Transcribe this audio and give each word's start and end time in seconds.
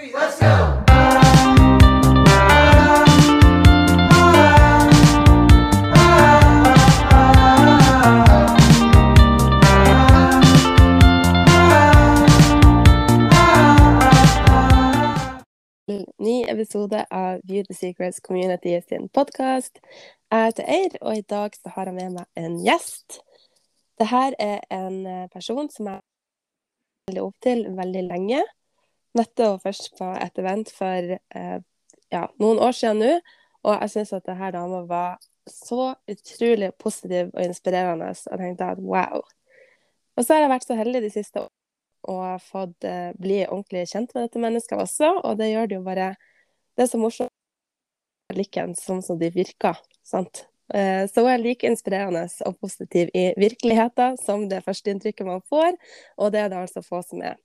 three, 0.00 0.12
ny 16.18 16.44
episode 16.48 17.06
av 17.10 17.40
View 17.44 17.64
the 17.64 17.74
Secrets 17.74 18.20
Community 18.20 18.80
sin 18.88 19.08
podkast. 19.08 19.80
Jeg 20.30 20.44
heter 20.44 20.64
Eir, 20.64 20.96
og 21.00 21.16
i 21.16 21.20
dag 21.20 21.50
så 21.56 21.72
har 21.74 21.90
jeg 21.90 21.94
med 21.94 22.14
meg 22.14 22.24
en 22.36 22.56
gjest. 22.64 23.20
Dette 24.00 24.24
er 24.38 24.64
en 24.70 25.06
eh, 25.06 25.28
person 25.32 25.68
som 25.68 25.90
jeg 25.90 26.00
har 27.10 27.22
opp 27.24 27.36
til 27.44 27.66
veldig 27.76 28.06
lenge. 28.06 28.40
Møtte 29.18 29.46
henne 29.46 29.62
først 29.62 29.92
på 29.98 30.06
et 30.14 30.38
event 30.38 30.70
for 30.74 31.14
eh, 31.16 31.58
ja, 32.12 32.26
noen 32.42 32.60
år 32.62 32.76
siden 32.76 33.02
nå, 33.02 33.12
og 33.66 33.76
jeg 33.82 33.92
syns 33.94 34.14
at 34.16 34.26
denne 34.28 34.50
dama 34.54 34.84
var 34.88 35.18
så 35.50 35.94
utrolig 36.10 36.70
positiv 36.78 37.30
og 37.34 37.42
inspirerende, 37.42 38.12
og 38.30 38.42
tenkte 38.42 38.68
at 38.74 38.82
wow. 38.82 39.24
Og 40.16 40.24
så 40.24 40.36
har 40.36 40.44
jeg 40.44 40.52
vært 40.52 40.68
så 40.68 40.78
heldig 40.78 41.02
de 41.04 41.10
siste 41.14 41.42
årene 41.42 41.56
og 42.10 42.40
fått 42.40 42.86
eh, 42.88 43.10
bli 43.20 43.42
ordentlig 43.44 43.84
kjent 43.90 44.14
med 44.14 44.24
dette 44.24 44.40
mennesket 44.40 44.80
også, 44.80 45.10
og 45.20 45.36
det 45.40 45.50
gjør 45.50 45.66
det 45.68 45.76
jo 45.76 45.82
bare 45.84 46.14
Det 46.76 46.86
er 46.86 46.88
så 46.88 47.00
morsomt 47.02 47.28
å 48.30 48.36
like 48.38 48.62
en 48.62 48.72
sånn 48.78 49.02
som 49.04 49.18
de 49.20 49.28
virker, 49.34 49.76
sant. 50.06 50.46
Eh, 50.72 51.02
så 51.10 51.24
hun 51.26 51.32
er 51.32 51.42
like 51.42 51.66
inspirerende 51.68 52.22
og 52.46 52.56
positiv 52.62 53.10
i 53.12 53.26
virkeligheten 53.36 54.16
som 54.22 54.46
det 54.48 54.62
førsteinntrykket 54.64 55.26
man 55.26 55.42
får, 55.50 55.76
og 56.16 56.32
det 56.32 56.44
er 56.44 56.52
det 56.52 56.62
altså 56.62 56.80
få 56.86 57.02
som 57.04 57.20
er. 57.26 57.36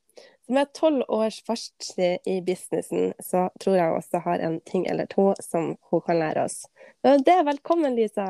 Så 0.46 0.54
med 0.54 0.74
tolv 0.78 1.04
års 1.10 1.42
fartstid 1.46 2.28
i 2.30 2.40
businessen, 2.46 3.14
så 3.20 3.48
tror 3.62 3.78
jeg 3.80 3.94
også 3.96 4.22
har 4.28 4.44
en 4.46 4.60
ting 4.70 4.86
eller 4.88 5.10
to 5.10 5.32
som 5.42 5.74
hun 5.90 6.04
kan 6.06 6.20
lære 6.22 6.44
oss. 6.46 6.66
Det 7.02 7.34
er 7.34 7.48
velkommen, 7.48 7.98
Lisa. 7.98 8.28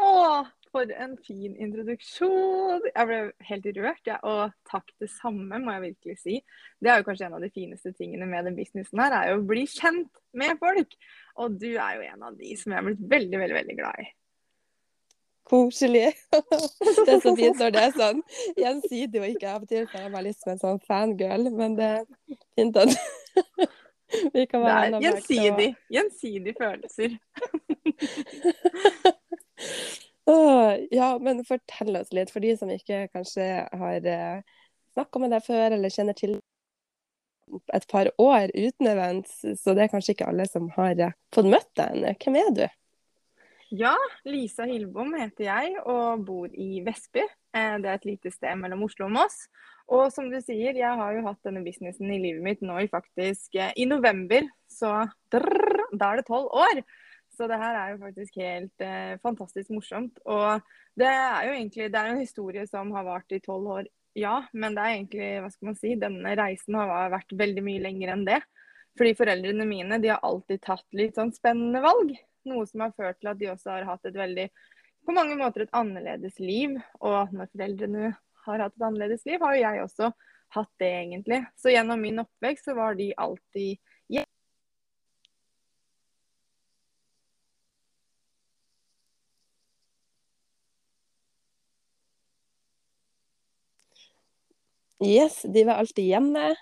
Å, 0.00 0.10
for 0.70 0.90
en 1.02 1.16
fin 1.26 1.54
introduksjon. 1.58 2.84
Jeg 2.90 3.08
ble 3.08 3.20
helt 3.48 3.68
rørt, 3.78 4.02
ja. 4.08 4.18
og 4.26 4.54
takk 4.70 4.90
det 5.02 5.10
samme, 5.12 5.58
må 5.62 5.74
jeg 5.76 5.86
virkelig 5.88 6.18
si. 6.22 6.38
Det 6.82 6.92
er 6.92 7.00
jo 7.00 7.08
kanskje 7.08 7.28
en 7.28 7.36
av 7.38 7.44
de 7.44 7.52
fineste 7.54 7.94
tingene 7.98 8.28
med 8.30 8.46
den 8.48 8.58
businessen 8.58 9.02
her, 9.02 9.16
er 9.16 9.32
jo 9.32 9.40
å 9.42 9.48
bli 9.50 9.66
kjent 9.70 10.22
med 10.42 10.58
folk. 10.62 10.96
Og 11.42 11.58
du 11.60 11.70
er 11.72 11.98
jo 11.98 12.08
en 12.12 12.26
av 12.30 12.38
de 12.38 12.54
som 12.58 12.72
jeg 12.72 12.80
har 12.80 12.86
blitt 12.86 13.06
veldig, 13.14 13.42
veldig, 13.44 13.58
veldig 13.60 13.78
glad 13.82 14.02
i. 14.04 14.08
Koselig. 15.48 16.12
Det 17.06 17.14
er 17.14 17.20
så 17.22 17.34
fint 17.36 17.58
når 17.58 17.72
det 17.74 17.82
er 17.82 17.94
sånn 17.96 18.20
gjensidig 18.58 19.20
og 19.22 19.28
ikke 19.32 19.50
av 19.50 19.64
og 19.64 19.70
til 19.70 19.86
føler 19.90 20.04
jeg 20.06 20.12
meg 20.14 20.26
litt 20.28 20.38
som 20.38 20.52
en 20.52 20.60
sånn 20.62 20.80
fangirl, 20.86 21.48
men 21.54 21.76
det 21.78 21.88
er 21.96 22.04
fint 22.58 22.78
at 22.78 22.92
vi 24.36 24.44
kan 24.50 24.62
være 24.62 24.76
er 24.76 24.84
venner 24.84 25.06
gjensidig. 25.06 25.70
Gjensidige 25.96 26.54
følelser. 26.60 27.16
Ja, 30.90 31.18
men 31.18 31.44
fortell 31.44 31.96
oss 31.98 32.12
litt, 32.14 32.30
for 32.30 32.44
de 32.44 32.52
som 32.54 32.70
ikke 32.70 33.08
kanskje 33.10 33.46
har 33.66 34.04
uh, 34.06 34.58
snakka 34.94 35.22
med 35.22 35.34
deg 35.34 35.42
før, 35.42 35.74
eller 35.74 35.90
kjenner 35.90 36.14
til 36.14 36.36
et 37.74 37.86
par 37.90 38.10
år 38.22 38.52
uten 38.54 38.86
events, 38.86 39.40
så 39.58 39.74
det 39.74 39.86
er 39.86 39.90
kanskje 39.90 40.14
ikke 40.14 40.28
alle 40.30 40.46
som 40.46 40.68
har 40.76 41.00
eh, 41.02 41.16
fått 41.34 41.48
møtt 41.50 41.70
deg 41.78 41.96
ennå. 41.96 42.12
Hvem 42.22 42.38
er 42.38 42.52
du? 42.54 42.62
Ja, 43.70 43.92
Lisa 44.26 44.64
Hillbom 44.66 45.12
heter 45.14 45.44
jeg 45.46 45.74
og 45.86 46.24
bor 46.26 46.50
i 46.50 46.80
Vestby. 46.82 47.22
Eh, 47.54 47.76
Det 47.78 47.86
er 47.86 47.98
et 48.00 48.06
lite 48.08 48.30
sted 48.34 48.56
mellom 48.58 48.82
Oslo 48.82 49.06
og 49.06 49.12
Moss. 49.14 49.44
Og 49.86 50.10
som 50.10 50.26
du 50.30 50.40
sier, 50.42 50.74
jeg 50.74 50.96
har 50.98 51.12
jo 51.14 51.22
hatt 51.22 51.38
denne 51.46 51.62
businessen 51.62 52.10
i 52.10 52.18
livet 52.18 52.42
mitt 52.42 52.64
nå 52.66 52.80
i 52.82 52.88
faktisk 52.90 53.54
eh, 53.54 53.70
i 53.76 53.86
november. 53.86 54.42
Så 54.66 54.90
drrr, 55.30 55.84
da 55.94 56.10
er 56.10 56.18
det 56.18 56.26
tolv 56.26 56.50
år. 56.50 56.82
Så 57.30 57.46
det 57.46 57.60
her 57.62 57.78
er 57.78 57.92
jo 57.92 58.00
faktisk 58.02 58.40
helt 58.42 58.82
eh, 58.82 59.14
fantastisk 59.22 59.70
morsomt. 59.70 60.18
Og 60.26 60.66
det 60.98 61.06
er 61.06 61.46
jo 61.46 61.52
egentlig 61.54 61.92
det 61.92 62.00
er 62.00 62.10
en 62.10 62.24
historie 62.24 62.64
som 62.66 62.90
har 62.96 63.06
vart 63.06 63.30
i 63.30 63.38
tolv 63.38 63.70
år, 63.76 63.84
ja. 64.18 64.40
Men 64.52 64.74
det 64.74 64.82
er 64.82 64.96
egentlig, 64.96 65.28
hva 65.44 65.52
skal 65.54 65.70
man 65.70 65.78
si, 65.78 65.94
denne 65.94 66.34
reisen 66.42 66.74
har 66.74 67.14
vært 67.14 67.38
veldig 67.38 67.62
mye 67.68 67.84
lenger 67.86 68.16
enn 68.16 68.26
det. 68.26 68.40
Fordi 68.98 69.14
foreldrene 69.14 69.68
mine 69.70 70.00
de 70.02 70.10
har 70.10 70.26
alltid 70.26 70.58
tatt 70.66 70.88
litt 70.98 71.14
sånn 71.14 71.30
spennende 71.30 71.84
valg. 71.86 72.18
Noe 72.48 72.66
som 72.68 72.84
har 72.86 72.94
ført 72.96 73.20
til 73.20 73.30
at 73.32 73.40
de 73.40 73.50
også 73.52 73.74
har 73.74 73.88
hatt 73.88 74.08
et 74.08 74.16
veldig, 74.16 74.48
på 75.06 75.14
mange 75.16 75.36
måter 75.40 75.66
et 75.66 75.76
annerledes 75.76 76.40
liv. 76.40 76.78
Og 77.00 77.34
når 77.36 77.52
foreldrene 77.52 78.14
har 78.46 78.64
hatt 78.64 78.76
et 78.76 78.86
annerledes 78.88 79.26
liv, 79.28 79.40
har 79.42 79.56
jo 79.56 79.62
jeg 79.66 79.84
også 79.84 80.10
hatt 80.56 80.72
det, 80.82 80.90
egentlig. 81.04 81.44
Så 81.60 81.72
gjennom 81.74 82.00
min 82.02 82.24
oppvekst 82.24 82.70
så 82.70 82.76
var 82.78 82.98
de 82.98 83.12
alltid 83.16 83.78
Yes, 95.00 95.42
de 95.48 95.64
var 95.64 95.80
alltid 95.80 96.04
hjemme. 96.04 96.56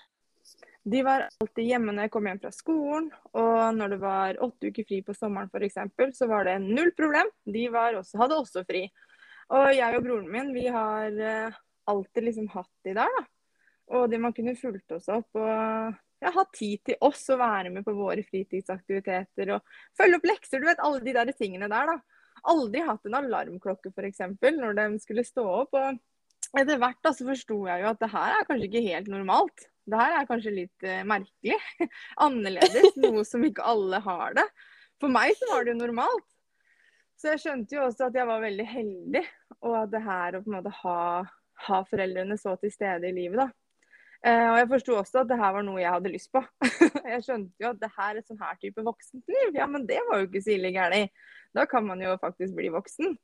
De 0.89 1.01
var 1.05 1.27
alltid 1.27 1.67
hjemme 1.67 1.93
når 1.93 2.07
jeg 2.07 2.11
kom 2.13 2.27
hjem 2.29 2.39
fra 2.41 2.51
skolen, 2.55 3.09
og 3.37 3.57
når 3.77 3.93
det 3.93 3.99
var 4.01 4.39
åtte 4.45 4.71
uker 4.71 4.87
fri 4.87 5.01
på 5.05 5.13
sommeren 5.13 5.49
f.eks., 5.51 6.17
så 6.17 6.27
var 6.29 6.47
det 6.47 6.55
null 6.63 6.91
problem. 6.97 7.29
De 7.45 7.67
også, 7.69 8.17
hadde 8.21 8.37
også 8.39 8.63
fri. 8.65 8.87
Og 9.53 9.73
jeg 9.75 9.97
og 9.97 10.05
broren 10.05 10.29
min, 10.31 10.53
vi 10.55 10.65
har 10.71 11.13
eh, 11.13 11.59
alltid 11.89 12.29
liksom 12.29 12.49
hatt 12.53 12.71
de 12.85 12.95
der, 12.97 13.17
da. 13.17 13.25
Og 13.97 14.09
de 14.09 14.19
man 14.21 14.33
kunne 14.37 14.57
fulgt 14.57 14.93
oss 14.93 15.07
opp 15.09 15.37
og 15.39 15.95
ja, 16.21 16.31
ha 16.35 16.43
tid 16.53 16.83
til 16.85 16.99
oss 17.05 17.23
å 17.33 17.39
være 17.39 17.71
med 17.73 17.85
på 17.85 17.95
våre 17.97 18.21
fritidsaktiviteter 18.25 19.55
og 19.55 19.79
følge 19.97 20.19
opp 20.19 20.27
lekser. 20.29 20.61
Du 20.61 20.69
vet 20.69 20.83
alle 20.85 21.01
de 21.05 21.15
der 21.17 21.33
tingene 21.33 21.69
der, 21.71 21.95
da. 21.95 21.97
Aldri 22.49 22.85
hatt 22.85 23.09
en 23.09 23.17
alarmklokke 23.19 23.91
f.eks. 23.91 24.21
når 24.41 24.77
de 24.77 24.87
skulle 25.01 25.25
stå 25.27 25.45
opp. 25.63 25.73
og 25.75 25.97
etter 26.57 26.79
hvert 26.81 27.01
da, 27.05 27.11
så 27.13 27.27
forsto 27.27 27.59
jeg 27.67 27.83
jo 27.83 27.89
at 27.91 27.99
det 28.01 28.09
her 28.13 28.35
er 28.37 28.47
kanskje 28.47 28.69
ikke 28.69 28.87
helt 28.87 29.09
normalt. 29.11 29.65
Det 29.89 29.99
her 29.99 30.17
er 30.17 30.27
kanskje 30.29 30.55
litt 30.55 30.87
uh, 30.87 31.01
merkelig. 31.07 31.59
Annerledes. 32.25 32.97
Noe 33.01 33.23
som 33.27 33.45
ikke 33.47 33.65
alle 33.67 34.01
har 34.05 34.35
det. 34.37 34.45
For 34.99 35.11
meg 35.11 35.35
så 35.39 35.49
var 35.51 35.65
det 35.65 35.75
jo 35.75 35.81
normalt. 35.83 36.27
Så 37.19 37.33
jeg 37.33 37.43
skjønte 37.43 37.75
jo 37.75 37.85
også 37.87 38.07
at 38.07 38.15
jeg 38.15 38.27
var 38.29 38.43
veldig 38.43 38.67
heldig. 38.67 39.23
Og 39.67 39.75
at 39.81 39.93
det 39.93 40.03
her 40.05 40.37
å 40.37 40.43
på 40.43 40.51
en 40.51 40.59
måte 40.59 40.75
ha, 40.81 40.99
ha 41.67 41.79
foreldrene 41.89 42.37
så 42.39 42.55
til 42.61 42.71
stede 42.73 43.09
i 43.09 43.15
livet, 43.15 43.41
da. 43.41 43.49
Uh, 44.19 44.49
og 44.51 44.57
jeg 44.59 44.67
forsto 44.73 44.95
også 44.99 45.21
at 45.21 45.29
det 45.29 45.37
her 45.39 45.53
var 45.55 45.63
noe 45.63 45.79
jeg 45.79 45.95
hadde 45.95 46.11
lyst 46.11 46.31
på. 46.35 46.41
jeg 47.13 47.23
skjønte 47.23 47.63
jo 47.63 47.69
at 47.71 47.79
det 47.79 47.91
her 47.95 48.19
er 48.19 48.25
sånn 48.27 48.41
her 48.41 48.59
type 48.59 48.83
voksent 48.83 49.31
liv. 49.31 49.55
Ja, 49.55 49.67
men 49.71 49.87
det 49.87 50.01
var 50.09 50.19
jo 50.19 50.27
ikke 50.27 50.43
så 50.43 50.55
ille 50.57 50.73
gærent. 50.75 51.25
Da 51.55 51.63
kan 51.65 51.87
man 51.87 52.03
jo 52.03 52.17
faktisk 52.21 52.55
bli 52.57 52.71
voksen. 52.73 53.15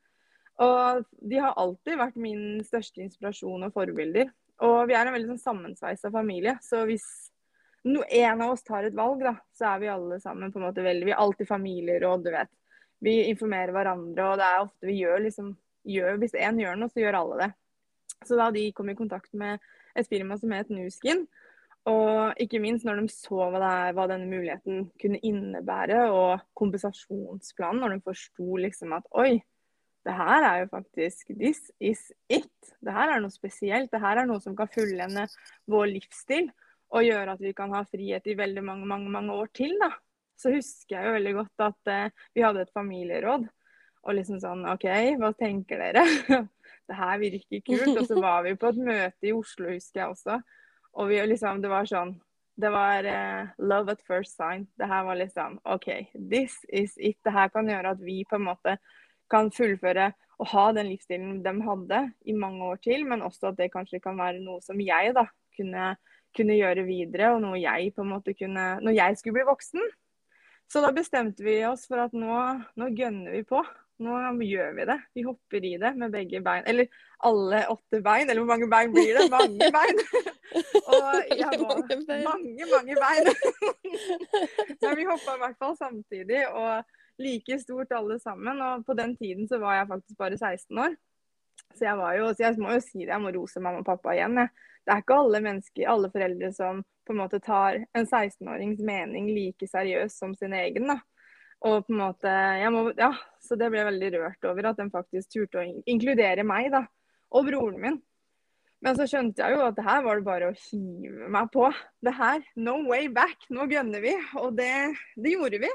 Og 0.63 1.03
de 1.19 1.39
har 1.43 1.57
alltid 1.59 1.99
vært 1.99 2.19
min 2.19 2.63
største 2.63 3.03
inspirasjon 3.03 3.67
og 3.67 3.75
forbilder. 3.75 4.31
Og 4.63 4.87
vi 4.87 4.95
er 4.95 5.07
en 5.07 5.15
veldig 5.15 5.33
sånn 5.33 5.43
sammensveisa 5.43 6.11
familie. 6.13 6.55
Så 6.63 6.85
hvis 6.87 7.05
no, 7.83 8.03
en 8.03 8.43
av 8.45 8.53
oss 8.53 8.63
tar 8.63 8.87
et 8.87 8.95
valg, 8.95 9.23
da, 9.25 9.35
så 9.55 9.73
er 9.73 9.81
vi 9.83 9.91
alle 9.91 10.19
sammen 10.23 10.53
på 10.53 10.61
en 10.61 10.67
måte 10.69 10.85
veldig 10.85 11.09
Vi 11.09 11.13
er 11.15 11.23
alltid 11.25 11.49
familieråd, 11.49 12.23
du 12.25 12.31
vet. 12.35 12.51
Vi 13.03 13.17
informerer 13.29 13.75
hverandre, 13.75 14.29
og 14.29 14.39
det 14.39 14.47
er 14.47 14.63
ofte 14.63 14.89
vi 14.89 14.99
gjør 15.01 15.25
liksom 15.27 15.53
gjør, 15.85 16.19
Hvis 16.21 16.37
én 16.39 16.59
gjør 16.61 16.79
noe, 16.79 16.89
så 16.89 17.03
gjør 17.03 17.19
alle 17.19 17.41
det. 17.43 17.49
Så 18.25 18.37
da 18.39 18.49
de 18.53 18.69
kom 18.73 18.89
i 18.89 18.97
kontakt 18.97 19.33
med 19.37 19.61
et 19.95 20.07
firma 20.09 20.37
som 20.39 20.53
het 20.55 20.71
Nuskin, 20.73 21.25
og 21.85 22.39
ikke 22.41 22.59
minst 22.63 22.87
når 22.87 23.03
de 23.03 23.11
så 23.13 23.37
hva, 23.53 23.59
det 23.61 23.93
hva 23.93 24.07
denne 24.09 24.25
muligheten 24.25 24.87
kunne 25.01 25.21
innebære, 25.21 26.07
og 26.09 26.41
kompensasjonsplanen, 26.57 27.83
når 27.83 27.93
de 27.93 28.05
forsto 28.07 28.57
liksom 28.63 28.95
at 28.97 29.05
oi, 29.13 29.37
det 30.05 30.13
her 30.13 30.45
er 30.45 30.59
jo 30.63 30.69
faktisk 30.69 31.33
This 31.33 31.71
is 31.79 32.11
it. 32.29 32.73
Det 32.81 32.93
her 32.93 33.15
er 33.15 33.23
noe 33.23 33.33
spesielt. 33.33 33.89
Det 33.91 34.01
her 34.01 34.21
er 34.21 34.29
noe 34.29 34.41
som 34.43 34.55
kan 34.57 34.69
fullende 34.69 35.25
vår 35.71 35.89
livsstil 35.95 36.51
og 36.95 37.03
gjøre 37.03 37.33
at 37.33 37.41
vi 37.41 37.53
kan 37.57 37.73
ha 37.73 37.81
frihet 37.89 38.27
i 38.29 38.37
veldig 38.37 38.63
mange, 38.63 38.85
mange, 38.87 39.09
mange 39.11 39.33
år 39.33 39.49
til. 39.57 39.73
da. 39.81 39.91
Så 40.37 40.51
husker 40.53 40.97
jeg 40.97 41.07
jo 41.07 41.15
veldig 41.15 41.33
godt 41.39 41.63
at 41.65 41.91
eh, 41.91 42.25
vi 42.35 42.43
hadde 42.45 42.65
et 42.65 42.75
familieråd. 42.75 43.47
Og 44.05 44.13
liksom 44.13 44.37
sånn 44.37 44.67
OK, 44.69 44.85
hva 45.17 45.31
tenker 45.33 45.81
dere? 45.81 46.03
det 46.87 46.99
her 46.99 47.17
virker 47.23 47.63
kult. 47.65 47.95
Og 47.95 48.05
så 48.05 48.19
var 48.21 48.45
vi 48.45 48.53
på 48.59 48.69
et 48.69 48.83
møte 48.91 49.29
i 49.31 49.33
Oslo, 49.33 49.71
husker 49.73 50.03
jeg 50.03 50.13
også. 50.13 50.37
Og 50.95 51.09
vi 51.09 51.17
liksom, 51.25 51.63
det 51.63 51.73
var 51.73 51.89
sånn 51.89 52.13
Det 52.55 52.69
var 52.71 53.03
uh, 53.03 53.49
love 53.59 53.91
at 53.91 54.03
first 54.07 54.37
sign. 54.37 54.61
Det 54.79 54.87
her 54.87 55.03
var 55.03 55.17
liksom 55.19 55.57
OK, 55.67 55.89
this 56.15 56.61
is 56.69 56.93
it. 56.95 57.17
Det 57.25 57.33
her 57.35 57.49
kan 57.51 57.67
gjøre 57.67 57.97
at 57.97 57.99
vi 57.99 58.21
på 58.29 58.37
en 58.37 58.45
måte 58.45 58.77
kan 59.31 59.51
fullføre 59.53 60.11
og 60.41 60.49
ha 60.51 60.65
den 60.75 60.89
livsstilen 60.91 61.39
de 61.45 61.53
hadde 61.63 62.01
i 62.27 62.35
mange 62.35 62.65
år 62.67 62.81
til, 62.83 63.05
men 63.07 63.23
også 63.23 63.51
at 63.51 63.59
det 63.59 63.71
kanskje 63.73 64.01
kan 64.03 64.17
være 64.19 64.43
noe 64.43 64.59
som 64.63 64.79
jeg 64.83 65.13
da 65.15 65.23
kunne, 65.55 65.93
kunne 66.35 66.57
gjøre 66.57 66.83
videre, 66.87 67.31
og 67.35 67.43
noe 67.45 67.61
jeg 67.61 67.93
på 67.95 68.03
en 68.03 68.11
måte 68.11 68.35
kunne 68.35 68.65
Når 68.83 68.97
jeg 68.97 69.17
skulle 69.17 69.39
bli 69.39 69.47
voksen. 69.47 69.87
Så 70.67 70.81
da 70.81 70.91
bestemte 70.91 71.45
vi 71.45 71.59
oss 71.67 71.85
for 71.87 72.01
at 72.01 72.13
nå, 72.17 72.35
nå 72.75 72.91
gønner 72.97 73.37
vi 73.37 73.43
på. 73.47 73.61
nå 74.03 74.15
gjør 74.43 74.73
vi 74.75 74.87
det. 74.89 74.97
Vi 75.15 75.23
hopper 75.23 75.63
i 75.63 75.75
det 75.79 75.91
med 75.95 76.11
begge 76.11 76.41
bein. 76.43 76.65
Eller 76.67 76.89
alle 77.23 77.61
åtte 77.71 78.01
bein. 78.03 78.27
Eller 78.27 78.41
hvor 78.41 78.49
mange 78.49 78.67
bein 78.67 78.91
blir 78.91 79.13
det? 79.15 79.29
Mange 79.31 79.69
bein. 79.77 80.01
og 80.89 80.97
var 81.05 81.21
mange, 82.25 82.67
mange 82.73 82.97
bein. 83.05 83.29
Men 84.81 84.97
vi 84.97 85.07
hoppa 85.07 85.37
i 85.37 85.43
hvert 85.45 85.61
fall 85.61 85.77
samtidig. 85.77 86.43
Og 86.49 86.83
like 87.21 87.59
stort 87.61 87.91
alle 87.95 88.19
sammen. 88.19 88.61
Og 88.61 88.85
på 88.87 88.95
den 88.97 89.15
tiden 89.17 89.47
så 89.47 89.59
var 89.61 89.79
jeg 89.79 89.91
faktisk 89.91 90.17
bare 90.19 90.37
16 90.37 90.79
år. 90.85 90.95
Så 91.75 91.87
jeg 91.87 91.97
var 91.99 92.15
jo, 92.17 92.29
så 92.33 92.45
jeg 92.45 92.59
må 92.61 92.75
jo 92.75 92.83
si 92.83 93.03
det, 93.03 93.11
jeg 93.11 93.23
må 93.23 93.31
rose 93.35 93.61
mamma 93.63 93.81
og 93.83 93.87
pappa 93.87 94.15
igjen. 94.15 94.37
Jeg. 94.43 94.51
Det 94.85 94.93
er 94.93 95.01
ikke 95.01 95.17
alle 95.17 95.41
mennesker, 95.41 95.89
alle 95.89 96.11
foreldre 96.13 96.51
som 96.53 96.83
på 97.05 97.13
en 97.13 97.19
måte 97.19 97.39
tar 97.43 97.79
en 97.97 98.05
16-årings 98.05 98.81
mening 98.85 99.31
like 99.33 99.67
seriøst 99.69 100.21
som 100.21 100.35
sin 100.37 100.53
egen. 100.57 100.89
da. 100.93 100.99
Og 101.65 101.85
på 101.87 101.93
en 101.93 102.01
måte, 102.01 102.33
må, 102.73 102.89
ja, 102.97 103.13
Så 103.41 103.57
det 103.57 103.71
ble 103.71 103.81
jeg 103.81 103.89
veldig 103.89 104.11
rørt 104.17 104.49
over 104.49 104.69
at 104.69 104.81
de 104.81 104.89
faktisk 104.93 105.31
turte 105.33 105.61
å 105.61 105.65
inkludere 105.89 106.45
meg 106.45 106.69
da, 106.73 106.83
og 107.31 107.47
broren 107.49 107.81
min. 107.81 107.97
Men 108.85 108.97
så 108.97 109.07
skjønte 109.09 109.41
jeg 109.41 109.55
jo 109.55 109.63
at 109.65 109.77
det 109.77 109.85
her 109.85 110.03
var 110.05 110.19
det 110.19 110.27
bare 110.27 110.49
å 110.51 110.57
hive 110.67 111.29
meg 111.33 111.49
på. 111.53 111.69
Det 112.05 112.13
her, 112.13 112.43
no 112.61 112.75
way 112.85 113.07
back. 113.09 113.47
Nå 113.49 113.65
gønner 113.71 114.03
vi. 114.03 114.13
Og 114.37 114.53
det, 114.59 114.69
det 115.17 115.31
gjorde 115.33 115.61
vi. 115.63 115.71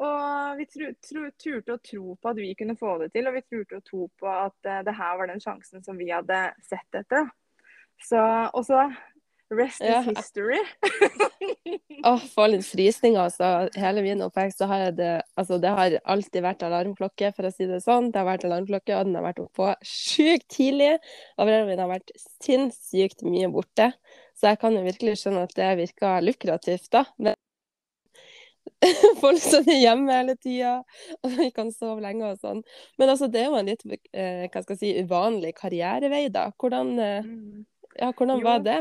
Og 0.00 0.58
vi 0.58 0.66
tru, 0.70 0.86
tru, 1.04 1.22
turte 1.36 1.76
å 1.76 1.80
tro 1.84 2.16
på 2.16 2.32
at 2.32 2.40
vi 2.40 2.54
kunne 2.58 2.78
få 2.78 2.96
det 3.02 3.10
til, 3.12 3.28
og 3.28 3.36
vi 3.36 3.44
turte 3.44 3.78
å 3.78 3.84
tro 3.84 4.08
på 4.18 4.28
at 4.30 4.56
uh, 4.68 4.80
det 4.86 4.94
her 4.96 5.18
var 5.20 5.28
den 5.28 5.42
sjansen 5.42 5.84
som 5.84 6.00
vi 6.00 6.08
hadde 6.12 6.38
sett 6.64 7.02
etter. 7.02 7.28
Så, 8.02 8.20
og 8.56 8.64
så 8.66 8.86
rest 9.52 9.82
is 9.84 10.08
history. 10.08 10.58
Åh, 12.04 12.14
oh, 12.14 12.22
får 12.34 12.48
litt 12.54 12.66
frysninger, 12.66 13.20
altså. 13.20 13.68
Hele 13.78 14.02
min 14.02 14.24
oppvekst 14.24 14.62
så 14.62 14.66
har 14.70 14.86
jeg 14.86 14.96
det 14.98 15.10
Altså, 15.38 15.58
det 15.62 15.70
har 15.76 15.98
alltid 16.14 16.44
vært 16.44 16.64
alarmklokke, 16.66 17.30
for 17.36 17.48
å 17.48 17.52
si 17.54 17.68
det 17.68 17.82
sånn. 17.84 18.10
Det 18.12 18.20
har 18.20 18.28
vært 18.28 18.46
alarmklokke, 18.48 18.96
og 18.96 19.08
den 19.08 19.18
har 19.18 19.26
vært 19.28 19.44
oppå 19.44 19.70
sjukt 19.86 20.48
tidlig. 20.52 20.96
Og 21.36 21.44
foreldrene 21.44 21.68
mine 21.70 21.84
har 21.84 21.92
vært 21.92 22.12
sinnssykt 22.42 23.24
mye 23.28 23.52
borte. 23.52 23.92
Så 24.38 24.50
jeg 24.50 24.60
kan 24.62 24.76
jo 24.76 24.84
virkelig 24.84 25.20
skjønne 25.20 25.46
at 25.46 25.54
det 25.56 25.70
virker 25.78 26.24
lukrativt, 26.24 26.90
da. 26.94 27.06
Men 27.22 27.38
folk 29.22 29.40
som 29.42 29.66
er 29.66 29.80
hjemme 29.80 30.14
hele 30.14 30.36
tida, 30.38 30.78
og 31.22 31.36
vi 31.36 31.50
kan 31.54 31.70
sove 31.74 32.02
lenge 32.04 32.32
og 32.32 32.40
sånn. 32.42 32.62
Men 33.00 33.12
altså, 33.14 33.28
det 33.30 33.42
er 33.42 33.50
jo 33.50 33.58
en 33.60 33.70
litt 33.70 33.84
eh, 33.88 34.48
hva 34.48 34.64
skal 34.64 34.76
jeg 34.76 34.82
si, 34.82 35.04
uvanlig 35.04 35.54
karrierevei, 35.58 36.26
da. 36.34 36.48
Hvordan, 36.58 36.92
eh, 37.02 37.28
mm. 37.28 37.62
ja, 38.00 38.10
hvordan 38.10 38.42
var 38.44 38.64
det? 38.66 38.80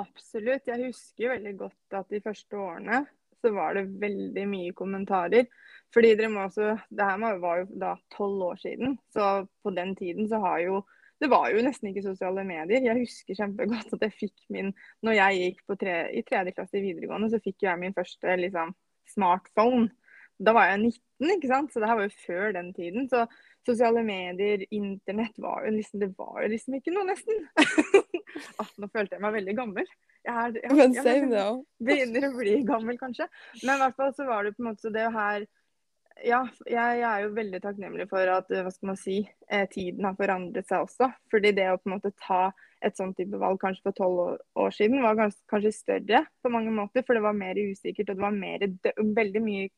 Absolutt. 0.00 0.68
Jeg 0.68 0.86
husker 0.86 1.34
veldig 1.34 1.56
godt 1.66 1.98
at 1.98 2.14
de 2.14 2.22
første 2.24 2.56
årene 2.58 3.04
så 3.42 3.50
var 3.52 3.74
det 3.76 3.90
veldig 4.00 4.46
mye 4.48 4.74
kommentarer. 4.78 5.48
Fordi 5.92 6.14
dere 6.16 6.30
må 6.32 6.46
også 6.46 6.76
Det 6.88 7.04
her 7.04 7.38
var 7.42 7.62
jo 7.62 7.80
da 7.82 7.96
tolv 8.14 8.46
år 8.52 8.60
siden, 8.62 8.96
så 9.12 9.44
på 9.62 9.74
den 9.76 9.96
tiden 9.96 10.28
så 10.30 10.40
har 10.40 10.62
jo 10.64 10.82
det 11.22 11.30
var 11.30 11.48
jo 11.52 11.62
nesten 11.62 11.90
ikke 11.92 12.02
sosiale 12.04 12.42
medier. 12.46 12.82
Jeg 12.82 12.98
husker 12.98 13.38
kjempegodt 13.38 13.94
at 13.94 14.06
jeg 14.08 14.14
fikk 14.24 14.46
min 14.50 14.72
Når 15.06 15.18
jeg 15.20 15.42
gikk 15.42 15.76
tre, 15.78 15.96
i 16.10 16.22
tredje 16.26 16.54
klasse 16.56 16.80
i 16.80 16.84
videregående, 16.84 17.30
så 17.30 17.42
fikk 17.42 17.62
jeg 17.62 17.78
min 17.78 17.94
første 17.94 18.38
liksom, 18.40 18.74
smartphone. 19.12 19.90
Da 20.42 20.54
var 20.56 20.72
jeg 20.72 20.80
19, 20.82 21.34
ikke 21.36 21.50
sant? 21.50 21.70
så 21.70 21.82
det 21.82 21.90
her 21.90 21.98
var 22.00 22.08
jo 22.08 22.22
før 22.24 22.54
den 22.56 22.72
tiden. 22.74 23.06
Så 23.12 23.26
sosiale 23.66 24.02
medier, 24.06 24.64
internett 24.74 25.38
var 25.38 25.66
jo 25.66 25.76
liksom 25.76 26.02
Det 26.02 26.10
var 26.18 26.42
jo 26.42 26.50
liksom 26.56 26.78
ikke 26.80 26.96
noe, 26.96 27.06
nesten. 27.12 27.46
ah, 28.60 28.72
nå 28.82 28.90
følte 28.90 29.16
jeg 29.16 29.22
meg 29.22 29.38
veldig 29.38 29.56
gammel. 29.60 29.94
Jeg, 30.26 30.34
er, 30.34 30.58
jeg, 30.58 30.76
jeg, 30.80 30.94
jeg, 30.98 31.32
jeg, 31.34 31.56
begynner 31.86 32.28
å 32.28 32.36
bli 32.36 32.58
gammel, 32.66 32.98
kanskje. 32.98 33.30
Men 33.62 33.76
i 33.76 33.82
hvert 33.84 33.98
fall 34.00 34.14
så 34.18 34.26
var 34.26 34.46
det 34.46 34.56
på 34.56 34.64
en 34.64 34.72
måte 34.72 34.94
det 34.94 35.06
her 35.14 35.46
ja, 36.20 36.40
jeg, 36.68 37.00
er 37.02 37.22
jo 37.24 37.32
veldig 37.36 37.60
takknemlig 37.64 38.06
for 38.10 38.28
at 38.30 38.50
hva 38.52 38.70
skal 38.72 38.92
man 38.92 38.98
si, 39.00 39.22
eh, 39.48 39.64
tiden 39.70 40.04
har 40.06 40.18
forandret 40.18 40.68
seg 40.68 40.84
også. 40.84 41.08
Fordi 41.32 41.54
det 41.56 41.70
å 41.72 41.78
på 41.80 41.90
en 41.90 41.96
måte 41.96 42.12
ta 42.20 42.42
et 42.82 42.98
sånt 42.98 43.16
type 43.18 43.38
valg 43.38 43.60
kanskje 43.62 43.86
for 43.86 43.96
tolv 43.96 44.20
år, 44.58 44.74
siden 44.74 45.04
var 45.04 45.18
kanskje, 45.18 45.40
kanskje, 45.50 45.74
større 45.76 46.24
på 46.42 46.52
mange 46.52 46.72
måter. 46.74 47.06
For 47.06 47.16
det 47.16 47.24
var 47.24 47.38
mer 47.38 47.58
usikkert, 47.58 48.10
og 48.10 48.18
det 48.18 48.26
var 48.26 48.36
mer, 48.36 48.66
veldig 49.22 49.42
mye 49.44 49.68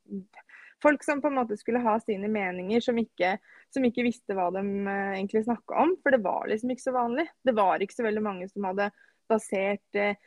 folk 0.84 1.04
som 1.04 1.22
på 1.22 1.31
en 1.31 1.38
måte 1.38 1.56
skulle 1.56 1.82
ha 1.84 1.96
sine 2.02 2.28
meninger, 2.28 2.82
som 2.84 2.98
ikke, 3.00 3.37
som 3.72 3.87
ikke 3.87 4.04
visste 4.04 4.37
hva 4.37 4.50
de 4.54 4.62
uh, 4.64 5.14
egentlig 5.14 5.46
snakka 5.46 5.80
om. 5.87 5.96
For 6.02 6.14
det 6.14 6.22
var 6.25 6.48
liksom 6.50 6.75
ikke 6.75 6.88
så 6.88 6.96
vanlig. 6.96 7.28
Det 7.44 7.56
var 7.56 7.84
ikke 7.84 7.98
så 7.98 8.06
veldig 8.08 8.25
mange 8.25 8.50
som 8.50 8.69
hadde 8.69 8.90
basert 9.30 9.96
eh, 9.96 10.19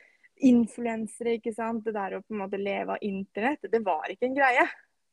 influensere, 0.48 1.36
ikke 1.38 1.54
sant. 1.54 1.84
Det 1.86 1.94
der 1.94 2.18
å 2.18 2.22
på 2.24 2.34
en 2.34 2.42
måte 2.42 2.58
leve 2.58 2.96
av 2.96 3.06
internett, 3.06 3.70
det 3.70 3.82
var 3.86 4.10
ikke 4.10 4.26
en 4.30 4.38
greie. 4.38 4.66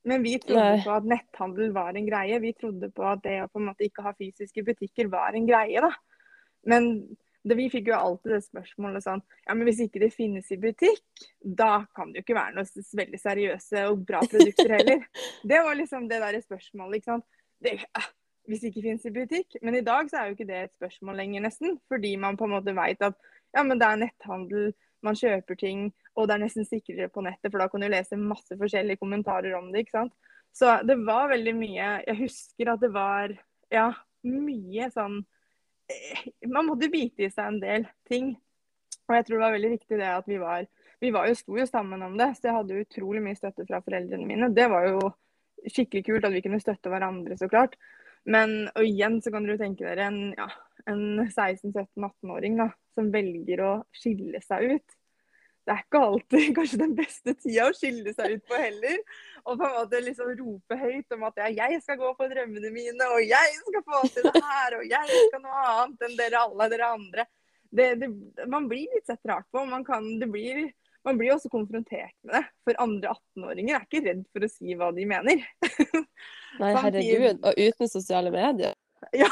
Men 0.05 0.23
vi 0.23 0.35
trodde 0.39 0.63
Nei. 0.77 0.81
på 0.85 0.93
at 0.93 1.07
netthandel 1.09 1.71
var 1.73 1.97
en 1.97 2.07
greie. 2.07 2.39
Vi 2.43 2.53
trodde 2.57 2.91
på 2.93 3.05
at 3.09 3.23
det 3.25 3.39
å 3.41 3.49
på 3.49 3.61
en 3.61 3.69
måte 3.71 3.87
ikke 3.87 4.05
ha 4.05 4.13
fysiske 4.17 4.63
butikker 4.65 5.09
var 5.09 5.37
en 5.37 5.47
greie. 5.49 5.81
da. 5.81 5.91
Men 6.69 6.91
det, 7.45 7.55
vi 7.57 7.69
fikk 7.69 7.89
jo 7.91 7.97
alltid 7.97 8.35
det 8.35 8.41
spørsmålet 8.45 9.05
sånn 9.05 9.21
Ja, 9.45 9.53
men 9.53 9.67
hvis 9.67 9.83
ikke 9.85 10.01
det 10.01 10.11
finnes 10.15 10.47
i 10.53 10.57
butikk, 10.61 11.25
da 11.41 11.85
kan 11.97 12.11
det 12.11 12.21
jo 12.21 12.25
ikke 12.25 12.37
være 12.37 12.57
noe 12.57 12.85
veldig 13.01 13.21
seriøse 13.21 13.83
og 13.91 14.05
bra 14.07 14.21
produkter 14.25 14.77
heller. 14.77 15.03
det 15.51 15.63
var 15.67 15.77
liksom 15.77 16.07
det 16.09 16.21
der 16.23 16.39
spørsmålet, 16.41 17.01
ikke 17.01 17.11
sant. 17.11 17.27
Det, 17.61 17.75
uh, 17.97 18.07
hvis 18.49 18.63
det 18.63 18.71
ikke 18.71 18.85
finnes 18.87 19.05
i 19.05 19.13
butikk. 19.13 19.59
Men 19.65 19.77
i 19.77 19.85
dag 19.85 20.09
så 20.09 20.21
er 20.21 20.29
jo 20.29 20.37
ikke 20.37 20.49
det 20.49 20.61
et 20.63 20.73
spørsmål 20.77 21.21
lenger, 21.21 21.45
nesten. 21.45 21.77
Fordi 21.89 22.15
man 22.21 22.37
på 22.37 22.49
en 22.49 22.55
måte 22.57 22.77
veit 22.77 23.01
at 23.05 23.17
ja, 23.55 23.63
men 23.63 23.79
det 23.79 23.87
er 23.87 24.01
netthandel, 24.01 24.73
man 25.05 25.17
kjøper 25.17 25.57
ting, 25.59 25.87
og 26.15 26.27
det 26.27 26.35
er 26.35 26.43
nesten 26.45 26.67
sikrere 26.67 27.11
på 27.11 27.23
nettet, 27.25 27.51
for 27.51 27.59
da 27.61 27.67
kan 27.71 27.83
du 27.83 27.89
lese 27.91 28.19
masse 28.19 28.55
forskjellige 28.57 29.01
kommentarer 29.01 29.57
om 29.57 29.71
det. 29.71 29.85
ikke 29.85 29.97
sant? 29.97 30.13
Så 30.55 30.77
det 30.87 30.95
var 31.03 31.27
veldig 31.33 31.51
mye 31.57 31.87
Jeg 32.05 32.15
husker 32.21 32.69
at 32.71 32.79
det 32.79 32.89
var 32.95 33.33
ja, 33.73 33.89
mye 34.23 34.87
sånn 34.93 35.17
Eh, 35.87 36.47
man 36.47 36.65
måtte 36.65 36.89
bite 36.89 37.27
i 37.27 37.31
seg 37.31 37.51
en 37.51 37.61
del 37.61 37.85
ting. 38.09 38.33
Og 39.05 39.13
jeg 39.13 39.27
tror 39.27 39.37
det 39.37 39.43
var 39.43 39.55
veldig 39.55 39.71
viktig 39.75 39.99
det 39.99 40.09
at 40.09 40.27
vi 40.29 40.39
var 40.41 40.65
Vi 41.03 41.11
var 41.13 41.27
jo, 41.29 41.35
sto 41.37 41.57
jo 41.59 41.65
sammen 41.67 42.01
om 42.01 42.15
det, 42.17 42.31
så 42.37 42.47
jeg 42.47 42.55
hadde 42.55 42.81
utrolig 42.81 43.21
mye 43.21 43.37
støtte 43.37 43.65
fra 43.67 43.81
foreldrene 43.83 44.25
mine. 44.25 44.47
Det 44.55 44.65
var 44.71 44.87
jo 44.87 45.09
skikkelig 45.67 46.05
kult 46.07 46.25
at 46.25 46.33
vi 46.33 46.41
kunne 46.41 46.61
støtte 46.63 46.89
hverandre, 46.89 47.35
så 47.37 47.49
klart. 47.51 47.75
Men 48.25 48.69
og 48.71 48.87
igjen 48.87 49.19
så 49.21 49.33
kan 49.33 49.45
dere 49.45 49.59
tenke 49.59 49.85
dere 49.85 50.07
en, 50.07 50.21
ja, 50.37 50.47
en 50.89 51.03
16-17-18-åring 51.27 52.55
da, 52.61 52.69
som 52.95 53.11
velger 53.13 53.61
å 53.61 53.73
skille 53.93 54.39
seg 54.41 54.71
ut 54.71 54.97
det 55.65 55.73
er 55.73 55.81
ikke 55.81 56.01
alltid 56.07 56.49
kanskje 56.57 56.81
den 56.81 56.93
beste 56.97 57.33
tida 57.39 57.69
å 57.69 57.73
skille 57.75 58.13
seg 58.13 58.37
ut 58.37 58.45
på 58.49 58.59
heller. 58.59 58.99
Og 59.45 59.57
på 59.57 59.65
en 59.67 59.75
måte 59.79 60.01
liksom 60.05 60.31
rope 60.39 60.77
høyt 60.77 61.15
om 61.17 61.25
at 61.27 61.41
ja, 61.41 61.49
jeg 61.65 61.81
skal 61.81 61.99
gå 62.01 62.11
for 62.17 62.31
drømmene 62.31 62.71
mine, 62.73 63.09
og 63.13 63.21
jeg 63.25 63.57
skal 63.61 63.85
få 63.85 64.03
til 64.13 64.29
det 64.29 64.41
her, 64.45 64.77
og 64.79 64.85
jeg 64.89 65.19
skal 65.27 65.43
noe 65.43 65.65
annet 65.73 66.07
enn 66.07 66.15
dere 66.19 66.45
alle 66.45 66.69
dere 66.73 66.93
andre. 66.97 67.27
Det, 67.75 67.91
det, 67.99 68.09
man 68.49 68.69
blir 68.71 68.93
litt 68.93 69.09
sett 69.09 69.21
rart 69.27 69.47
på. 69.51 69.65
Man, 69.67 69.83
kan, 69.85 70.05
blir, 70.31 70.69
man 71.05 71.17
blir 71.19 71.33
også 71.35 71.51
konfrontert 71.53 72.15
med 72.23 72.37
det. 72.37 72.43
For 72.65 72.81
andre 72.85 73.17
18-åringer 73.17 73.77
er 73.77 73.89
ikke 73.89 74.05
redd 74.05 74.23
for 74.31 74.45
å 74.45 74.51
si 74.53 74.77
hva 74.77 74.91
de 74.95 75.09
mener. 75.09 75.43
Nei, 76.61 76.71
herregud. 76.71 77.41
Og 77.41 77.61
uten 77.67 77.91
sosiale 77.91 78.33
medier. 78.33 78.77
Ja. 79.13 79.27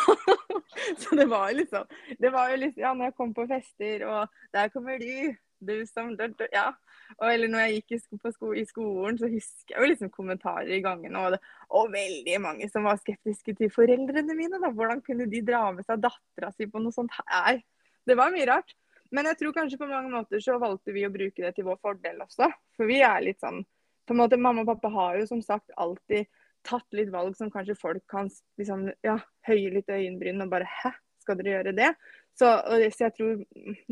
Så 1.01 1.15
det 1.15 1.25
var 1.31 1.53
liksom 1.55 1.87
Det 2.19 2.29
var 2.29 2.51
jo 2.51 2.57
liksom 2.61 2.81
Ja, 2.83 2.91
når 2.93 3.07
jeg 3.07 3.15
kom 3.17 3.31
på 3.33 3.45
fester, 3.49 4.03
og 4.05 4.35
der 4.53 4.69
kommer 4.69 4.99
du 5.01 5.33
du 5.67 5.85
som 5.89 6.13
Ja. 6.51 6.71
Og, 7.19 7.27
eller 7.29 7.49
når 7.51 7.59
jeg 7.65 7.73
gikk 7.75 7.91
i, 7.91 7.99
sko, 8.01 8.31
sko, 8.31 8.53
i, 8.57 8.63
skolen, 8.65 9.17
så 9.19 9.29
husker 9.29 9.75
jeg 9.75 9.81
jo 9.81 9.89
liksom 9.91 10.09
kommentarer 10.13 10.71
i 10.71 10.81
gangene. 10.81 11.19
Og, 11.19 11.49
og, 11.69 11.91
veldig 11.93 12.39
mange 12.41 12.69
som 12.71 12.87
var 12.87 13.01
skeptiske 13.01 13.55
til 13.59 13.73
foreldrene 13.73 14.37
mine. 14.37 14.61
Da. 14.61 14.71
Hvordan 14.73 15.03
kunne 15.05 15.29
de 15.29 15.43
dra 15.45 15.67
med 15.75 15.85
seg 15.85 16.01
dattera 16.01 16.51
si 16.55 16.69
på 16.69 16.81
noe 16.81 16.95
sånt 16.95 17.13
her? 17.19 17.61
Det 18.07 18.17
var 18.17 18.33
mye 18.33 18.47
rart. 18.49 18.73
Men 19.13 19.29
jeg 19.29 19.39
tror 19.39 19.53
kanskje 19.53 19.77
på 19.77 19.87
mange 19.89 20.09
måter 20.09 20.41
så 20.41 20.57
valgte 20.61 20.93
vi 20.95 21.05
å 21.05 21.13
bruke 21.13 21.43
det 21.43 21.53
til 21.53 21.67
vår 21.67 21.77
fordel 21.83 22.23
også. 22.25 22.49
For 22.73 22.89
vi 22.89 23.03
er 23.05 23.21
litt 23.21 23.43
sånn 23.43 23.61
på 24.03 24.13
en 24.15 24.19
måte, 24.19 24.39
Mamma 24.39 24.63
og 24.63 24.71
pappa 24.73 24.89
har 24.91 25.19
jo 25.21 25.27
som 25.29 25.41
sagt 25.43 25.71
alltid 25.79 26.27
tatt 26.67 26.95
litt 26.95 27.11
valg 27.11 27.35
som 27.37 27.51
kanskje 27.51 27.77
folk 27.79 28.03
kan 28.11 28.29
liksom, 28.59 28.89
ja, 29.03 29.17
høye 29.47 29.71
litt 29.77 29.91
øyenbryn 29.91 30.43
og 30.43 30.51
bare 30.51 30.67
Hæ, 30.67 30.93
skal 31.23 31.39
dere 31.39 31.57
gjøre 31.57 31.75
det? 31.77 31.89
Så, 32.33 32.49
så, 32.49 33.05
jeg 33.05 33.13
tror 33.13 33.43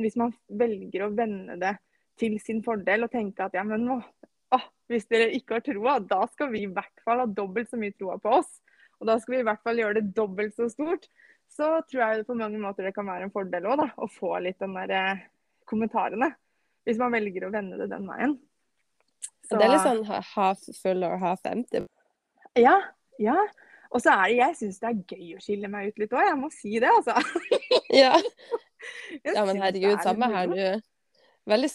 hvis 0.01 0.17
man 0.17 0.33
velger 0.49 1.05
å 1.05 1.13
vende 1.13 1.59
det 1.61 1.75
til 2.19 2.37
sin 2.41 2.61
fordel 2.65 3.05
og 3.05 3.13
tenke 3.13 3.45
at 3.45 3.55
ja, 3.57 3.63
men 3.65 3.85
nå, 3.85 3.99
å, 4.51 4.59
hvis 4.91 5.07
dere 5.09 5.29
ikke 5.37 5.59
har 5.59 5.65
troa, 5.65 5.97
da 6.03 6.23
skal 6.33 6.51
vi 6.53 6.65
i 6.65 6.71
hvert 6.71 7.03
fall 7.05 7.23
ha 7.23 7.27
dobbelt 7.29 7.69
så 7.71 7.79
mye 7.81 7.95
troa 7.95 8.17
på 8.21 8.33
oss. 8.41 8.49
Og 9.01 9.07
da 9.09 9.17
skal 9.21 9.35
vi 9.35 9.41
i 9.41 9.47
hvert 9.47 9.61
fall 9.65 9.81
gjøre 9.81 9.97
det 9.97 10.13
dobbelt 10.17 10.57
så 10.57 10.67
stort. 10.69 11.07
Så 11.51 11.67
tror 11.89 12.03
jeg 12.03 12.27
på 12.27 12.37
mange 12.37 12.59
måter 12.61 12.85
det 12.87 12.93
kan 12.95 13.09
være 13.09 13.27
en 13.27 13.33
fordel 13.33 13.65
òg, 13.73 13.83
å 13.97 14.07
få 14.11 14.37
litt 14.43 14.61
den 14.61 14.75
der 14.77 14.93
eh, 14.95 15.23
kommentarene. 15.67 16.31
Hvis 16.87 16.99
man 17.01 17.13
velger 17.13 17.47
å 17.47 17.53
vende 17.53 17.77
det 17.81 17.89
den 17.91 18.07
veien. 18.09 18.37
Så, 19.45 19.57
det 19.57 19.65
er 19.65 19.73
litt 19.73 19.85
sånn 19.85 20.05
half 20.07 20.61
full 20.79 21.03
or 21.05 21.17
half 21.21 21.43
empty? 21.49 21.83
Ja. 22.57 22.77
Ja. 23.21 23.35
Og 23.91 23.99
så 23.99 24.15
er 24.15 24.25
det 24.29 24.39
Jeg 24.39 24.57
syns 24.59 24.81
det 24.81 24.89
er 24.89 24.99
gøy 25.15 25.35
å 25.35 25.43
skille 25.43 25.69
meg 25.71 25.91
ut 25.91 26.01
litt 26.01 26.13
òg, 26.15 26.25
jeg 26.29 26.39
må 26.39 26.49
si 26.55 26.73
det, 26.79 26.91
altså. 26.91 27.15
ja. 28.03 28.15
ja, 29.35 29.45
men 29.45 29.61
herregud, 29.61 29.99
samme 30.03 30.29
her, 30.31 30.51
du. 30.51 30.83
Veldig 31.51 31.71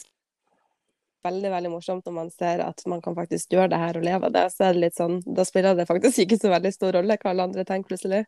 veldig 1.27 1.51
veldig 1.51 1.71
morsomt 1.73 2.05
når 2.07 2.15
man 2.15 2.29
ser 2.31 2.61
at 2.63 2.83
man 2.89 3.01
kan 3.03 3.15
faktisk 3.17 3.53
gjøre 3.53 3.71
det 3.73 3.79
her 3.81 3.99
og 3.99 4.05
leve 4.05 4.29
av 4.29 4.35
det. 4.35 4.45
Så 4.53 4.67
er 4.67 4.75
det 4.75 4.83
litt 4.85 4.97
sånn, 4.97 5.19
da 5.25 5.45
spiller 5.47 5.77
det 5.77 5.87
faktisk 5.89 6.23
ikke 6.23 6.39
så 6.41 6.51
veldig 6.53 6.73
stor 6.75 6.97
rolle 6.99 7.17
hva 7.19 7.33
alle 7.33 7.47
andre 7.49 7.65
tenker 7.67 7.91
plutselig. 7.91 8.23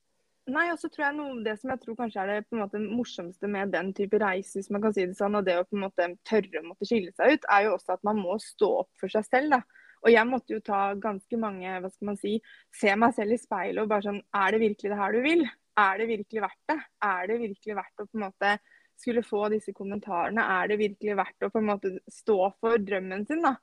Nei, 0.50 0.66
og 0.74 0.80
så 0.82 0.90
tror 0.90 1.04
jeg 1.06 1.16
noe 1.20 1.44
Det 1.46 1.54
som 1.60 1.70
jeg 1.70 1.82
tror 1.84 1.98
kanskje 2.00 2.22
er 2.24 2.30
det 2.32 2.48
på 2.48 2.56
en 2.58 2.64
måte 2.64 2.80
morsomste 2.82 3.50
med 3.52 3.70
den 3.76 3.92
type 3.94 4.18
reise, 4.22 4.56
hvis 4.58 4.72
man 4.74 4.82
kan 4.82 4.96
si 4.96 5.06
det 5.06 5.18
sånn, 5.18 5.38
og 5.38 5.46
det 5.46 5.60
å 5.60 5.66
på 5.68 5.78
en 5.78 5.84
måte 5.86 6.08
tørre 6.26 6.62
å 6.62 6.66
måtte 6.66 6.88
skille 6.90 7.14
seg 7.14 7.36
ut, 7.36 7.46
er 7.54 7.68
jo 7.68 7.76
også 7.76 7.98
at 7.98 8.08
man 8.08 8.22
må 8.22 8.40
stå 8.42 8.72
opp 8.84 8.90
for 9.02 9.14
seg 9.14 9.28
selv. 9.30 9.54
da. 9.54 9.62
Og 10.06 10.12
jeg 10.14 10.28
måtte 10.30 10.56
jo 10.56 10.64
ta 10.64 10.94
ganske 11.00 11.40
mange 11.40 11.78
hva 11.84 11.90
skal 11.92 12.12
man 12.12 12.20
si, 12.20 12.38
Se 12.76 12.94
meg 12.96 13.16
selv 13.18 13.36
i 13.36 13.40
speilet 13.42 13.82
og 13.84 13.90
bare 13.92 14.06
sånn 14.08 14.22
Er 14.36 14.56
det 14.56 14.62
virkelig 14.64 14.92
det 14.94 15.00
her 15.00 15.16
du 15.16 15.22
vil? 15.26 15.48
Er 15.80 16.02
det 16.02 16.10
virkelig 16.10 16.44
verdt 16.44 16.72
det? 16.72 16.78
Er 17.08 17.30
det 17.30 17.40
virkelig 17.42 17.80
verdt 17.80 18.04
å 18.04 18.08
på 18.08 18.20
en 18.20 18.26
måte 18.28 18.54
skulle 19.00 19.24
få 19.24 19.46
disse 19.54 19.72
kommentarene? 19.76 20.44
Er 20.60 20.72
det 20.72 20.80
virkelig 20.82 21.16
verdt 21.20 21.46
å 21.48 21.52
på 21.54 21.62
en 21.62 21.70
måte 21.70 21.92
stå 22.12 22.40
for 22.60 22.82
drømmen 22.84 23.24
sin, 23.30 23.46
da? 23.46 23.54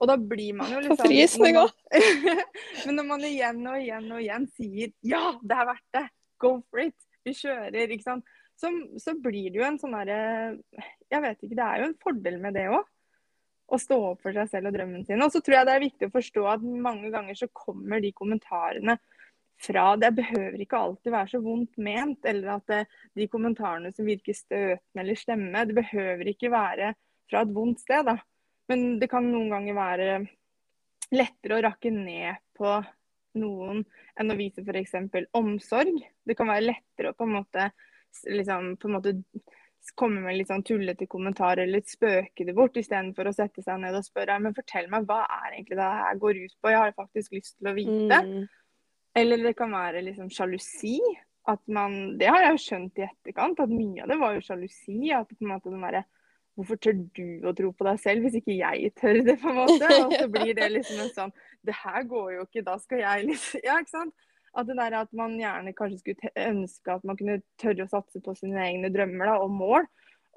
Og 0.00 0.08
da 0.08 0.16
blir 0.16 0.56
man 0.56 0.72
jo 0.72 0.80
liksom 0.80 0.98
Frysninger. 1.04 1.70
Men 2.86 2.96
når 2.96 3.06
man 3.06 3.26
igjen 3.28 3.60
og 3.68 3.76
igjen 3.78 4.08
og 4.08 4.22
igjen 4.22 4.46
sier 4.56 4.94
ja, 5.06 5.22
det 5.44 5.58
er 5.58 5.68
verdt 5.68 5.98
det, 5.98 6.04
go 6.40 6.54
for 6.70 6.82
it, 6.82 6.96
vi 7.26 7.36
kjører, 7.36 7.92
ikke 7.92 8.06
sant. 8.06 8.38
Så, 8.60 8.72
så 9.00 9.14
blir 9.16 9.52
det 9.52 9.60
jo 9.60 9.64
en 9.64 9.78
sånn 9.80 9.94
derre 9.96 10.18
Jeg 11.08 11.22
vet 11.24 11.38
ikke, 11.44 11.56
det 11.56 11.66
er 11.66 11.82
jo 11.82 11.90
en 11.90 12.00
fordel 12.02 12.40
med 12.42 12.56
det 12.56 12.66
òg. 12.72 12.88
Å 13.70 13.78
stå 13.78 13.96
opp 14.12 14.24
for 14.24 14.34
seg 14.34 14.48
selv 14.50 14.70
og 14.70 14.74
drømmen 14.74 15.04
sin. 15.06 15.22
Og 15.22 15.30
så 15.32 15.42
tror 15.44 15.60
jeg 15.60 15.68
det 15.68 15.74
er 15.76 15.84
viktig 15.84 16.08
å 16.08 16.14
forstå 16.14 16.46
at 16.56 16.66
mange 16.86 17.10
ganger 17.12 17.38
så 17.38 17.50
kommer 17.54 18.02
de 18.02 18.10
kommentarene 18.16 18.98
fra 19.60 19.90
Det 20.00 20.08
behøver 20.16 20.62
ikke 20.64 20.78
alltid 20.80 21.12
være 21.12 21.28
så 21.34 21.40
vondt 21.44 21.76
ment, 21.84 22.24
eller 22.24 22.54
at 22.56 22.70
det, 22.70 22.80
de 23.18 23.26
kommentarene 23.28 23.90
som 23.92 24.08
virker 24.08 24.36
støtende 24.36 25.02
eller 25.02 25.18
slemme, 25.20 25.66
det 25.68 25.76
behøver 25.76 26.30
ikke 26.32 26.52
være 26.52 26.94
fra 27.28 27.42
et 27.44 27.52
vondt 27.54 27.82
sted. 27.84 28.08
da. 28.08 28.16
Men 28.72 28.96
det 29.02 29.10
kan 29.12 29.26
noen 29.28 29.50
ganger 29.52 29.76
være 29.76 30.08
lettere 31.12 31.58
å 31.58 31.64
rakke 31.66 31.92
ned 31.92 32.40
på 32.56 32.78
noen 33.40 33.84
enn 34.18 34.32
å 34.32 34.38
vise 34.38 34.64
f.eks. 34.64 34.96
omsorg. 35.36 36.00
Det 36.26 36.36
kan 36.38 36.50
være 36.50 36.70
lettere 36.70 37.12
å 37.12 37.18
på 37.18 37.26
en 37.28 37.36
måte, 37.36 37.70
liksom, 38.26 38.74
på 38.80 38.88
en 38.88 38.96
måte 38.96 39.14
komme 39.96 40.20
med 40.24 40.36
litt 40.36 40.50
sånn 40.50 40.64
tullete 40.66 41.08
kommentarer 41.10 41.64
eller 41.64 41.82
spøke 41.88 42.44
det 42.46 42.54
bort, 42.56 42.76
istedenfor 42.76 43.30
å 43.30 43.34
sette 43.34 43.64
seg 43.64 43.80
ned 43.82 43.96
og 43.96 44.04
spørre 44.06 44.36
men 44.42 44.56
fortell 44.56 44.90
meg 44.92 45.08
hva 45.08 45.22
er 45.24 45.56
egentlig 45.56 45.78
det 45.80 45.88
her 46.02 46.20
går 46.20 46.40
ut 46.44 46.54
på, 46.60 46.72
jeg 46.72 46.82
har 46.82 46.96
faktisk 46.96 47.36
lyst 47.38 47.56
til 47.56 47.70
å 47.70 47.76
vite. 47.76 48.20
Mm. 48.28 48.46
Eller 49.20 49.42
det 49.42 49.56
kan 49.58 49.72
være 49.74 50.04
liksom 50.06 50.30
sjalusi. 50.32 51.00
At 51.48 51.62
man, 51.72 52.18
det 52.20 52.28
har 52.28 52.44
jeg 52.44 52.52
jo 52.52 52.62
skjønt 52.62 52.98
i 53.00 53.06
etterkant, 53.06 53.62
at 53.64 53.70
mye 53.72 54.04
av 54.04 54.10
det 54.12 54.18
var 54.20 54.34
jo 54.36 54.42
sjalusi. 54.44 54.98
At 55.16 55.30
på 55.32 55.40
en 55.40 55.54
måte 55.54 55.72
den 55.72 55.86
derre 55.86 56.06
Hvorfor 56.58 56.76
tør 56.82 56.96
du 57.16 57.46
å 57.46 57.52
tro 57.56 57.70
på 57.72 57.86
deg 57.86 58.00
selv 58.02 58.26
hvis 58.26 58.34
ikke 58.40 58.56
jeg 58.58 58.90
tør 58.98 59.20
det, 59.24 59.36
på 59.40 59.48
en 59.48 59.60
måte? 59.62 59.86
Og 60.02 60.12
så 60.12 60.26
blir 60.34 60.50
det 60.58 60.66
liksom 60.74 60.98
en 61.00 61.12
sånn 61.14 61.30
Det 61.64 61.76
her 61.78 62.02
går 62.10 62.32
jo 62.34 62.42
ikke, 62.44 62.64
da 62.66 62.74
skal 62.82 63.00
jeg 63.04 63.28
liksom 63.30 63.62
Ja, 63.64 63.78
ikke 63.80 63.94
sant? 63.94 64.26
At 64.58 64.66
det 64.66 64.76
der 64.80 64.96
at 64.98 65.12
man 65.14 65.36
gjerne 65.38 65.72
kanskje 65.78 66.00
skulle 66.00 66.32
ønske 66.48 66.94
at 66.96 67.04
man 67.06 67.16
kunne 67.16 67.40
tørre 67.60 67.86
å 67.86 67.90
satse 67.92 68.22
på 68.24 68.34
sine 68.38 68.58
egne 68.66 68.90
drømmer 68.90 69.30
da, 69.30 69.36
og 69.44 69.50
mål. 69.54 69.86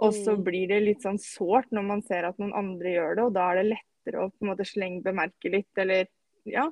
Og 0.01 0.13
så 0.13 0.33
Mm. 0.35 0.43
blir 0.43 0.67
det 0.67 0.81
litt 0.83 1.01
sånn 1.05 1.19
sårt 1.21 1.69
når 1.71 1.83
man 1.85 2.01
ser 2.01 2.25
at 2.25 2.37
noen 2.41 2.53
andre 2.53 2.93
gjør 2.95 3.15
det, 3.15 3.23
og 3.23 3.33
da 3.33 3.49
er 3.51 3.55
det 3.61 3.67
lettere 3.77 4.23
å 4.23 4.29
på 4.31 4.41
en 4.41 4.49
måte 4.49 4.65
slenge 4.65 5.03
bemerke 5.05 5.51
litt, 5.53 5.69
eller 5.77 6.07
ja. 6.45 6.71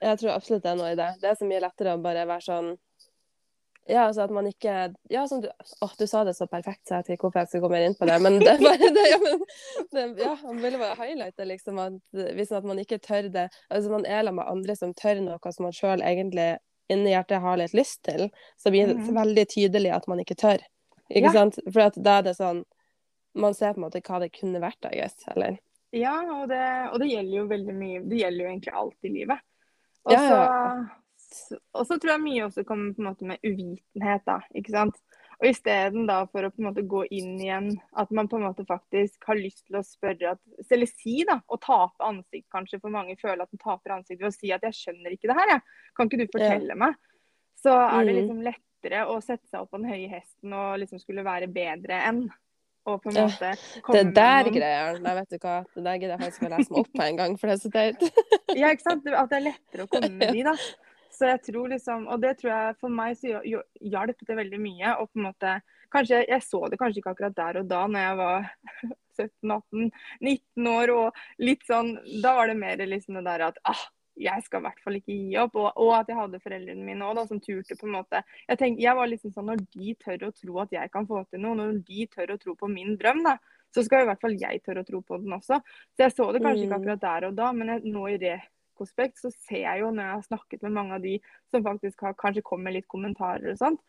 Jeg 0.00 0.18
tror 0.18 0.30
absolutt 0.32 0.62
det 0.62 0.70
er 0.70 0.78
noe 0.78 0.92
i 0.92 0.96
det. 0.96 1.08
Det 1.20 1.28
er 1.28 1.34
så 1.36 1.44
mye 1.50 1.60
lettere 1.60 1.96
å 1.96 2.02
bare 2.02 2.26
være 2.26 2.46
sånn 2.46 2.78
Ja, 3.90 4.06
altså 4.06 4.22
at 4.22 4.30
man 4.30 4.46
ikke 4.46 4.94
Ja, 5.10 5.26
som 5.26 5.40
du 5.42 5.48
å, 5.48 5.88
du 5.98 6.06
sa 6.06 6.22
det 6.24 6.36
så 6.36 6.46
perfekt, 6.46 6.86
så 6.86 6.94
jeg 6.94 7.04
vet 7.04 7.14
ikke 7.16 7.26
hvorfor 7.28 7.42
jeg 7.42 7.48
skal 7.48 7.70
mer 7.72 7.84
inn 7.88 7.96
på 7.98 8.06
det. 8.06 8.16
Men 8.22 8.38
det 8.38 8.48
er 8.54 8.62
bare 8.62 8.90
det, 8.96 9.04
ja, 9.10 9.18
men, 9.18 9.44
det, 9.92 10.22
ja, 10.22 10.36
man 10.44 10.62
ville 10.62 10.78
bare 10.78 10.96
highlighte 11.00 11.46
liksom 11.48 11.78
at 11.82 12.24
hvis 12.38 12.50
man 12.62 12.78
ikke 12.78 12.98
tør 13.02 13.28
det 13.28 13.48
Altså 13.68 13.90
man 13.90 14.06
er 14.06 14.22
sammen 14.22 14.40
med 14.40 14.52
andre 14.52 14.76
som 14.76 14.94
tør 14.94 15.20
noe 15.26 15.52
som 15.52 15.66
man 15.66 15.74
sjøl 15.76 16.04
egentlig 16.06 16.56
inni 16.90 17.12
hjertet 17.14 17.40
har 17.42 17.56
litt 17.60 17.72
lyst 17.76 18.02
til, 18.06 18.28
så 18.58 18.70
blir 18.74 18.86
det 18.90 18.96
Mhm. 18.98 19.14
veldig 19.14 19.46
tydelig 19.48 19.92
at 19.94 20.06
man 20.10 20.18
ikke 20.22 20.36
tør. 20.36 20.58
Ikke 21.10 21.30
Ja. 21.30 21.32
sant? 21.32 21.58
For 21.72 21.90
da 21.90 22.18
er 22.18 22.22
det 22.22 22.36
sånn 22.36 22.64
Man 23.32 23.54
ser 23.54 23.74
på 23.74 23.78
en 23.78 23.84
måte 23.84 24.00
hva 24.02 24.18
det 24.18 24.32
kunne 24.32 24.58
vært, 24.60 24.84
I 24.90 24.96
guess. 24.98 25.14
Eller 25.28 25.58
Ja, 25.92 26.16
og 26.42 26.48
det, 26.48 26.90
og 26.92 26.98
det 26.98 27.10
gjelder 27.10 27.36
jo 27.36 27.46
veldig 27.46 27.74
mye 27.78 28.08
Det 28.08 28.18
gjelder 28.18 28.40
jo 28.40 28.48
egentlig 28.50 28.74
alt 28.74 29.04
i 29.04 29.08
livet. 29.08 29.38
Og 30.04 30.12
Ja, 30.12 30.18
så 30.18 30.34
ja. 30.34 31.84
så 31.84 31.98
tror 32.00 32.10
jeg 32.10 32.20
mye 32.20 32.44
også 32.48 32.64
kommer 32.66 32.92
på 32.94 32.98
en 32.98 33.14
måte 33.14 33.22
med 33.22 33.38
uvitenhet, 33.44 34.24
da. 34.26 34.40
Ikke 34.54 34.70
sant. 34.70 34.96
Og 35.40 35.46
isteden 35.48 36.06
da 36.06 36.18
for 36.28 36.44
å 36.44 36.50
på 36.52 36.60
en 36.60 36.66
måte 36.68 36.82
gå 36.86 37.06
inn 37.16 37.38
igjen, 37.40 37.70
at 37.96 38.10
man 38.12 38.28
på 38.28 38.36
en 38.36 38.44
måte 38.44 38.66
faktisk 38.68 39.24
har 39.26 39.38
lyst 39.40 39.62
til 39.66 39.78
å 39.78 39.84
spørre 39.86 40.34
at, 40.34 40.40
Eller 40.70 40.86
si, 40.90 41.22
da, 41.24 41.38
å 41.48 41.56
tape 41.60 42.04
ansikt, 42.04 42.44
kanskje, 42.52 42.80
for 42.82 42.90
mange 42.92 43.16
føler 43.16 43.40
at 43.46 43.50
de 43.50 43.56
taper 43.62 43.94
ansikt 43.96 44.20
ved 44.20 44.28
å 44.28 44.36
si 44.36 44.52
at 44.52 44.60
'jeg 44.62 44.76
skjønner 44.76 45.12
ikke 45.16 45.28
det 45.32 45.36
her', 45.38 45.48
jeg. 45.54 45.62
Kan 45.96 46.08
ikke 46.10 46.18
du 46.20 46.26
fortelle 46.38 46.76
meg? 46.76 46.94
Så 47.56 47.72
er 47.72 48.04
det 48.04 48.12
Mm. 48.14 48.20
liksom 48.20 48.42
lettere 48.42 49.06
å 49.08 49.22
sette 49.22 49.46
seg 49.48 49.60
opp 49.60 49.70
på 49.70 49.80
den 49.80 49.90
høye 49.90 50.08
hesten 50.10 50.52
og 50.52 50.78
liksom 50.80 50.98
skulle 51.00 51.24
være 51.24 51.48
bedre 51.48 51.96
enn. 52.08 52.30
Og 52.86 53.02
på 53.02 53.08
en 53.10 53.14
måte 53.28 53.82
komme 53.82 54.04
med 54.04 54.14
der 54.14 54.44
noen- 54.44 54.54
greier 54.54 55.00
Nei, 55.00 55.14
vet 55.14 55.28
du 55.28 55.38
hva. 55.38 55.64
Det 55.74 55.84
der 55.84 55.98
gidder 55.98 56.18
jeg 56.18 56.20
faktisk 56.20 56.42
å 56.42 56.48
lese 56.58 56.70
meg 56.70 56.78
opp 56.80 56.92
på 56.92 57.02
en 57.02 57.16
gang, 57.16 57.36
for 57.38 57.46
det 57.46 57.54
er 57.54 57.68
så 57.68 57.72
teit. 57.72 58.00
Ja, 58.56 58.68
ikke 58.72 58.82
sant? 58.82 59.06
At 59.06 59.28
det 59.30 59.36
er 59.36 59.52
lettere 59.52 59.84
å 59.84 59.88
komme 59.88 60.10
med 60.20 60.32
de, 60.32 60.42
da. 60.42 60.54
Så 61.20 61.28
jeg 61.28 61.42
tror 61.50 61.68
liksom, 61.68 62.06
Og 62.08 62.22
det 62.22 62.38
tror 62.40 62.50
jeg 62.54 62.76
for 62.80 62.92
meg 62.96 63.18
så 63.20 63.42
hjalp 63.44 64.24
det 64.26 64.36
veldig 64.38 64.60
mye. 64.62 64.96
Og 65.02 65.10
på 65.12 65.20
en 65.20 65.28
måte 65.28 65.58
Kanskje 65.90 66.20
jeg 66.22 66.44
så 66.46 66.60
det 66.70 66.78
kanskje 66.78 67.00
ikke 67.02 67.10
akkurat 67.16 67.34
der 67.34 67.56
og 67.60 67.64
da 67.66 67.80
når 67.90 68.04
jeg 68.04 68.18
var 68.20 68.44
17-18-19 69.20 70.68
år 70.70 70.92
og 70.94 71.22
litt 71.42 71.64
sånn 71.66 71.96
Da 72.22 72.36
var 72.36 72.46
det 72.50 72.54
mer 72.60 72.84
liksom 72.86 73.18
det 73.18 73.24
der 73.26 73.48
at 73.48 73.58
ah, 73.68 73.82
jeg 74.20 74.44
skal 74.44 74.60
i 74.60 74.66
hvert 74.68 74.82
fall 74.84 74.98
ikke 74.98 75.16
gi 75.16 75.36
opp. 75.40 75.54
Og, 75.56 75.68
og 75.80 75.90
at 75.96 76.10
jeg 76.12 76.18
hadde 76.18 76.40
foreldrene 76.44 76.84
mine 76.84 77.06
òg, 77.08 77.22
som 77.28 77.40
turte 77.42 77.76
på 77.78 77.88
en 77.88 77.96
måte 77.98 78.22
Jeg 78.46 78.60
tenk, 78.60 78.78
jeg 78.82 78.96
var 78.96 79.10
liksom 79.10 79.34
sånn 79.34 79.50
Når 79.50 79.64
de 79.74 79.96
tør 80.04 80.28
å 80.28 80.32
tro 80.36 80.60
at 80.62 80.76
jeg 80.76 80.92
kan 80.94 81.08
få 81.10 81.24
til 81.30 81.42
noe, 81.42 81.58
når 81.58 81.80
de 81.88 82.06
tør 82.14 82.34
å 82.36 82.38
tro 82.42 82.54
på 82.60 82.70
min 82.70 82.94
drøm, 83.00 83.24
da, 83.26 83.36
så 83.74 83.82
skal 83.86 84.04
i 84.04 84.08
hvert 84.10 84.22
fall 84.22 84.38
jeg 84.38 84.62
tørre 84.66 84.82
å 84.84 84.88
tro 84.88 85.02
på 85.06 85.18
den 85.22 85.34
også. 85.36 85.60
Så 85.94 86.06
jeg 86.06 86.14
så 86.14 86.30
det 86.34 86.42
kanskje 86.42 86.66
ikke 86.66 86.78
Mm. 86.78 86.80
akkurat 86.82 87.04
der 87.04 87.28
og 87.28 87.36
da, 87.38 87.52
men 87.52 87.74
jeg, 87.74 87.82
nå 87.94 88.06
i 88.10 88.16
retrospekt 88.80 89.20
så 89.20 89.30
ser 89.34 89.64
jeg 89.66 89.80
jo 89.82 89.90
når 89.92 90.04
jeg 90.06 90.16
har 90.16 90.26
snakket 90.26 90.62
med 90.62 90.72
mange 90.72 90.94
av 90.96 91.02
de 91.04 91.18
som 91.50 91.62
faktisk 91.64 92.00
har, 92.06 92.14
kanskje 92.18 92.42
kommer 92.42 92.70
med 92.70 92.78
litt 92.78 92.88
kommentarer 92.88 93.52
og 93.52 93.58
sånt, 93.60 93.80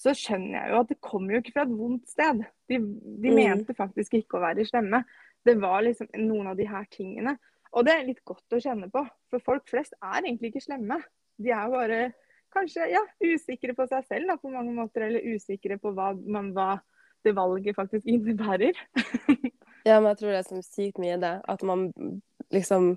så 0.00 0.14
skjønner 0.16 0.56
jeg 0.56 0.70
jo 0.72 0.80
at 0.80 0.88
det 0.88 1.00
kommer 1.04 1.34
jo 1.34 1.40
ikke 1.42 1.52
fra 1.52 1.64
et 1.66 1.74
vondt 1.76 2.08
sted. 2.08 2.44
De, 2.68 2.78
de 2.80 3.30
Mm. 3.30 3.36
mente 3.36 3.74
faktisk 3.76 4.14
ikke 4.14 4.38
å 4.38 4.44
være 4.46 4.64
slemme. 4.64 5.04
Det 5.44 5.58
var 5.60 5.82
liksom 5.84 6.08
noen 6.16 6.48
av 6.48 6.56
de 6.56 6.66
her 6.68 6.84
tingene. 6.90 7.36
Og 7.72 7.84
det 7.84 7.92
er 7.94 8.06
litt 8.08 8.24
godt 8.24 8.56
å 8.56 8.60
kjenne 8.60 8.88
på, 8.90 9.04
for 9.30 9.44
folk 9.44 9.68
flest 9.68 9.92
er 10.02 10.24
egentlig 10.24 10.50
ikke 10.50 10.64
slemme. 10.64 10.96
De 11.38 11.52
er 11.52 11.68
bare 11.70 12.12
kanskje 12.50 12.88
ja, 12.90 13.02
usikre 13.22 13.76
på 13.76 13.86
seg 13.86 14.04
selv 14.08 14.26
da, 14.32 14.36
på 14.40 14.50
mange 14.50 14.72
måter, 14.74 15.04
eller 15.06 15.22
usikre 15.36 15.76
på 15.78 15.92
hva, 15.94 16.14
man, 16.16 16.50
hva 16.56 16.80
det 17.22 17.36
valget 17.36 17.76
faktisk 17.76 18.06
innebærer. 18.08 18.74
Ja, 19.86 19.94
men 19.96 20.10
jeg 20.10 20.18
tror 20.20 20.28
det 20.34 20.38
er 20.42 20.44
så 20.44 20.58
sykt 20.60 20.98
mye 21.00 21.16
det. 21.16 21.40
At 21.48 21.62
man 21.64 21.86
liksom 22.52 22.90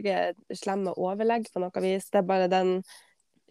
ikke 0.00 0.56
slem 0.56 0.84
med 0.88 0.94
overlegg 0.96 1.48
på 1.52 1.60
noe 1.60 1.80
vis. 1.84 2.08
Det 2.10 2.18
er 2.22 2.28
bare 2.28 2.48
den 2.48 2.82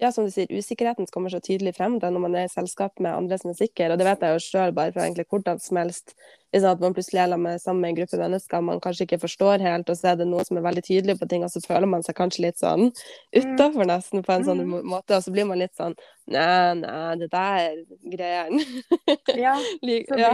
ja, 0.02 0.10
som 0.10 0.26
du 0.26 0.32
sier, 0.34 0.48
usikkerheten 0.50 1.06
som 1.06 1.14
kommer 1.14 1.30
så 1.30 1.38
tydelig 1.44 1.76
frem 1.78 2.00
da 2.02 2.10
når 2.10 2.22
man 2.24 2.36
er 2.40 2.48
i 2.48 2.50
selskap 2.50 2.98
med 3.00 3.14
andre 3.14 3.38
som 3.38 3.52
er 3.52 3.58
sikre. 3.60 3.92
Og 3.94 4.00
det 4.00 4.08
vet 4.08 4.24
jeg 4.26 4.34
jo 4.34 4.40
sjøl 4.42 4.72
bare 4.74 4.92
fra 4.96 5.04
egentlig 5.06 5.28
hvordan 5.30 5.60
som 5.62 5.78
helst. 5.78 6.16
Hvis 6.50 6.64
at 6.66 6.80
man 6.82 6.96
plutselig 6.96 7.22
er 7.22 7.38
med, 7.38 7.62
sammen 7.62 7.82
med 7.84 7.90
en 7.92 7.98
gruppe 8.00 8.18
mennesker 8.18 8.64
man 8.66 8.82
kanskje 8.82 9.06
ikke 9.06 9.20
forstår 9.22 9.62
helt, 9.62 9.92
og 9.94 10.00
så 10.00 10.08
er 10.10 10.18
det 10.18 10.26
noen 10.32 10.48
som 10.48 10.58
er 10.58 10.66
veldig 10.66 10.84
tydelig 10.88 11.20
på 11.20 11.28
ting, 11.30 11.44
og 11.46 11.52
så 11.54 11.62
føler 11.62 11.86
man 11.92 12.02
seg 12.08 12.18
kanskje 12.18 12.48
litt 12.48 12.58
sånn 12.58 12.90
utafor 13.38 13.86
nesten 13.92 14.26
på 14.26 14.34
en 14.34 14.48
sånn 14.48 14.64
Mm. 14.66 14.82
måte, 14.90 15.16
og 15.16 15.22
så 15.22 15.32
blir 15.32 15.46
man 15.46 15.60
litt 15.62 15.76
sånn 15.78 15.94
Nei, 16.28 16.74
nei, 16.82 17.16
det 17.22 17.30
der 17.30 17.86
greiene. 18.16 18.64
Ja, 19.38 19.54
Lik- 19.86 20.10
ja. 20.18 20.34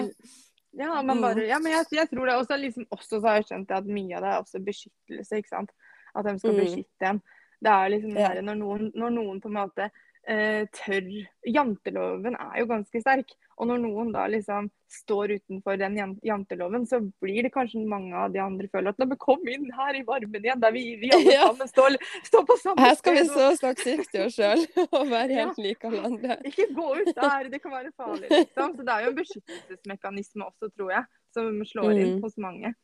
ja, 0.78 1.02
man 1.02 1.18
Mm. 1.18 1.22
bare, 1.22 1.44
ja, 1.48 1.60
men 1.60 1.72
jeg, 1.74 1.86
jeg 1.92 2.10
tror 2.10 2.26
det. 2.26 2.36
Og 2.40 2.60
liksom, 2.60 2.86
også 2.92 3.20
så 3.20 3.28
har 3.28 3.36
jeg 3.42 3.48
skjønt 3.52 3.72
at 3.72 3.86
mye 3.86 4.16
av 4.16 4.22
det 4.24 4.32
er 4.32 4.42
også 4.46 4.64
beskyttelse. 4.64 5.38
ikke 5.44 5.50
sant? 5.50 5.72
At 6.18 6.26
de 6.26 6.38
skal 6.42 6.54
Mm. 6.58 6.62
beskytte 6.66 7.10
en. 7.14 7.22
Det 7.62 7.72
er 7.74 7.90
liksom 7.94 8.18
Ja. 8.18 8.34
når, 8.42 8.56
noen, 8.60 8.92
når 8.94 9.10
noen 9.16 9.42
på 9.42 9.50
en 9.50 9.60
måte 9.62 9.90
eh, 10.28 10.66
tør 10.76 11.06
Janteloven 11.48 12.36
er 12.36 12.60
jo 12.60 12.66
ganske 12.68 13.00
sterk. 13.02 13.30
Og 13.58 13.66
når 13.70 13.80
noen 13.82 14.12
da 14.14 14.26
liksom 14.30 14.68
står 14.92 15.32
utenfor 15.40 15.78
den 15.80 15.96
janteloven, 16.22 16.84
så 16.86 17.00
blir 17.24 17.42
det 17.44 17.52
kanskje 17.54 17.82
mange 17.88 18.14
av 18.14 18.32
de 18.34 18.40
andre 18.44 18.68
føler 18.68 18.90
at 18.94 19.00
men 19.00 19.18
kom 19.18 19.40
inn 19.50 19.72
her 19.74 19.96
i 19.98 20.04
varmen 20.06 20.44
igjen, 20.44 20.60
der 20.62 20.72
vi, 20.76 20.84
vi 21.02 21.10
alle 21.16 21.32
Ja. 21.38 21.48
sammen 21.48 21.68
står, 21.72 21.96
står 22.28 22.46
på 22.46 22.58
samme 22.60 22.76
sted. 22.78 22.86
Her 22.86 22.96
skal 23.00 23.14
vi 23.16 23.24
stå 23.24 23.40
og- 23.48 23.56
så 23.56 23.60
snakke 23.64 23.82
sykt 23.88 24.12
til 24.12 24.26
oss 24.28 24.36
sjøl 24.38 24.68
og 25.00 25.08
være 25.10 25.30
Ja. 25.32 25.46
helt 25.48 25.58
like 25.58 25.88
alle 25.90 26.04
andre. 26.06 26.38
Ikke 26.52 26.68
gå 26.76 26.88
ut 27.02 27.16
der, 27.16 27.50
det 27.50 27.62
kan 27.64 27.72
være 27.72 27.92
farlig. 27.98 28.30
Liksom. 28.30 28.76
Så 28.78 28.86
det 28.86 28.94
er 28.94 29.04
jo 29.04 29.10
en 29.10 29.20
beskyttelsesmekanisme 29.24 30.44
også, 30.46 30.70
tror 30.78 30.92
jeg, 30.92 31.06
som 31.34 31.64
slår 31.66 31.92
inn 31.98 32.16
Mm. 32.18 32.22
hos 32.24 32.38
mange. 32.38 32.76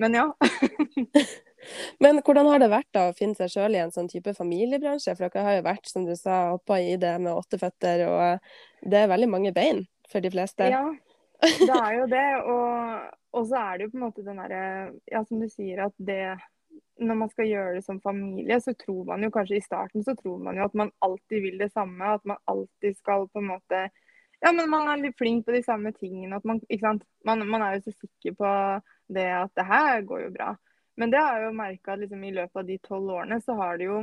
Men 0.00 0.14
ja. 0.16 0.26
Men 2.02 2.18
hvordan 2.26 2.48
har 2.50 2.58
det 2.58 2.72
vært 2.72 2.90
da 2.94 3.04
å 3.08 3.16
finne 3.16 3.38
seg 3.38 3.52
sjøl 3.52 3.76
i 3.76 3.82
en 3.82 3.92
sånn 3.94 4.10
type 4.10 4.34
familiebransje? 4.34 5.14
For 5.14 5.28
dere 5.28 5.46
har 5.46 5.58
jo 5.58 5.66
vært, 5.68 5.88
som 5.90 6.06
du 6.08 6.14
sa, 6.18 6.56
hoppa 6.56 6.80
i 6.82 6.96
det 7.00 7.14
med 7.22 7.34
åtte 7.34 7.60
føtter, 7.60 8.02
og 8.08 8.88
det 8.90 9.02
er 9.04 9.12
veldig 9.12 9.28
mange 9.30 9.52
bein 9.54 9.84
for 10.10 10.24
de 10.24 10.32
fleste. 10.32 10.72
ja. 10.72 10.82
det 11.42 11.76
er 11.76 11.92
jo 12.00 12.08
det. 12.10 12.26
Og, 12.50 13.12
og 13.38 13.46
så 13.50 13.60
er 13.62 13.78
det 13.78 13.86
jo 13.86 13.92
på 13.92 14.00
en 14.00 14.06
måte 14.08 14.26
den 14.26 14.42
derre 14.42 14.64
Ja, 15.10 15.22
som 15.26 15.42
du 15.42 15.48
sier, 15.50 15.86
at 15.86 15.94
det 15.98 16.24
når 17.02 17.18
man 17.18 17.30
skal 17.32 17.48
gjøre 17.48 17.74
det 17.76 17.84
som 17.86 18.00
familie, 18.00 18.58
så 18.60 18.74
tror 18.78 19.04
man 19.08 19.24
jo 19.24 19.30
kanskje 19.32 19.58
i 19.58 19.64
starten 19.64 20.04
så 20.04 20.14
tror 20.18 20.38
man 20.44 20.58
jo 20.58 20.66
at 20.66 20.74
man 20.78 20.92
alltid 21.04 21.42
vil 21.42 21.58
det 21.58 21.72
samme. 21.72 22.14
At 22.14 22.24
man 22.28 22.40
alltid 22.50 22.96
skal 22.98 23.28
på 23.28 23.42
en 23.42 23.52
måte 23.54 23.88
Ja, 24.42 24.50
men 24.50 24.70
man 24.70 24.88
er 24.90 24.98
litt 24.98 25.18
flink 25.18 25.44
på 25.46 25.54
de 25.54 25.62
samme 25.62 25.92
tingene. 25.94 26.36
At 26.36 26.44
man, 26.44 26.58
ikke 26.68 26.82
sant? 26.82 27.04
Man, 27.24 27.44
man 27.46 27.62
er 27.62 27.76
jo 27.76 27.84
så 27.84 27.92
sikker 27.94 28.34
på 28.38 28.48
det 29.14 29.28
at 29.36 29.52
det 29.58 29.66
her 29.68 30.02
går 30.08 30.26
jo 30.26 30.32
bra. 30.34 30.50
Men 31.00 31.12
det 31.12 31.20
har 31.22 31.38
jeg 31.38 31.48
jo 31.48 31.54
merka 31.56 31.96
liksom, 31.96 32.24
i 32.24 32.34
løpet 32.36 32.60
av 32.60 32.66
de 32.68 32.80
tolv 32.84 33.14
årene, 33.14 33.40
så 33.44 33.56
har 33.58 33.78
det 33.80 33.88
jo 33.88 34.02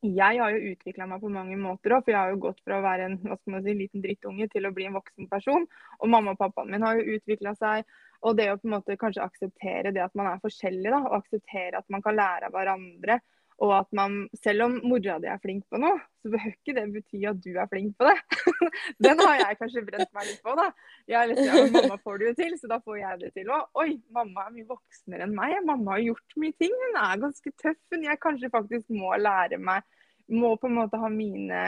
jeg 0.00 0.38
har 0.40 0.54
jo 0.54 0.70
utvikla 0.72 1.04
meg 1.04 1.20
på 1.20 1.28
mange 1.28 1.56
måter 1.60 1.92
òg, 1.92 2.06
for 2.06 2.14
jeg 2.14 2.16
har 2.16 2.30
jo 2.32 2.38
gått 2.40 2.60
fra 2.64 2.78
å 2.78 2.84
være 2.84 3.04
en 3.04 3.18
hva 3.20 3.36
skal 3.36 3.52
man 3.52 3.64
si, 3.66 3.74
liten 3.76 4.00
drittunge 4.00 4.46
til 4.48 4.64
å 4.64 4.70
bli 4.72 4.86
en 4.88 4.96
voksen 4.96 5.28
person. 5.28 5.66
Og 6.00 6.08
mamma 6.08 6.32
og 6.32 6.40
pappaen 6.40 6.70
min 6.72 6.86
har 6.86 6.96
jo 6.96 7.18
utvikla 7.18 7.52
seg. 7.58 7.84
Og 8.24 8.38
det 8.38 8.46
å 8.48 8.56
på 8.56 8.68
en 8.68 8.74
måte 8.78 8.96
kanskje 9.00 9.26
akseptere 9.26 9.92
det 9.92 10.00
at 10.04 10.16
man 10.16 10.30
er 10.30 10.40
forskjellig, 10.40 10.88
da, 10.88 11.02
og 11.04 11.18
akseptere 11.18 11.82
at 11.82 11.92
man 11.92 12.04
kan 12.04 12.16
lære 12.16 12.48
av 12.48 12.56
hverandre. 12.56 13.18
Og 13.60 13.72
at 13.76 13.90
man, 13.92 14.14
selv 14.40 14.64
om 14.64 14.76
mora 14.88 15.18
di 15.20 15.28
er 15.28 15.40
flink 15.42 15.66
på 15.68 15.76
noe, 15.80 15.98
så 16.22 16.30
behøver 16.32 16.54
ikke 16.54 16.74
det 16.78 16.84
bety 16.94 17.18
at 17.28 17.40
du 17.44 17.50
er 17.52 17.68
flink 17.68 17.92
på 18.00 18.06
det. 18.08 18.14
Den 19.04 19.20
har 19.20 19.36
jeg 19.42 19.58
kanskje 19.60 19.82
brent 19.84 20.08
meg 20.16 20.30
litt 20.30 20.40
på, 20.44 20.54
da. 20.56 20.70
Jeg 21.10 21.28
litt, 21.28 21.42
ja, 21.44 21.66
mamma 21.74 21.98
får 22.00 22.20
det 22.20 22.30
jo 22.30 22.38
til, 22.38 22.54
så 22.60 22.70
da 22.72 22.78
får 22.80 22.98
jeg 23.02 23.20
det 23.20 23.30
til 23.36 23.52
òg. 23.52 23.68
Oi, 23.82 23.90
mamma 24.16 24.46
er 24.46 24.54
mye 24.54 24.68
voksnere 24.70 25.26
enn 25.26 25.36
meg. 25.36 25.58
Mamma 25.68 25.98
har 25.98 26.06
gjort 26.06 26.38
mye 26.40 26.56
ting. 26.56 26.72
Hun 26.86 26.98
er 27.02 27.20
ganske 27.26 27.52
tøff. 27.60 27.80
Hun 27.92 28.08
jeg 28.08 28.22
kanskje 28.24 28.52
faktisk 28.54 28.96
må 28.96 29.12
lære 29.20 29.60
meg 29.60 29.84
Må 30.30 30.54
på 30.62 30.68
en 30.70 30.76
måte 30.78 30.98
ha 31.02 31.08
mine 31.10 31.62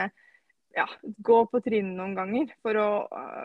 ja, 0.73 0.85
gå 1.21 1.39
på 1.51 1.59
trynet 1.61 1.93
noen 1.97 2.15
ganger 2.17 2.53
for 2.63 2.79
å, 2.79 2.87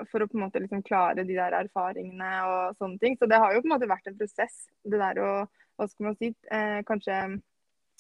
for 0.09 0.25
å, 0.25 0.29
på 0.31 0.39
en 0.39 0.45
måte 0.47 0.63
liksom 0.63 0.85
klare 0.87 1.25
de 1.27 1.37
der 1.37 1.57
erfaringene 1.59 2.31
og 2.49 2.79
sånne 2.79 3.03
ting. 3.03 3.19
Så 3.19 3.29
det 3.29 3.41
har 3.43 3.53
jo 3.53 3.61
på 3.61 3.69
en 3.69 3.75
måte 3.75 3.91
vært 3.91 4.09
en 4.09 4.17
prosess. 4.17 4.63
Det 4.87 4.97
der 4.97 5.21
å 5.21 5.33
hva 5.79 5.87
skal 5.87 6.09
man 6.09 6.17
si, 6.19 6.33
eh, 6.51 6.81
kanskje 6.87 7.19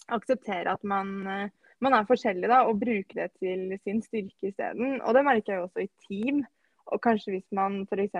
akseptere 0.06 0.74
at 0.74 0.84
man, 0.86 1.10
eh, 1.26 1.50
man, 1.84 1.96
er 1.96 2.06
forskjellig 2.08 2.50
da, 2.50 2.62
og 2.68 2.80
bruke 2.82 3.18
det 3.18 3.32
til 3.40 3.74
sin 3.82 4.02
styrke 4.04 4.52
isteden. 4.52 5.00
Og 5.02 5.16
det 5.16 5.24
merker 5.26 5.54
jeg 5.54 5.66
også 5.66 5.84
i 5.84 5.90
team. 6.06 6.44
Og 6.88 7.02
kanskje 7.04 7.34
hvis 7.34 7.48
man 7.52 7.82
f.eks. 7.84 8.14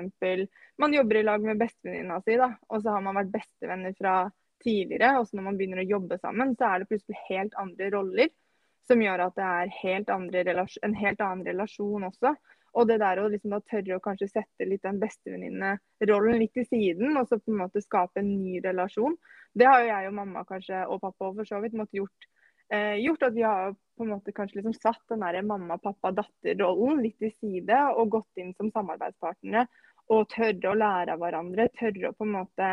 man 0.77 0.93
jobber 0.93 1.17
i 1.17 1.23
lag 1.25 1.41
med 1.41 1.61
bestevenninna 1.61 2.19
si, 2.21 2.37
da, 2.37 2.51
og 2.69 2.83
så 2.83 2.93
har 2.93 3.01
man 3.07 3.17
vært 3.17 3.33
bestevenner 3.33 3.95
fra 3.97 4.19
tidligere, 4.61 5.15
og 5.17 5.25
så 5.29 5.39
når 5.39 5.47
man 5.47 5.57
begynner 5.57 5.81
å 5.81 5.89
jobbe 5.89 6.19
sammen, 6.21 6.53
så 6.59 6.69
er 6.69 6.83
det 6.83 6.91
plutselig 6.91 7.23
helt 7.31 7.57
andre 7.63 7.89
roller 7.95 8.29
som 8.89 9.03
gjør 9.03 9.25
at 9.27 9.37
det 9.37 9.47
er 9.47 9.75
helt 9.83 10.13
en 10.13 10.95
helt 10.97 11.21
annen 11.21 11.45
relasjon 11.47 12.07
også. 12.09 12.35
Og 12.79 12.87
det 12.89 12.99
der 13.01 13.21
å 13.21 13.29
liksom 13.33 13.57
tørre 13.67 13.97
å 13.97 14.05
kanskje 14.05 14.31
sette 14.31 14.67
litt 14.69 14.85
den 14.85 15.01
bestevenninnerollen 15.01 16.39
litt 16.43 16.55
til 16.57 16.67
siden, 16.69 17.17
og 17.17 17.29
så 17.29 17.41
på 17.41 17.53
en 17.53 17.63
måte 17.63 17.83
skape 17.85 18.21
en 18.21 18.31
ny 18.43 18.61
relasjon, 18.65 19.17
det 19.55 19.69
har 19.69 19.83
jo 19.83 19.91
jeg 19.91 20.11
og 20.11 20.19
mamma 20.19 20.45
kanskje, 20.49 20.83
og 20.87 21.01
pappa 21.03 21.33
for 21.37 21.49
så 21.49 21.61
vidt 21.63 21.77
måttet 21.79 22.01
gjort. 22.01 22.29
Eh, 22.69 22.99
gjort 23.01 23.25
at 23.31 23.37
vi 23.37 23.45
har 23.47 23.73
på 23.97 24.05
en 24.05 24.13
måte 24.13 24.35
kanskje 24.37 24.61
liksom 24.61 24.77
satt 24.77 25.01
den 25.11 25.25
der 25.25 25.41
mamma-pappa-datter-rollen 25.47 27.01
litt 27.03 27.17
til 27.23 27.33
side, 27.39 27.79
og 27.97 28.13
gått 28.19 28.43
inn 28.43 28.53
som 28.59 28.71
samarbeidspartnere. 28.75 29.67
Og 30.15 30.29
tørre 30.33 30.71
å 30.71 30.77
lære 30.79 31.15
av 31.15 31.21
hverandre. 31.21 31.69
Tørre 31.77 32.13
å 32.13 32.17
på 32.17 32.25
en 32.25 32.37
måte 32.37 32.69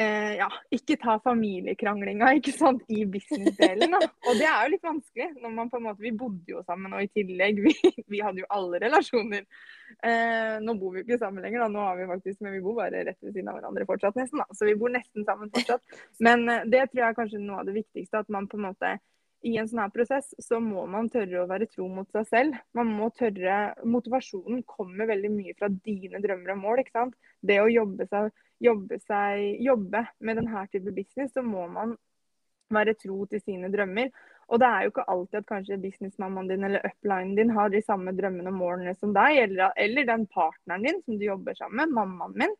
eh, 0.00 0.34
ja, 0.38 0.48
ikke 0.74 0.96
ta 1.00 1.16
familiekranglinga 1.24 2.30
ikke 2.38 2.54
sant, 2.54 2.84
i 2.92 3.04
businessdelen. 3.10 3.96
Og 3.98 4.38
det 4.38 4.46
er 4.46 4.62
jo 4.62 4.72
litt 4.74 4.86
vanskelig. 4.86 5.28
når 5.42 5.54
man 5.56 5.70
på 5.70 5.80
en 5.80 5.86
måte, 5.88 6.02
Vi 6.02 6.12
bodde 6.12 6.54
jo 6.54 6.62
sammen, 6.66 6.94
og 6.94 7.02
i 7.02 7.10
tillegg 7.10 7.60
vi, 7.64 7.74
vi 8.12 8.22
hadde 8.24 8.44
jo 8.44 8.50
alle 8.54 8.80
relasjoner. 8.86 9.44
Eh, 10.04 10.56
nå 10.62 10.74
bor 10.78 10.94
vi 10.94 11.02
jo 11.02 11.08
ikke 11.08 11.20
sammen 11.24 11.42
lenger, 11.44 11.64
da. 11.64 11.68
nå 11.74 11.84
har 11.84 11.98
vi 11.98 12.08
faktisk, 12.12 12.40
men 12.40 12.56
vi 12.56 12.64
bor 12.64 12.78
bare 12.78 13.04
rett 13.10 13.20
ved 13.20 13.34
siden 13.34 13.50
av 13.50 13.58
hverandre 13.58 13.86
fortsatt. 13.88 14.18
nesten 14.20 14.44
da. 14.44 14.48
Så 14.54 14.68
vi 14.68 14.78
bor 14.78 14.94
nesten 14.94 15.26
sammen 15.28 15.52
fortsatt. 15.54 16.00
Men 16.24 16.48
eh, 16.48 16.66
det 16.66 16.88
tror 16.88 17.04
jeg 17.04 17.08
er 17.10 17.20
kanskje 17.20 17.44
noe 17.44 17.62
av 17.62 17.70
det 17.70 17.78
viktigste. 17.80 18.24
At 18.24 18.32
man 18.32 18.50
på 18.50 18.60
en 18.60 18.68
måte 18.70 18.98
i 19.46 19.54
en 19.58 19.68
sånn 19.70 19.84
her 19.84 19.92
prosess 19.94 20.32
så 20.42 20.58
må 20.62 20.82
man 20.90 21.06
tørre 21.12 21.44
å 21.44 21.48
være 21.50 21.68
tro 21.70 21.86
mot 21.90 22.08
seg 22.14 22.26
selv. 22.26 22.58
Man 22.74 22.90
må 22.90 23.10
tørre, 23.14 23.58
Motivasjonen 23.86 24.64
kommer 24.66 25.10
veldig 25.10 25.30
mye 25.30 25.54
fra 25.58 25.70
dine 25.70 26.22
drømmer 26.22 26.56
og 26.56 26.62
mål. 26.64 26.82
ikke 26.82 26.96
sant? 26.96 27.18
Det 27.42 27.60
å 27.62 27.70
jobbe 27.70 28.08
seg 28.10 28.32
jobbe, 28.62 28.98
seg, 29.06 29.62
jobbe 29.62 30.04
med 30.24 30.40
denne 30.40 30.66
type 30.72 30.92
business, 30.94 31.32
så 31.34 31.44
må 31.46 31.66
man 31.72 31.94
være 32.74 32.96
tro 33.00 33.24
til 33.30 33.40
sine 33.42 33.70
drømmer. 33.72 34.10
Og 34.48 34.60
det 34.60 34.68
er 34.68 34.84
jo 34.84 34.92
ikke 34.92 35.04
alltid 35.12 35.38
at 35.42 35.48
kanskje 35.48 35.80
businessmammaen 35.82 36.48
din 36.48 36.64
eller 36.64 36.84
uplinen 36.88 37.34
din 37.36 37.50
har 37.52 37.68
de 37.72 37.82
samme 37.84 38.14
drømmene 38.16 38.48
og 38.48 38.56
målene 38.56 38.94
som 38.96 39.12
deg, 39.16 39.42
eller, 39.44 39.74
eller, 39.76 40.06
den 40.08 40.24
partneren 40.32 40.86
din 40.86 41.02
som 41.04 41.18
du 41.20 41.26
jobber 41.26 41.56
sammen 41.58 41.82
med, 41.82 41.96
mammaen 41.98 42.36
min. 42.44 42.54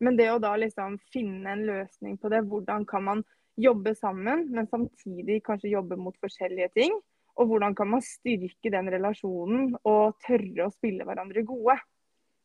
Men 0.00 0.16
det 0.16 0.30
å 0.32 0.40
da 0.40 0.54
liksom 0.60 0.96
finne 1.12 1.52
en 1.52 1.66
løsning 1.68 2.16
på 2.20 2.30
det, 2.32 2.42
hvordan 2.48 2.84
kan 2.88 3.04
man 3.04 3.24
jobbe 3.60 3.94
sammen, 3.96 4.46
men 4.52 4.68
samtidig 4.68 5.42
kanskje 5.44 5.72
jobbe 5.72 5.96
mot 6.00 6.16
forskjellige 6.20 6.72
ting? 6.76 6.96
Og 7.36 7.50
hvordan 7.50 7.76
kan 7.76 7.88
man 7.92 8.04
styrke 8.04 8.72
den 8.72 8.88
relasjonen 8.92 9.74
og 9.84 10.16
tørre 10.24 10.68
å 10.68 10.72
spille 10.72 11.04
hverandre 11.04 11.44
gode? 11.48 11.76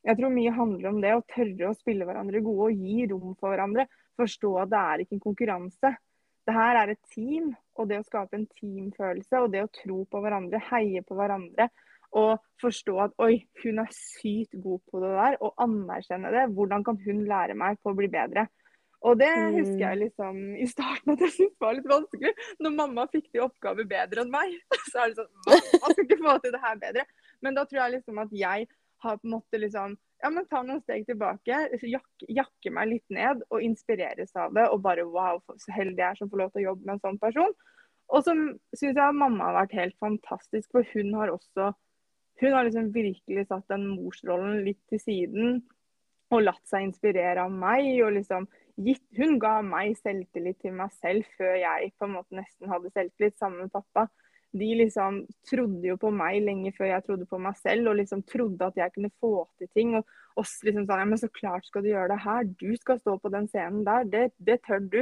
Jeg 0.08 0.18
tror 0.18 0.34
mye 0.34 0.54
handler 0.56 0.90
om 0.90 1.02
det 1.04 1.12
å 1.14 1.26
tørre 1.30 1.70
å 1.70 1.78
spille 1.78 2.08
hverandre 2.08 2.42
gode 2.42 2.72
og 2.72 2.86
gi 2.86 3.06
rom 3.12 3.36
for 3.36 3.54
hverandre. 3.54 3.86
Forstå 4.18 4.56
at 4.64 4.72
det 4.72 4.82
er 4.82 5.04
ikke 5.04 5.18
en 5.18 5.28
konkurranse. 5.28 5.94
Det 6.42 6.56
her 6.56 6.80
er 6.80 6.94
et 6.94 7.02
team, 7.14 7.52
og 7.78 7.90
det 7.92 8.02
å 8.02 8.08
skape 8.08 8.40
en 8.40 8.48
teamfølelse 8.58 9.44
og 9.44 9.54
det 9.54 9.62
å 9.66 9.72
tro 9.78 10.02
på 10.10 10.22
hverandre, 10.24 10.62
heie 10.72 11.04
på 11.06 11.18
hverandre 11.20 11.70
og 12.18 12.40
forstå 12.62 12.96
at 13.06 13.14
oi, 13.24 13.38
hun 13.64 13.80
er 13.84 13.92
sykt 13.96 14.58
god 14.64 14.82
på 14.92 15.02
det 15.04 15.12
der, 15.16 15.38
og 15.40 15.62
anerkjenne 15.64 16.32
det. 16.34 16.50
Hvordan 16.56 16.84
kan 16.84 17.00
hun 17.06 17.24
lære 17.30 17.56
meg 17.58 17.80
på 17.80 17.94
å 17.94 17.98
bli 17.98 18.10
bedre? 18.12 18.48
Og 19.08 19.16
det 19.18 19.32
husker 19.56 19.80
jeg 19.82 19.98
mm. 19.98 20.02
liksom 20.04 20.42
i 20.62 20.68
starten 20.70 21.16
at 21.16 21.24
jeg 21.26 21.34
syntes 21.34 21.64
var 21.64 21.74
litt 21.74 21.88
vanskelig. 21.90 22.34
Når 22.62 22.76
mamma 22.76 23.08
fikk 23.10 23.32
de 23.34 23.42
oppgaver 23.42 23.88
bedre 23.90 24.26
enn 24.26 24.34
meg, 24.34 24.54
så 24.92 25.06
er 25.06 25.14
det 25.14 25.24
sånn 25.24 25.32
Mamma 25.48 25.94
skal 25.96 26.06
ikke 26.06 26.20
få 26.22 26.36
til 26.44 26.54
det 26.54 26.62
her 26.68 26.78
bedre. 26.84 27.08
Men 27.42 27.58
da 27.58 27.66
tror 27.66 27.82
jeg 27.82 27.96
liksom 27.96 28.22
at 28.22 28.36
jeg 28.44 28.68
har 29.04 29.20
på 29.20 29.28
en 29.28 29.36
måte 29.36 29.60
liksom 29.62 29.98
ja, 30.22 30.30
men 30.30 30.46
ta 30.46 30.62
noen 30.62 30.82
steg 30.84 31.08
tilbake, 31.08 31.58
jakke, 31.82 32.28
jakke 32.30 32.74
meg 32.74 32.90
litt 32.92 33.14
ned 33.14 33.42
og 33.50 33.64
inspireres 33.66 34.36
av 34.38 34.54
det. 34.54 34.68
Og 34.70 34.84
bare 34.84 35.06
wow, 35.10 35.42
så 35.58 35.74
heldig 35.74 35.98
jeg 35.98 36.08
er 36.12 36.20
som 36.20 36.30
får 36.30 36.44
lov 36.44 36.52
til 36.52 36.62
å 36.62 36.68
jobbe 36.70 36.86
med 36.86 36.96
en 36.96 37.06
sånn 37.08 37.22
person. 37.22 37.56
Og 38.12 38.26
så 38.26 38.36
syns 38.78 39.00
jeg 39.00 39.18
mamma 39.18 39.50
har 39.50 39.58
vært 39.64 39.78
helt 39.80 39.98
fantastisk, 40.04 40.70
for 40.74 40.88
hun 40.94 41.16
har 41.18 41.34
også 41.34 41.74
Hun 42.42 42.56
har 42.56 42.64
liksom 42.66 42.88
virkelig 42.90 43.44
satt 43.52 43.68
den 43.70 43.84
morsrollen 43.86 44.64
litt 44.66 44.80
til 44.90 44.98
siden 44.98 45.60
og 46.34 46.42
latt 46.42 46.64
seg 46.66 46.88
inspirere 46.88 47.44
av 47.44 47.52
meg. 47.54 47.86
og 48.02 48.16
liksom 48.16 48.48
gitt, 48.82 49.04
Hun 49.14 49.38
ga 49.40 49.60
meg 49.62 49.94
selvtillit 50.00 50.58
til 50.64 50.74
meg 50.74 50.90
selv 50.98 51.28
før 51.38 51.54
jeg 51.60 51.92
på 52.00 52.08
en 52.08 52.16
måte 52.16 52.36
nesten 52.36 52.72
hadde 52.72 52.90
selvtillit, 52.96 53.38
sammen 53.38 53.68
med 53.68 53.72
pappa 53.76 54.08
de 54.52 54.68
liksom 54.76 55.22
trodde 55.48 55.88
jo 55.88 55.96
på 56.00 56.10
meg 56.12 56.42
lenge 56.44 56.74
før 56.76 56.90
jeg 56.90 57.04
trodde 57.06 57.28
på 57.30 57.40
meg 57.40 57.56
selv, 57.60 57.88
og 57.92 57.98
liksom 58.02 58.24
trodde 58.28 58.68
at 58.68 58.80
jeg 58.80 58.94
kunne 58.96 59.12
få 59.24 59.34
til 59.60 59.70
ting. 59.72 59.96
Og 60.00 60.42
oss 60.42 60.58
liksom 60.68 60.88
sa 60.88 61.00
ja, 61.00 61.08
men 61.08 61.22
så 61.22 61.30
klart 61.32 61.68
skal 61.68 61.86
du 61.86 61.92
gjøre 61.92 62.12
det 62.12 62.22
her. 62.26 62.50
Du 62.60 62.72
skal 62.80 63.00
stå 63.00 63.16
på 63.22 63.32
den 63.32 63.48
scenen 63.52 63.86
der. 63.88 64.08
Det, 64.12 64.26
det 64.44 64.60
tør 64.68 64.84
du. 64.84 65.02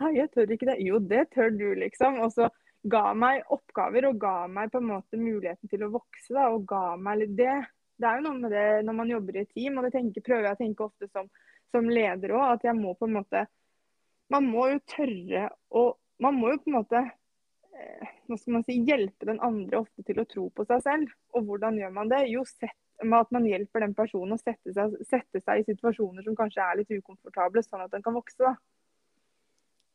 Nei, 0.00 0.12
jeg 0.16 0.32
tør 0.32 0.54
ikke 0.56 0.70
det. 0.70 0.78
Jo, 0.84 1.00
det 1.12 1.26
tør 1.36 1.52
du, 1.52 1.68
liksom. 1.82 2.20
Og 2.24 2.32
så 2.32 2.48
ga 2.88 3.10
meg 3.18 3.44
oppgaver 3.52 4.08
og 4.08 4.20
ga 4.22 4.36
meg 4.52 4.72
på 4.72 4.80
en 4.80 4.88
måte 4.94 5.20
muligheten 5.20 5.72
til 5.72 5.84
å 5.84 5.92
vokse. 5.98 6.32
da, 6.32 6.48
Og 6.54 6.64
ga 6.68 6.96
meg 6.96 7.20
litt 7.24 7.36
det. 7.36 7.58
Det 7.96 8.08
er 8.08 8.18
jo 8.18 8.26
noe 8.28 8.40
med 8.40 8.52
det 8.52 8.66
når 8.84 8.96
man 8.96 9.12
jobber 9.12 9.36
i 9.36 9.44
et 9.44 9.54
team, 9.56 9.78
og 9.78 9.86
det 9.86 9.94
tenker, 9.94 10.24
prøver 10.24 10.50
jeg 10.50 10.56
å 10.56 10.60
tenke 10.60 10.84
ofte 10.84 11.08
som, 11.08 11.30
som 11.72 11.88
leder 11.88 12.34
òg, 12.36 12.58
at 12.58 12.66
jeg 12.68 12.76
må 12.76 12.92
på 12.96 13.08
en 13.08 13.16
måte 13.20 13.46
Man 14.32 14.48
må 14.50 14.66
jo 14.68 14.82
tørre 14.90 15.46
å 15.70 15.86
Man 16.20 16.36
må 16.36 16.50
jo 16.52 16.58
på 16.60 16.70
en 16.72 16.76
måte 16.76 17.00
hva 18.26 18.38
skal 18.38 18.56
man 18.56 18.64
si, 18.66 18.78
hjelpe 18.86 19.28
den 19.28 19.40
andre 19.44 19.82
ofte 19.84 20.04
til 20.06 20.20
å 20.20 20.26
tro 20.28 20.48
på 20.54 20.66
seg 20.68 20.82
selv. 20.84 21.12
Og 21.36 21.46
hvordan 21.48 21.78
gjør 21.80 21.94
man 21.94 22.10
det? 22.12 22.24
Jo, 22.32 22.44
sett, 22.48 22.76
med 23.02 23.18
at 23.18 23.34
man 23.34 23.46
hjelper 23.48 23.84
den 23.84 23.94
personen 23.96 24.36
å 24.36 24.40
sette 24.40 24.72
seg, 24.74 24.96
sette 25.08 25.42
seg 25.42 25.60
i 25.60 25.66
situasjoner 25.68 26.26
som 26.26 26.38
kanskje 26.38 26.64
er 26.64 26.80
litt 26.80 26.94
ukomfortable, 26.96 27.64
sånn 27.66 27.84
at 27.84 27.92
den 27.94 28.04
kan 28.06 28.16
vokse. 28.16 28.40
da. 28.42 28.54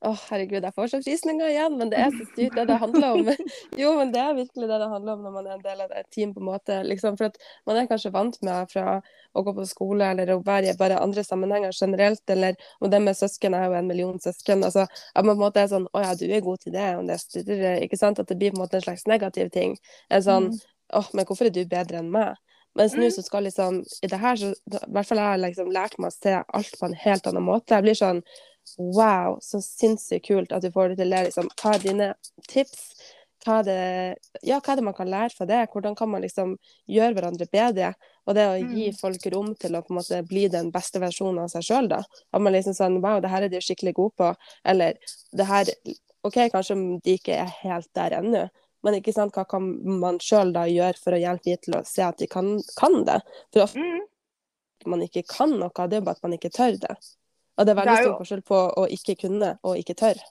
Å, 0.02 0.12
herregud, 0.32 0.64
jeg 0.66 0.74
får 0.74 0.88
så 0.90 1.00
frysninger 1.04 1.52
igjen, 1.52 1.76
men 1.78 1.92
det 1.92 2.00
er 2.02 2.14
så 2.16 2.26
styrt 2.32 2.56
det 2.58 2.64
det 2.72 2.78
handler 2.82 3.20
om. 3.20 3.28
Jo, 3.82 3.92
men 4.00 4.10
det 4.14 4.22
er 4.24 4.34
virkelig 4.34 4.70
det 4.72 4.80
det 4.82 4.88
handler 4.90 5.14
om 5.14 5.28
når 5.28 5.36
man 5.36 5.50
er 5.50 5.54
en 5.60 5.62
del 5.62 5.84
av 5.84 5.94
et 5.94 6.08
team, 6.10 6.32
på 6.34 6.42
en 6.42 6.48
måte. 6.48 6.80
Liksom, 6.88 7.20
for 7.20 7.30
at 7.30 7.38
man 7.70 7.78
er 7.78 7.90
kanskje 7.92 8.14
vant 8.16 8.40
med 8.42 8.72
fra 8.72 8.96
å 9.38 9.46
gå 9.46 9.54
på 9.60 9.68
skole 9.70 10.10
eller 10.16 10.34
å 10.34 10.40
være 10.48 10.74
i 10.74 10.80
bare 10.80 10.98
andre 10.98 11.22
sammenhenger 11.28 11.78
generelt, 11.78 12.24
eller 12.34 12.58
om 12.82 12.90
det 12.90 13.04
med 13.06 13.20
søsken 13.20 13.54
er 13.54 13.68
jo 13.68 13.78
en 13.78 13.94
million 13.94 14.18
søsken. 14.26 14.66
altså 14.66 14.88
At 14.90 15.22
man 15.22 15.36
på 15.36 15.38
en 15.38 15.46
måte 15.46 15.62
er 15.62 15.70
sånn 15.70 15.86
Å 15.94 16.06
ja, 16.08 16.18
du 16.18 16.26
er 16.28 16.46
god 16.50 16.66
til 16.66 16.74
det, 16.74 16.90
og 16.98 17.06
det 17.06 17.22
styrer, 17.22 17.84
ikke 17.86 18.02
sant? 18.02 18.20
At 18.24 18.32
det 18.32 18.40
blir 18.42 18.56
på 18.56 18.58
en 18.58 18.66
måte 18.66 18.82
en 18.82 18.88
slags 18.88 19.06
negativ 19.12 19.54
ting. 19.54 19.78
En 20.10 20.26
sånn 20.26 20.50
mm. 20.50 20.62
Åh, 20.98 21.14
men 21.16 21.30
hvorfor 21.30 21.48
er 21.48 21.54
du 21.56 21.62
bedre 21.70 22.02
enn 22.02 22.10
meg? 22.12 22.42
Mens 22.80 22.94
nå 22.96 23.06
mm. 23.08 23.14
så 23.16 23.24
skal 23.26 23.46
liksom 23.48 23.82
I 24.04 24.10
det 24.12 24.20
her 24.20 24.38
så 24.40 24.52
I 24.52 24.80
hvert 24.96 25.08
fall 25.08 25.20
jeg 25.20 25.28
har 25.34 25.42
liksom 25.44 25.72
lært 25.76 25.98
meg 26.00 26.12
å 26.12 26.16
se 26.16 26.38
alt 26.42 26.78
på 26.80 26.88
en 26.88 26.98
helt 27.06 27.28
annen 27.28 27.46
måte. 27.46 27.76
Jeg 27.76 27.88
blir 27.88 28.00
sånn 28.00 28.22
Wow, 28.78 29.40
så 29.44 29.60
sinnssykt 29.64 30.28
kult 30.28 30.52
at 30.56 30.64
du 30.64 30.72
får 30.72 30.90
det 30.94 31.02
til. 31.02 31.10
Liksom, 31.12 31.50
ta 31.60 31.74
dine 31.82 32.14
tips, 32.48 32.86
hva 33.42 33.56
er, 33.60 33.64
det, 33.66 34.40
ja, 34.46 34.60
hva 34.62 34.74
er 34.74 34.78
det 34.80 34.86
man 34.86 34.94
kan 34.94 35.10
lære 35.10 35.34
fra 35.34 35.48
det? 35.50 35.64
Hvordan 35.74 35.96
kan 35.98 36.10
man 36.12 36.22
liksom 36.22 36.54
gjøre 36.90 37.16
hverandre 37.18 37.48
bedre? 37.50 37.94
Og 38.30 38.36
det 38.38 38.44
å 38.46 38.60
gi 38.62 38.92
Mm. 38.92 38.98
folk 39.00 39.26
rom 39.34 39.56
til 39.56 39.74
å 39.76 39.82
på 39.82 39.90
en 39.92 39.98
måte 39.98 40.20
bli 40.30 40.48
den 40.48 40.70
beste 40.72 41.00
versjonen 41.02 41.42
av 41.42 41.50
seg 41.50 41.66
sjøl, 41.66 41.90
da. 41.90 42.04
At 42.32 42.42
man 42.42 42.54
liksom 42.54 42.74
sånn 42.78 43.02
Wow, 43.02 43.20
det 43.20 43.32
her 43.34 43.42
er 43.44 43.50
de 43.50 43.58
skikkelig 43.58 43.96
gode 43.98 44.14
på. 44.16 44.36
Eller 44.64 44.94
det 45.34 45.46
her 45.50 45.66
OK, 46.24 46.38
kanskje 46.54 46.78
de 47.02 47.18
ikke 47.18 47.34
er 47.34 47.50
helt 47.64 47.90
der 47.98 48.12
ennå, 48.20 48.48
men 48.84 48.94
ikke 48.94 49.14
sant, 49.14 49.34
hva 49.34 49.44
kan 49.50 49.66
man 50.00 50.20
sjøl 50.20 50.54
da 50.54 50.68
gjøre 50.70 50.98
for 51.02 51.14
å 51.14 51.20
hjelpe 51.20 51.50
de 51.50 51.58
til 51.58 51.74
å 51.74 51.86
se 51.86 52.04
at 52.06 52.18
de 52.22 52.28
kan, 52.28 52.62
kan 52.78 53.04
det? 53.06 53.22
For 53.52 53.64
ofte 53.66 53.80
Mm. 53.82 54.02
man 54.86 55.02
ikke 55.02 55.26
kan 55.28 55.50
noe, 55.58 55.88
det 55.90 55.98
er 55.98 56.02
bare 56.02 56.12
at 56.18 56.24
man 56.24 56.34
ikke 56.38 56.54
tør 56.54 56.78
det. 56.80 56.96
Og 57.62 57.68
det 57.68 57.74
er 57.76 57.80
veldig 57.82 57.94
Det 57.94 58.00
er 58.00 58.04
jo- 58.04 58.12
stor 58.12 58.22
forskjell 58.24 58.44
på 58.50 58.60
å 58.82 58.86
ikke 58.98 59.16
kunne 59.22 59.52
og 59.64 59.78
ikke 59.78 59.96
tørre. 60.02 60.24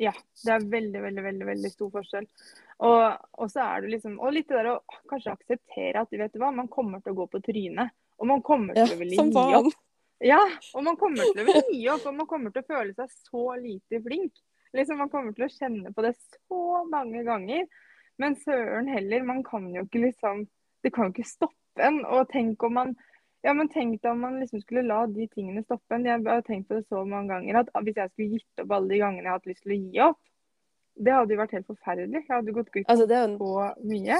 Ja, 0.00 0.12
det 0.44 0.52
er 0.54 0.62
veldig, 0.64 1.00
veldig, 1.04 1.22
veldig, 1.26 1.46
veldig 1.46 1.70
stor 1.74 1.90
forskjell. 1.92 2.26
Og, 2.80 3.18
og 3.36 3.50
så 3.52 3.60
er 3.66 3.82
det 3.84 3.90
liksom 3.92 4.14
Og 4.18 4.32
litt 4.32 4.48
det 4.48 4.56
der 4.62 4.70
å 4.72 4.78
kanskje 5.10 5.34
akseptere 5.36 6.00
at 6.00 6.10
vet 6.16 6.32
du 6.32 6.38
hva, 6.40 6.48
man 6.56 6.68
kommer 6.72 7.02
til 7.04 7.12
å 7.12 7.18
gå 7.18 7.26
på 7.34 7.42
trynet. 7.44 7.90
Og 8.18 8.26
man 8.26 8.40
kommer 8.42 8.74
Ja, 8.76 8.86
til 8.86 8.96
å 8.96 9.00
ville 9.02 9.16
gi 9.28 9.56
opp. 9.60 9.74
Ja, 10.20 10.40
og 10.74 10.84
man 10.84 10.96
kommer 11.00 11.28
til 11.32 11.42
å 11.42 11.46
ville 11.46 11.68
gi 11.72 11.84
opp, 11.88 12.06
og 12.06 12.14
man 12.16 12.26
kommer 12.26 12.52
til 12.52 12.62
å 12.62 12.66
føle 12.68 12.94
seg 12.96 13.08
så 13.28 13.44
lite 13.60 14.00
flink. 14.04 14.32
Liksom, 14.76 14.96
Man 14.98 15.08
kommer 15.10 15.32
til 15.34 15.44
å 15.48 15.52
kjenne 15.52 15.92
på 15.94 16.02
det 16.04 16.14
så 16.48 16.84
mange 16.88 17.24
ganger. 17.26 17.64
Men 18.18 18.36
søren 18.36 18.88
heller, 18.88 19.22
man 19.24 19.42
kan 19.42 19.68
jo 19.74 19.82
ikke 19.84 20.00
liksom 20.06 20.46
Det 20.82 20.92
kan 20.94 21.08
jo 21.08 21.12
ikke 21.12 21.28
stoppe 21.28 21.84
en. 21.84 22.04
Og 22.06 22.28
tenk 22.32 22.62
om 22.64 22.72
man 22.72 22.96
ja, 23.46 23.54
men 23.56 23.70
tenk 23.72 24.00
deg 24.02 24.10
om 24.12 24.24
man 24.24 24.40
liksom 24.42 24.60
skulle 24.60 24.84
la 24.84 25.04
de 25.08 25.26
tingene 25.32 25.62
stoppe 25.64 25.96
en. 25.96 26.06
Jeg 26.08 26.24
har 26.26 26.42
tenkt 26.46 26.68
på 26.68 26.76
det 26.76 26.86
så 26.88 27.04
mange 27.08 27.32
ganger 27.32 27.62
at 27.62 27.70
hvis 27.86 27.96
jeg 27.96 28.12
skulle 28.12 28.38
gitt 28.38 28.64
opp 28.64 28.74
alle 28.76 28.92
de 28.92 29.00
gangene 29.00 29.24
jeg 29.24 29.32
har 29.32 29.40
hatt 29.40 29.50
lyst 29.50 29.62
til 29.64 29.76
å 29.76 29.80
gi 29.80 30.02
opp, 30.06 30.20
det 31.00 31.14
hadde 31.16 31.32
jo 31.32 31.40
vært 31.40 31.54
helt 31.56 31.70
forferdelig. 31.70 32.24
Jeg 32.26 32.34
hadde 32.34 32.56
gått 32.56 32.72
glipp 32.74 32.88
av 32.88 32.92
Altså, 32.92 33.06
så 33.40 33.68
mye. 33.92 34.18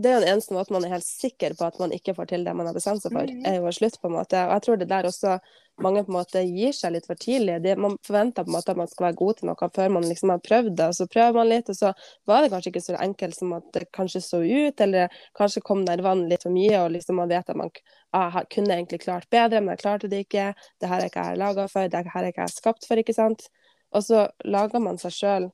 Det 0.00 0.08
er 0.10 0.14
jo 0.16 0.20
den 0.24 0.32
eneste 0.32 0.54
måten 0.56 0.72
man 0.72 0.84
er 0.86 0.94
helt 0.94 1.04
sikker 1.06 1.52
på 1.58 1.66
at 1.66 1.78
man 1.78 1.92
ikke 1.92 2.14
får 2.16 2.28
til 2.32 2.44
det 2.46 2.54
man 2.56 2.66
har 2.66 2.74
bestemt 2.76 3.02
seg 3.04 3.12
for, 3.12 3.26
Mhm. 3.28 3.42
er 3.46 3.56
jo 3.58 3.66
å 3.68 3.72
slutte, 3.76 4.00
på 4.00 4.08
en 4.08 4.16
måte. 4.16 4.38
Og 4.46 4.52
jeg 4.56 4.62
tror 4.66 4.78
det 4.80 4.88
der 4.88 5.04
også 5.08 5.34
mange 5.80 6.04
på 6.04 6.08
en 6.12 6.16
måte 6.18 6.40
gir 6.44 6.72
seg 6.76 6.92
litt 6.92 7.06
for 7.06 7.14
tidlig. 7.16 7.62
Det, 7.62 7.76
man 7.78 7.96
forventer 8.04 8.44
på 8.44 8.48
en 8.48 8.56
måte 8.56 8.70
at 8.72 8.76
man 8.76 8.88
skal 8.88 9.06
være 9.06 9.16
god 9.16 9.36
til 9.36 9.46
noe 9.48 9.68
før 9.76 9.90
man 9.90 10.02
liksom 10.04 10.30
har 10.30 10.38
prøvd 10.44 10.76
det, 10.76 10.86
og 10.88 10.94
så 10.94 11.06
prøver 11.08 11.34
man 11.34 11.48
litt, 11.48 11.68
og 11.68 11.76
så 11.76 11.92
var 12.26 12.42
det 12.42 12.50
kanskje 12.52 12.72
ikke 12.72 12.84
så 12.88 12.96
enkelt 13.00 13.34
som 13.36 13.52
at 13.52 13.72
det 13.72 13.84
kanskje 13.92 14.20
så 14.24 14.40
ut, 14.44 14.80
eller 14.80 15.08
kanskje 15.38 15.62
kom 15.62 15.84
nervene 15.84 16.28
litt 16.28 16.42
for 16.42 16.50
mye, 16.52 16.76
og 16.84 16.90
liksom 16.92 17.16
man 17.16 17.28
vet 17.28 17.48
at 17.50 17.56
man 17.56 17.70
ah, 18.12 18.42
kunne 18.50 18.74
egentlig 18.76 19.00
klart 19.04 19.28
bedre, 19.30 19.60
men 19.60 19.76
jeg 19.76 19.84
klarte 19.84 20.08
det 20.10 20.26
ikke. 20.26 20.54
Det 20.80 20.88
her 20.88 21.00
er 21.00 21.08
ikke 21.08 21.24
jeg 21.30 21.38
laga 21.38 21.68
for, 21.68 21.88
det 21.88 22.06
her 22.06 22.22
er 22.24 22.28
ikke 22.32 22.42
jeg 22.48 22.56
skapt 22.56 22.86
for, 22.86 22.96
ikke 22.96 23.14
sant. 23.14 23.48
Og 23.92 24.02
så 24.02 24.28
lager 24.44 24.80
man 24.80 24.98
seg 24.98 25.10
sjøl 25.12 25.50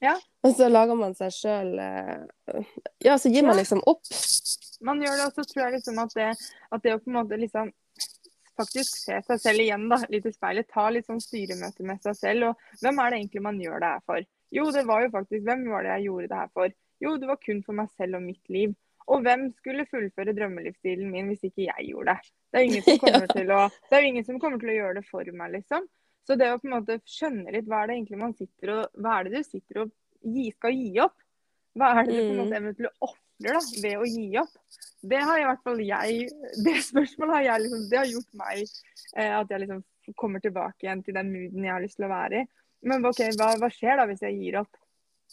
Ja. 0.00 0.14
Og 0.48 0.54
så 0.56 0.68
lager 0.72 0.96
man 0.96 1.12
seg 1.18 1.34
sjøl 1.34 1.74
Ja, 3.04 3.18
så 3.20 3.28
gir 3.28 3.44
man 3.44 3.58
liksom 3.58 3.82
opp. 3.84 4.06
Man 4.84 5.02
gjør 5.02 5.18
det, 5.18 5.26
og 5.26 5.36
så 5.36 5.44
tror 5.44 5.64
jeg 5.66 5.76
liksom 5.76 6.00
at 6.00 6.16
det, 6.16 6.30
at 6.72 6.84
det 6.84 6.94
å 6.94 7.02
på 7.02 7.10
en 7.10 7.18
måte 7.18 7.38
liksom 7.40 7.70
faktisk 8.58 8.98
se 9.04 9.20
seg 9.26 9.40
selv 9.42 9.62
igjen, 9.62 9.86
da, 9.90 10.00
litt 10.10 10.26
i 10.26 10.34
speilet, 10.34 10.68
ta 10.70 10.88
litt 10.90 11.06
sånn 11.06 11.22
styremøte 11.22 11.86
med 11.86 12.02
seg 12.02 12.16
selv. 12.18 12.50
Og 12.50 12.82
hvem 12.82 13.00
er 13.02 13.10
det 13.10 13.20
egentlig 13.20 13.44
man 13.44 13.60
gjør 13.62 13.82
det 13.82 13.92
her 13.92 14.04
for? 14.08 14.28
Jo, 14.54 14.68
det 14.72 14.84
var 14.88 15.04
jo 15.04 15.12
faktisk 15.12 15.44
Hvem 15.44 15.66
var 15.68 15.84
det 15.84 15.90
jeg 15.92 16.06
gjorde 16.08 16.30
det 16.30 16.40
her 16.40 16.52
for? 16.56 16.76
Jo, 17.04 17.14
det 17.20 17.28
var 17.28 17.42
kun 17.42 17.60
for 17.66 17.78
meg 17.78 17.90
selv 17.94 18.18
og 18.18 18.24
mitt 18.24 18.52
liv. 18.52 18.74
Og 19.08 19.22
hvem 19.24 19.46
skulle 19.56 19.86
fullføre 19.88 20.34
drømmelivsstilen 20.36 21.12
min 21.12 21.30
hvis 21.30 21.46
ikke 21.48 21.68
jeg 21.68 21.86
gjorde 21.92 22.16
det? 22.16 22.32
Det 22.48 22.58
er 22.58 22.64
jo 22.64 22.72
ingen 22.72 22.84
som 22.88 22.98
kommer, 23.04 23.30
til, 23.32 23.54
å, 23.54 23.60
det 23.90 24.02
jo 24.02 24.10
ingen 24.10 24.26
som 24.26 24.40
kommer 24.42 24.62
til 24.62 24.72
å 24.72 24.76
gjøre 24.78 24.98
det 24.98 25.06
for 25.08 25.32
meg, 25.40 25.54
liksom. 25.54 25.86
Så 26.28 26.36
det 26.36 26.50
å 26.52 26.58
på 26.60 26.68
en 26.68 26.74
måte 26.76 26.98
skjønne 27.08 27.54
litt 27.54 27.68
hva 27.70 27.82
er 27.82 27.88
det 27.88 27.96
egentlig 27.96 28.20
man 28.20 28.34
sitter 28.36 28.74
og 28.74 29.00
Hva 29.00 29.14
er 29.16 29.28
det 29.28 29.38
du 29.38 29.46
sitter 29.46 29.84
og 29.84 29.94
gi, 30.24 30.50
skal 30.56 30.74
gi 30.74 31.00
opp? 31.04 31.16
Hva 31.78 31.92
er 32.00 32.06
det 32.08 32.16
du 32.16 32.20
på 32.22 32.30
en 32.32 32.36
Mm. 32.36 32.40
måte 32.42 32.56
eventuelt 32.58 33.04
ofrer 33.04 33.54
da, 33.54 33.60
ved 33.82 33.96
å 33.98 34.06
gi 34.08 34.38
opp? 34.40 34.54
Det 35.02 35.20
har 35.22 35.38
i 35.38 35.44
hvert 35.46 35.62
fall 35.62 35.78
jeg 35.78 36.28
Det 36.64 36.76
spørsmålet 36.82 37.34
har 37.36 37.42
jeg 37.46 37.62
liksom 37.62 37.84
Det 37.90 37.98
har 37.98 38.08
gjort 38.10 38.32
meg 38.40 38.62
eh, 39.14 39.32
at 39.38 39.50
jeg 39.50 39.60
liksom 39.62 39.84
kommer 40.16 40.40
tilbake 40.40 40.86
igjen 40.86 41.04
til 41.04 41.14
den 41.14 41.30
mooden 41.32 41.64
jeg 41.64 41.72
har 41.74 41.82
lyst 41.84 41.96
til 42.00 42.06
å 42.08 42.12
være 42.14 42.42
i. 42.42 42.46
Men 42.88 43.04
OK, 43.04 43.20
hva, 43.38 43.52
hva 43.60 43.68
skjer 43.70 43.98
da 44.00 44.06
hvis 44.08 44.22
jeg 44.24 44.38
gir 44.40 44.60
opp? 44.62 44.76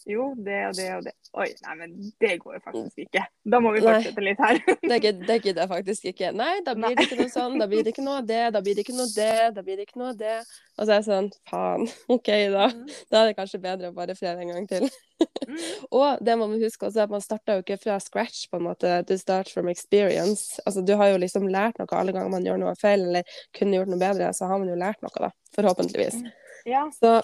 Jo, 0.05 0.25
det 0.37 0.57
og 0.67 0.73
det 0.77 0.87
og 0.93 1.03
det. 1.07 1.13
Oi, 1.35 1.47
nei, 1.65 1.75
men 1.79 1.93
det 2.21 2.33
går 2.43 2.57
jo 2.57 2.61
faktisk 2.63 2.99
ikke. 3.05 3.23
Da 3.51 3.59
må 3.63 3.71
vi 3.75 3.81
Nei. 3.81 3.93
fortsette 3.95 4.23
litt 4.23 4.41
her. 4.43 4.59
Det 4.91 4.99
gid- 5.03 5.23
gidder 5.43 5.63
jeg 5.63 5.69
faktisk 5.71 6.05
ikke. 6.11 6.29
Nei, 6.37 6.51
da 6.65 6.75
blir 6.77 6.93
det 6.95 7.07
ikke 7.07 7.17
noe 7.23 7.31
sånn, 7.33 7.55
da 7.59 7.67
blir 7.71 7.81
det 7.83 7.93
ikke 7.95 8.05
noe 8.05 8.19
av 8.21 8.27
det, 8.29 8.41
da 8.53 8.61
blir 8.63 8.77
det 8.77 8.85
ikke 8.85 8.95
noe 8.97 9.07
det, 9.15 9.31
da 9.55 9.63
blir 9.65 9.79
det 9.79 9.87
ikke 9.87 9.99
noe 10.01 10.11
av 10.13 10.19
det. 10.19 10.35
Og 10.75 10.83
så 10.83 10.89
er 10.91 10.99
jeg 10.99 11.07
sånn, 11.07 11.29
faen, 11.49 11.87
OK 12.15 12.29
da. 12.53 12.67
Da 13.09 13.21
er 13.23 13.31
det 13.31 13.37
kanskje 13.39 13.61
bedre 13.65 13.89
å 13.91 13.95
bare 13.97 14.15
prøve 14.19 14.45
en 14.45 14.53
gang 14.53 14.69
til. 14.69 14.85
Mm. 14.85 15.57
Og 15.99 16.21
det 16.27 16.35
må 16.37 16.47
man 16.51 16.61
huske 16.61 16.87
også, 16.89 17.05
at 17.07 17.11
man 17.15 17.23
starter 17.23 17.57
jo 17.59 17.65
ikke 17.65 17.79
fra 17.87 17.97
scratch, 18.03 18.45
på 18.51 18.59
en 18.59 18.67
måte. 18.67 18.93
Du 19.09 19.15
start 19.17 19.49
from 19.53 19.69
experience. 19.71 20.59
Altså, 20.67 20.83
du 20.85 20.93
har 20.99 21.13
jo 21.13 21.19
liksom 21.23 21.47
lært 21.51 21.79
noe 21.81 21.89
alle 21.97 22.13
ganger 22.15 22.33
man 22.35 22.45
gjør 22.45 22.61
noe 22.61 22.75
feil, 22.79 23.07
eller 23.09 23.35
kunne 23.57 23.79
gjort 23.79 23.91
noe 23.93 24.01
bedre, 24.01 24.31
så 24.35 24.49
har 24.51 24.61
man 24.61 24.69
jo 24.71 24.77
lært 24.79 25.01
noe, 25.05 25.15
da. 25.27 25.31
Forhåpentligvis. 25.55 26.21
Ja. 26.67 26.85
Så, 26.99 27.19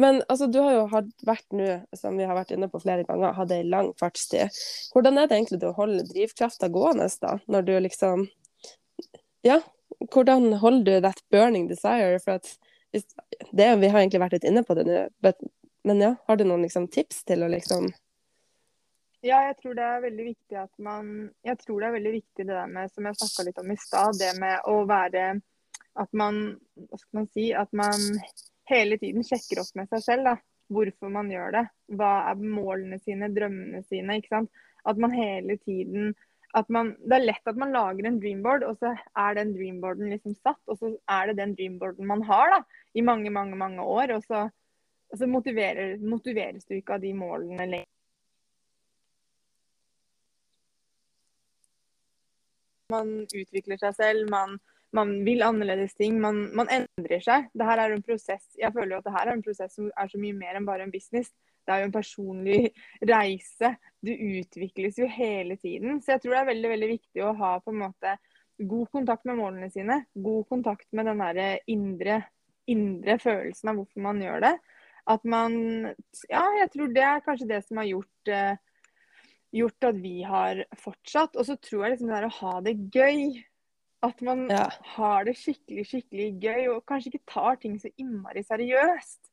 men 0.00 0.22
altså, 0.28 0.48
du 0.50 0.58
har 0.58 0.72
jo 0.74 1.02
vært 1.26 1.54
nå, 1.54 1.68
som 1.94 2.16
vi 2.18 2.26
har 2.26 2.34
vært 2.34 2.54
inne 2.54 2.66
på 2.70 2.80
flere 2.82 3.06
ganger, 3.06 3.36
hatt 3.36 3.52
ei 3.54 3.62
lang 3.62 3.92
fartstid. 4.00 4.50
Hvordan 4.94 5.20
er 5.20 5.28
det 5.30 5.38
egentlig 5.38 5.60
å 5.68 5.74
holde 5.76 6.06
drivkrafta 6.08 6.70
gående, 6.74 7.06
da? 7.22 7.36
Når 7.46 7.68
du 7.68 7.74
liksom 7.86 8.26
Ja, 9.46 9.60
hvordan 10.10 10.54
holder 10.58 10.84
du 10.84 11.04
that 11.06 11.22
burning 11.30 11.68
desire? 11.70 12.18
For 12.24 12.40
at 12.40 12.56
hvis, 12.90 13.06
det, 13.52 13.68
Vi 13.80 13.90
har 13.90 14.00
egentlig 14.00 14.22
vært 14.22 14.38
litt 14.38 14.48
inne 14.48 14.64
på 14.66 14.74
det 14.78 14.86
nå, 14.88 15.04
men 15.84 16.00
ja, 16.00 16.14
har 16.26 16.36
du 16.36 16.44
noen 16.48 16.64
liksom, 16.64 16.88
tips 16.88 17.22
til 17.28 17.44
å 17.44 17.50
liksom 17.52 17.90
Ja, 19.24 19.44
jeg 19.48 19.56
tror 19.60 19.76
det 19.78 19.84
er 19.84 20.02
veldig 20.04 20.26
viktig 20.30 20.58
at 20.58 20.72
man 20.82 21.30
Jeg 21.46 21.60
tror 21.62 21.80
det 21.80 21.88
er 21.88 21.96
veldig 21.98 22.14
viktig 22.18 22.46
det 22.48 22.54
der 22.54 22.70
med, 22.70 22.90
som 22.90 23.06
jeg 23.06 23.20
snakka 23.20 23.46
litt 23.46 23.62
om 23.62 23.70
i 23.70 23.78
stad, 23.78 24.18
det 24.18 24.32
med 24.40 24.70
å 24.70 24.80
være 24.90 25.28
At 25.94 26.10
man 26.16 26.40
Hva 26.88 26.98
skal 26.98 27.20
man 27.20 27.30
si? 27.36 27.50
At 27.54 27.70
man 27.70 28.08
hele 28.70 28.98
tiden 29.00 29.24
sjekker 29.26 29.62
opp 29.62 29.72
med 29.78 29.90
seg 29.92 30.04
selv, 30.04 30.28
da. 30.30 30.36
Hvorfor 30.72 31.10
man 31.12 31.28
gjør 31.28 31.52
det. 31.58 31.64
Hva 31.98 32.12
er 32.30 32.40
målene 32.40 32.98
sine, 33.02 33.28
drømmene 33.34 33.82
sine, 33.84 34.16
ikke 34.18 34.32
sant. 34.32 34.62
At 34.88 35.00
man 35.00 35.12
hele 35.16 35.58
tiden 35.60 36.14
at 36.54 36.68
man, 36.70 36.92
Det 37.02 37.16
er 37.16 37.24
lett 37.24 37.48
at 37.50 37.56
man 37.58 37.72
lager 37.74 38.06
en 38.06 38.20
dreamboard, 38.22 38.62
og 38.62 38.76
så 38.78 38.92
er 38.94 39.34
den 39.34 39.54
dreamboarden 39.56 40.12
liksom 40.12 40.36
satt. 40.38 40.60
Og 40.70 40.78
så 40.78 40.92
er 41.10 41.30
det 41.30 41.40
den 41.40 41.56
dreamboarden 41.58 42.06
man 42.06 42.22
har 42.28 42.52
da, 42.52 42.60
i 42.94 43.02
mange, 43.02 43.30
mange 43.34 43.58
mange 43.58 43.82
år. 43.82 44.14
Og 44.14 44.22
så, 44.22 44.44
og 45.10 45.18
så 45.18 45.26
motiverer, 45.26 45.96
motiveres 45.98 46.68
du 46.68 46.76
ikke 46.76 46.94
av 46.94 47.02
de 47.02 47.10
målene 47.18 47.66
lenger. 47.72 47.90
Man 52.94 53.10
utvikler 53.24 53.80
seg 53.80 53.96
selv, 53.98 54.30
man, 54.30 54.58
man 54.94 55.16
vil 55.26 55.42
annerledes 55.42 55.94
ting. 55.98 56.20
Man, 56.22 56.44
man 56.56 56.70
endrer 56.72 57.22
seg. 57.22 57.48
Det 57.54 57.66
er 57.66 57.94
en 57.94 58.04
prosess. 58.04 58.46
Jeg 58.58 58.72
føler 58.74 58.98
at 58.98 59.06
det 59.06 59.14
her 59.16 59.28
er 59.28 59.34
en 59.36 59.44
prosess 59.44 59.74
som 59.74 59.90
er 59.90 60.10
så 60.10 60.20
mye 60.22 60.36
mer 60.38 60.58
enn 60.58 60.68
bare 60.68 60.86
en 60.86 60.94
business. 60.94 61.32
Det 61.64 61.72
er 61.72 61.82
jo 61.82 61.88
en 61.88 61.96
personlig 61.96 62.60
reise. 63.14 63.74
Du 64.04 64.12
utvikles 64.12 65.00
jo 65.00 65.08
hele 65.10 65.58
tiden. 65.60 66.00
Så 66.02 66.14
jeg 66.14 66.24
tror 66.24 66.36
det 66.36 66.42
er 66.42 66.52
veldig 66.52 66.72
veldig 66.74 66.90
viktig 66.94 67.24
å 67.24 67.34
ha 67.40 67.56
på 67.64 67.74
en 67.74 67.82
måte 67.86 68.16
god 68.58 68.90
kontakt 68.94 69.26
med 69.26 69.40
målene 69.40 69.70
sine. 69.74 70.04
God 70.14 70.46
kontakt 70.50 70.86
med 70.94 71.10
den 71.10 71.22
derre 71.24 71.48
indre, 71.70 72.20
indre 72.70 73.18
følelsen 73.22 73.72
av 73.72 73.80
hvorfor 73.80 74.04
man 74.04 74.22
gjør 74.22 74.46
det. 74.46 74.54
At 75.10 75.26
man 75.28 75.56
Ja, 76.30 76.44
jeg 76.60 76.70
tror 76.72 76.94
det 76.94 77.02
er 77.04 77.24
kanskje 77.24 77.50
det 77.50 77.64
som 77.66 77.82
har 77.82 77.90
gjort 77.90 78.30
eh, 78.32 78.54
gjort 79.54 79.86
at 79.90 79.98
vi 80.02 80.22
har 80.26 80.62
fortsatt. 80.80 81.36
Og 81.36 81.46
så 81.48 81.58
tror 81.58 81.84
jeg 81.84 81.94
liksom 81.94 82.10
det 82.10 82.20
er 82.20 82.28
å 82.28 82.38
ha 82.38 82.54
det 82.64 82.76
gøy. 82.94 83.42
At 84.04 84.20
man 84.26 84.46
Ja. 84.52 84.66
har 84.96 85.24
det 85.24 85.36
skikkelig, 85.40 85.84
skikkelig 85.88 86.26
gøy, 86.42 86.62
og 86.74 86.82
kanskje 86.90 87.12
ikke 87.14 87.26
tar 87.32 87.56
ting 87.62 87.78
så 87.80 87.88
innmari 88.00 88.42
seriøst. 88.44 89.30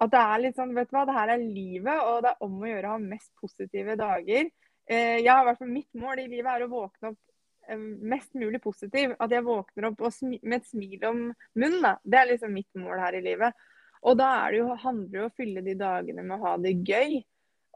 At 0.00 0.10
det 0.10 0.20
er 0.20 0.40
litt 0.42 0.56
sånn, 0.58 0.72
vet 0.74 0.88
du 0.90 0.96
hva, 0.96 1.04
det 1.06 1.14
her 1.14 1.32
er 1.36 1.42
livet, 1.44 1.98
og 2.02 2.22
det 2.24 2.30
er 2.32 2.40
om 2.46 2.56
å 2.62 2.66
gjøre 2.70 2.88
å 2.88 2.94
ha 2.96 3.02
mest 3.02 3.30
positive 3.40 3.94
dager. 4.00 4.48
Eh, 4.88 5.18
jeg 5.22 5.28
har 5.30 5.44
i 5.44 5.48
hvert 5.50 5.60
fall 5.60 5.70
Mitt 5.70 5.92
mål 5.94 6.18
i 6.24 6.26
livet 6.28 6.50
er 6.50 6.64
å 6.66 6.70
våkne 6.72 7.12
opp 7.12 7.20
eh, 7.68 7.76
mest 8.10 8.34
mulig 8.34 8.60
positiv. 8.64 9.14
At 9.20 9.30
jeg 9.32 9.44
våkner 9.46 9.86
opp 9.92 10.02
med 10.42 10.56
et 10.58 10.66
smil 10.66 11.04
om 11.08 11.20
munnen. 11.54 11.82
da. 11.84 11.94
Det 12.04 12.18
er 12.20 12.32
liksom 12.32 12.52
mitt 12.52 12.68
mål 12.80 12.98
her 13.00 13.14
i 13.20 13.22
livet. 13.24 13.54
Og 14.04 14.18
da 14.20 14.32
det 14.50 14.58
jo, 14.58 14.74
handler 14.82 15.08
det 15.08 15.18
jo 15.20 15.24
om 15.28 15.30
å 15.30 15.36
fylle 15.38 15.62
de 15.64 15.74
dagene 15.80 16.24
med 16.26 16.36
å 16.36 16.42
ha 16.48 16.56
det 16.60 16.74
gøy. 16.84 17.22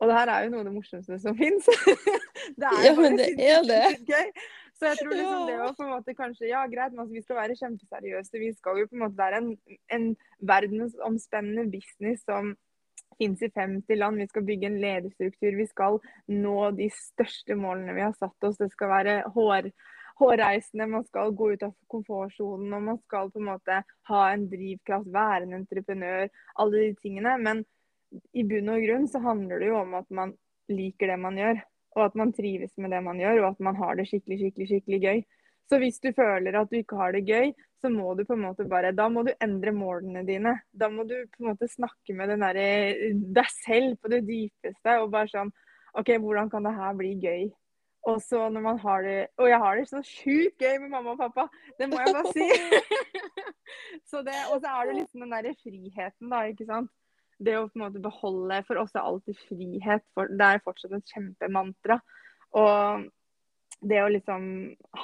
Og 0.00 0.08
det 0.10 0.14
her 0.18 0.28
er 0.30 0.44
jo 0.44 0.50
noe 0.52 0.60
av 0.60 0.68
det 0.68 0.74
morsomste 0.74 1.16
som 1.22 1.34
fins. 1.38 1.66
det 2.60 2.66
er 2.68 2.82
Ja, 2.84 2.92
jo 2.92 3.00
men 3.00 3.16
bare 3.16 3.30
det 3.36 3.48
er 3.48 3.64
det. 3.66 3.86
gøy. 4.06 4.28
Så 4.78 4.86
jeg 4.86 5.00
tror 5.00 5.14
liksom 5.14 5.48
det 5.48 5.56
var 5.58 5.72
å 5.72 5.74
på 5.74 5.84
en 5.86 5.90
måte 5.90 6.14
kanskje 6.14 6.50
Ja, 6.52 6.62
greit, 6.70 6.94
men 6.94 7.02
altså, 7.02 7.16
vi 7.16 7.24
skal 7.24 7.40
være 7.40 7.58
kjempeseriøse. 7.58 8.38
Vi 8.38 8.52
skal 8.54 8.78
jo 8.78 8.88
på 8.90 8.94
en 8.94 9.04
måte 9.04 9.18
være 9.18 9.40
en, 9.42 9.52
en 9.94 10.08
verdensomspennende 10.52 11.66
business 11.72 12.22
som 12.28 12.52
finnes 13.18 13.42
i 13.42 13.50
50 13.50 13.98
land. 13.98 14.22
Vi 14.22 14.28
skal 14.30 14.46
bygge 14.46 14.70
en 14.70 14.80
lederstruktur. 14.82 15.56
Vi 15.58 15.66
skal 15.66 15.98
nå 16.30 16.56
de 16.78 16.88
største 16.94 17.56
målene 17.58 17.96
vi 17.96 18.04
har 18.06 18.14
satt 18.18 18.46
oss. 18.46 18.60
Det 18.60 18.70
skal 18.74 18.92
være 18.92 19.16
hår, 19.34 19.70
hårreisende, 20.22 20.90
man 20.90 21.06
skal 21.06 21.34
gå 21.38 21.52
ut 21.54 21.64
av 21.66 21.74
komfortsonen, 21.90 22.70
og 22.74 22.86
man 22.92 23.00
skal 23.02 23.32
på 23.34 23.42
en 23.42 23.48
måte 23.50 23.80
ha 24.10 24.22
en 24.32 24.46
drivkraft, 24.50 25.10
være 25.14 25.48
en 25.48 25.58
entreprenør. 25.60 26.28
Alle 26.62 26.84
de 26.86 26.92
tingene. 27.02 27.34
Men 27.42 27.64
i 28.32 28.46
bunn 28.46 28.70
og 28.72 28.86
grunn 28.86 29.10
så 29.10 29.22
handler 29.26 29.62
det 29.62 29.72
jo 29.72 29.82
om 29.82 29.98
at 29.98 30.08
man 30.14 30.36
liker 30.70 31.12
det 31.12 31.18
man 31.20 31.38
gjør. 31.40 31.60
Og 31.96 32.04
at 32.04 32.16
man 32.18 32.32
trives 32.36 32.74
med 32.76 32.92
det 32.92 33.02
man 33.04 33.20
gjør, 33.20 33.42
og 33.42 33.48
at 33.52 33.60
man 33.64 33.78
har 33.78 33.96
det 33.98 34.08
skikkelig, 34.10 34.38
skikkelig, 34.42 34.68
skikkelig 34.72 35.00
gøy. 35.02 35.22
Så 35.68 35.78
hvis 35.82 36.00
du 36.00 36.10
føler 36.16 36.56
at 36.56 36.70
du 36.70 36.78
ikke 36.78 36.96
har 36.96 37.12
det 37.12 37.26
gøy, 37.28 37.52
så 37.80 37.90
må 37.92 38.14
du 38.16 38.24
på 38.26 38.34
en 38.34 38.44
måte 38.46 38.66
bare 38.68 38.94
Da 38.96 39.08
må 39.12 39.22
du 39.26 39.32
endre 39.44 39.72
målene 39.76 40.24
dine. 40.26 40.54
Da 40.72 40.88
må 40.90 41.04
du 41.06 41.14
på 41.34 41.44
en 41.44 41.50
måte 41.52 41.68
snakke 41.70 42.16
med 42.16 42.32
den 42.32 42.44
derre 42.44 42.68
deg 43.38 43.54
selv 43.60 43.98
på 44.02 44.10
det 44.12 44.24
dypeste 44.26 44.98
og 45.02 45.12
bare 45.14 45.30
sånn 45.32 45.52
OK, 45.98 46.14
hvordan 46.20 46.50
kan 46.52 46.66
det 46.66 46.76
her 46.76 46.96
bli 46.96 47.14
gøy? 47.20 47.48
Og 48.08 48.20
så 48.24 48.46
når 48.52 48.64
man 48.64 48.78
har 48.80 49.02
det 49.04 49.16
Og 49.42 49.48
jeg 49.50 49.58
har 49.60 49.76
det 49.76 49.88
så 49.90 50.02
sjukt 50.06 50.62
gøy 50.62 50.78
med 50.84 50.92
mamma 50.92 51.16
og 51.16 51.20
pappa, 51.20 51.48
det 51.78 51.88
må 51.90 52.00
jeg 52.00 52.14
bare 52.16 52.32
si. 52.32 52.48
så 54.10 54.22
det, 54.22 54.36
og 54.52 54.60
så 54.62 54.72
er 54.72 54.88
det 54.88 54.96
liksom 55.02 55.24
den 55.24 55.34
derre 55.34 55.54
friheten, 55.62 56.32
da, 56.32 56.44
ikke 56.48 56.68
sant. 56.68 56.92
Det 57.38 57.54
å 57.54 57.68
på 57.68 57.78
en 57.78 57.84
måte 57.84 58.02
beholde 58.02 58.56
For 58.66 58.80
oss 58.82 58.96
er 58.96 59.06
alltid 59.06 59.38
frihet. 59.46 60.04
For, 60.16 60.30
det 60.30 60.48
er 60.48 60.64
fortsatt 60.64 60.96
et 60.96 61.14
kjempemantra. 61.14 62.00
Og 62.58 63.06
det 63.78 64.00
å 64.02 64.10
liksom 64.10 64.44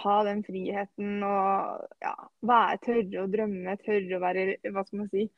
ha 0.03 0.15
den 0.27 0.41
friheten 0.43 1.23
og 1.23 1.85
ja, 2.03 2.15
være 2.43 2.81
tørre 2.83 3.23
å 3.23 3.31
drømme, 3.31 3.77
tørre 3.85 4.17
å 4.17 4.23
være 4.23 4.47
Hva 4.65 4.83
skal 4.87 5.05
man 5.05 5.11
si? 5.13 5.29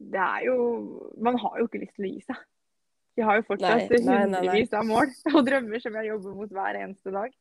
Det 0.00 0.22
er 0.24 0.48
jo 0.48 0.56
Man 1.22 1.38
har 1.38 1.60
jo 1.60 1.68
ikke 1.68 1.84
lyst 1.84 1.94
til 1.98 2.08
å 2.08 2.10
gi 2.10 2.24
seg. 2.24 2.40
Vi 3.18 3.26
har 3.26 3.36
jo 3.36 3.46
fortsatt 3.46 3.90
hundrevis 3.90 4.74
av 4.74 4.86
mål 4.88 5.10
og 5.34 5.40
drømmer 5.46 5.82
som 5.82 5.96
jeg 5.98 6.10
jobber 6.12 6.36
mot 6.38 6.52
hver 6.56 6.78
eneste 6.80 7.12
dag. 7.14 7.34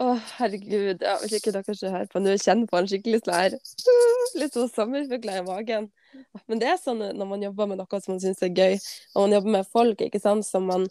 Å, 0.00 0.06
oh, 0.06 0.28
herregud. 0.38 1.02
Ja, 1.04 1.18
hvis 1.20 1.36
ikke 1.36 1.52
dere 1.54 1.74
hører 1.94 2.08
på 2.10 2.20
nå, 2.22 2.34
kjenner 2.40 2.68
på 2.68 2.78
en 2.80 2.88
skikkelig 2.90 3.22
sånn 3.22 3.56
Litt 4.40 4.56
sånn 4.56 4.70
sommerfugler 4.72 5.42
i 5.42 5.46
magen. 5.46 5.88
Men 6.50 6.60
det 6.60 6.68
er 6.72 6.78
sånn 6.80 7.02
når 7.02 7.28
man 7.28 7.42
jobber 7.44 7.70
med 7.70 7.80
noe 7.80 8.00
som 8.00 8.14
man 8.14 8.22
syns 8.22 8.42
er 8.44 8.52
gøy, 8.54 8.78
og 9.14 9.26
man 9.26 9.36
jobber 9.38 9.56
med 9.58 9.72
folk 9.72 10.04
ikke 10.06 10.22
sant, 10.22 10.48
som 10.48 10.68
man 10.70 10.88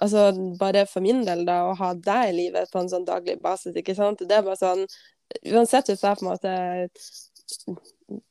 Altså 0.00 0.30
bare 0.56 0.86
for 0.88 1.04
min 1.04 1.18
del, 1.26 1.42
da, 1.44 1.58
å 1.68 1.74
ha 1.76 1.90
deg 1.92 2.30
i 2.30 2.36
livet 2.36 2.70
på 2.72 2.78
en 2.80 2.86
sånn 2.88 3.02
daglig 3.04 3.34
basis, 3.42 3.74
ikke 3.76 3.92
sant. 3.98 4.22
Det 4.24 4.38
er 4.38 4.46
bare 4.46 4.56
sånn 4.56 4.86
Uansett 5.50 5.90
hvis 5.90 6.00
jeg 6.00 6.16
på 6.16 6.24
en 6.24 6.30
måte 6.30 6.54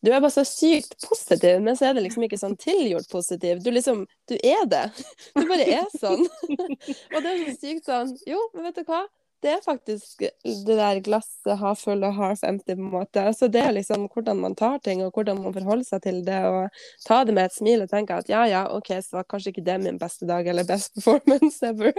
du 0.03 0.11
er 0.11 0.19
bare 0.19 0.31
så 0.31 0.43
sykt 0.47 0.95
positiv, 1.07 1.61
men 1.63 1.77
så 1.77 1.89
er 1.89 1.95
det 1.95 2.03
liksom 2.05 2.23
ikke 2.25 2.39
sånn 2.39 2.57
tilgjort 2.59 3.07
positiv. 3.11 3.61
Du 3.63 3.69
liksom 3.71 4.05
Du 4.27 4.35
er 4.35 4.65
det. 4.67 4.85
Du 5.35 5.45
bare 5.47 5.67
er 5.79 5.87
sånn. 5.99 6.25
og 7.13 7.23
det 7.23 7.31
er 7.31 7.41
så 7.45 7.55
sykt 7.61 7.87
sånn 7.87 8.13
Jo, 8.27 8.41
men 8.55 8.69
vet 8.69 8.81
du 8.81 8.83
hva? 8.89 9.05
Det 9.39 9.51
er 9.53 9.61
faktisk 9.63 10.19
det 10.43 10.75
der 10.75 10.99
glasset 10.99 11.59
half 11.61 11.85
full 11.85 12.01
og 12.03 12.17
half 12.17 12.41
empty, 12.43 12.73
på 12.75 12.83
en 12.83 12.91
måte. 12.91 13.21
Altså 13.31 13.47
det 13.47 13.61
er 13.63 13.71
liksom 13.71 14.09
hvordan 14.11 14.41
man 14.43 14.55
tar 14.59 14.81
ting, 14.83 15.03
og 15.05 15.13
hvordan 15.15 15.39
man 15.39 15.55
forholder 15.55 15.87
seg 15.87 16.01
til 16.03 16.19
det. 16.27 16.39
Og 16.49 16.81
ta 17.05 17.21
det 17.23 17.35
med 17.37 17.47
et 17.47 17.55
smil 17.55 17.85
og 17.85 17.91
tenke 17.91 18.17
at 18.19 18.31
ja, 18.31 18.43
ja, 18.51 18.65
OK, 18.75 18.91
så 19.05 19.21
var 19.21 19.29
kanskje 19.31 19.53
ikke 19.53 19.63
det 19.69 19.77
min 19.85 20.01
beste 20.01 20.27
dag 20.27 20.47
eller 20.47 20.67
best 20.67 20.91
performance 20.97 21.63
ever. 21.65 21.95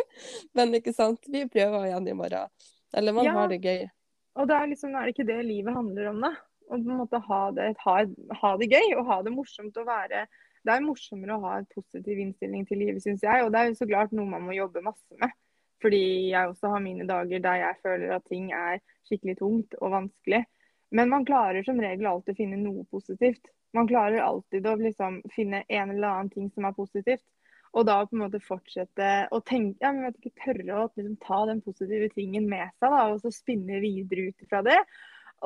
Men 0.54 0.76
ikke 0.76 0.92
sant, 0.92 1.24
vi 1.32 1.46
prøver 1.48 1.88
igjen 1.88 2.12
i 2.12 2.18
morgen. 2.20 2.52
Eller 2.92 3.16
man 3.16 3.30
ja. 3.30 3.34
har 3.38 3.48
det 3.48 3.62
gøy. 3.64 3.88
Og 4.36 4.48
det 4.48 4.56
er 4.56 4.70
liksom, 4.70 4.94
er 4.94 5.08
det 5.08 5.16
ikke 5.16 5.30
det 5.32 5.40
livet 5.46 5.74
handler 5.74 6.12
om, 6.12 6.22
da? 6.28 6.34
Å 6.70 6.76
på 6.76 6.84
en 6.84 7.00
måte 7.00 7.18
ha 7.24 7.42
det, 7.56 7.72
ha, 7.82 7.96
ha 8.42 8.50
det 8.60 8.68
gøy 8.70 8.92
og 9.00 9.08
ha 9.08 9.22
det 9.26 9.32
morsomt 9.34 9.74
å 9.80 9.82
være 9.88 10.26
Det 10.62 10.70
er 10.70 10.84
morsommere 10.84 11.34
å 11.34 11.42
ha 11.42 11.56
en 11.58 11.66
positiv 11.72 12.20
innstilling 12.20 12.66
til 12.68 12.84
livet, 12.84 13.00
syns 13.02 13.24
jeg. 13.24 13.46
Og 13.46 13.50
det 13.50 13.62
er 13.62 13.70
jo 13.70 13.78
så 13.80 13.88
klart 13.88 14.12
noe 14.12 14.28
man 14.28 14.44
må 14.44 14.52
jobbe 14.54 14.84
masse 14.84 15.16
med. 15.22 15.32
Fordi 15.80 16.30
jeg 16.30 16.50
også 16.50 16.74
har 16.74 16.82
mine 16.84 17.06
dager 17.08 17.42
der 17.44 17.62
jeg 17.62 17.78
føler 17.84 18.16
at 18.16 18.26
ting 18.28 18.50
er 18.52 18.80
skikkelig 19.08 19.38
tungt 19.40 19.76
og 19.80 19.94
vanskelig. 19.94 20.44
Men 20.90 21.10
man 21.12 21.24
klarer 21.24 21.64
som 21.64 21.80
regel 21.80 22.08
alltid 22.10 22.34
å 22.34 22.40
finne 22.40 22.58
noe 22.60 22.84
positivt. 22.90 23.52
Man 23.76 23.88
klarer 23.88 24.24
alltid 24.24 24.66
å 24.66 24.74
liksom 24.80 25.20
finne 25.34 25.62
en 25.68 25.92
eller 25.94 26.08
annen 26.08 26.32
ting 26.32 26.50
som 26.54 26.66
er 26.66 26.74
positivt. 26.76 27.24
Og 27.70 27.86
da 27.86 28.00
på 28.02 28.16
en 28.16 28.24
måte 28.24 28.40
fortsette 28.42 29.10
å 29.30 29.38
tenke, 29.46 29.78
ja, 29.78 29.92
men 29.94 30.08
vet 30.08 30.18
ikke, 30.18 30.42
tørre 30.42 30.74
å 30.74 30.88
liksom, 30.88 31.14
ta 31.22 31.44
den 31.46 31.62
positive 31.62 32.10
tingen 32.16 32.48
med 32.50 32.66
seg 32.82 32.90
da, 32.90 33.04
og 33.12 33.22
så 33.22 33.30
spinne 33.34 33.78
videre 33.84 34.32
ut 34.32 34.48
fra 34.50 34.64
det. 34.66 34.78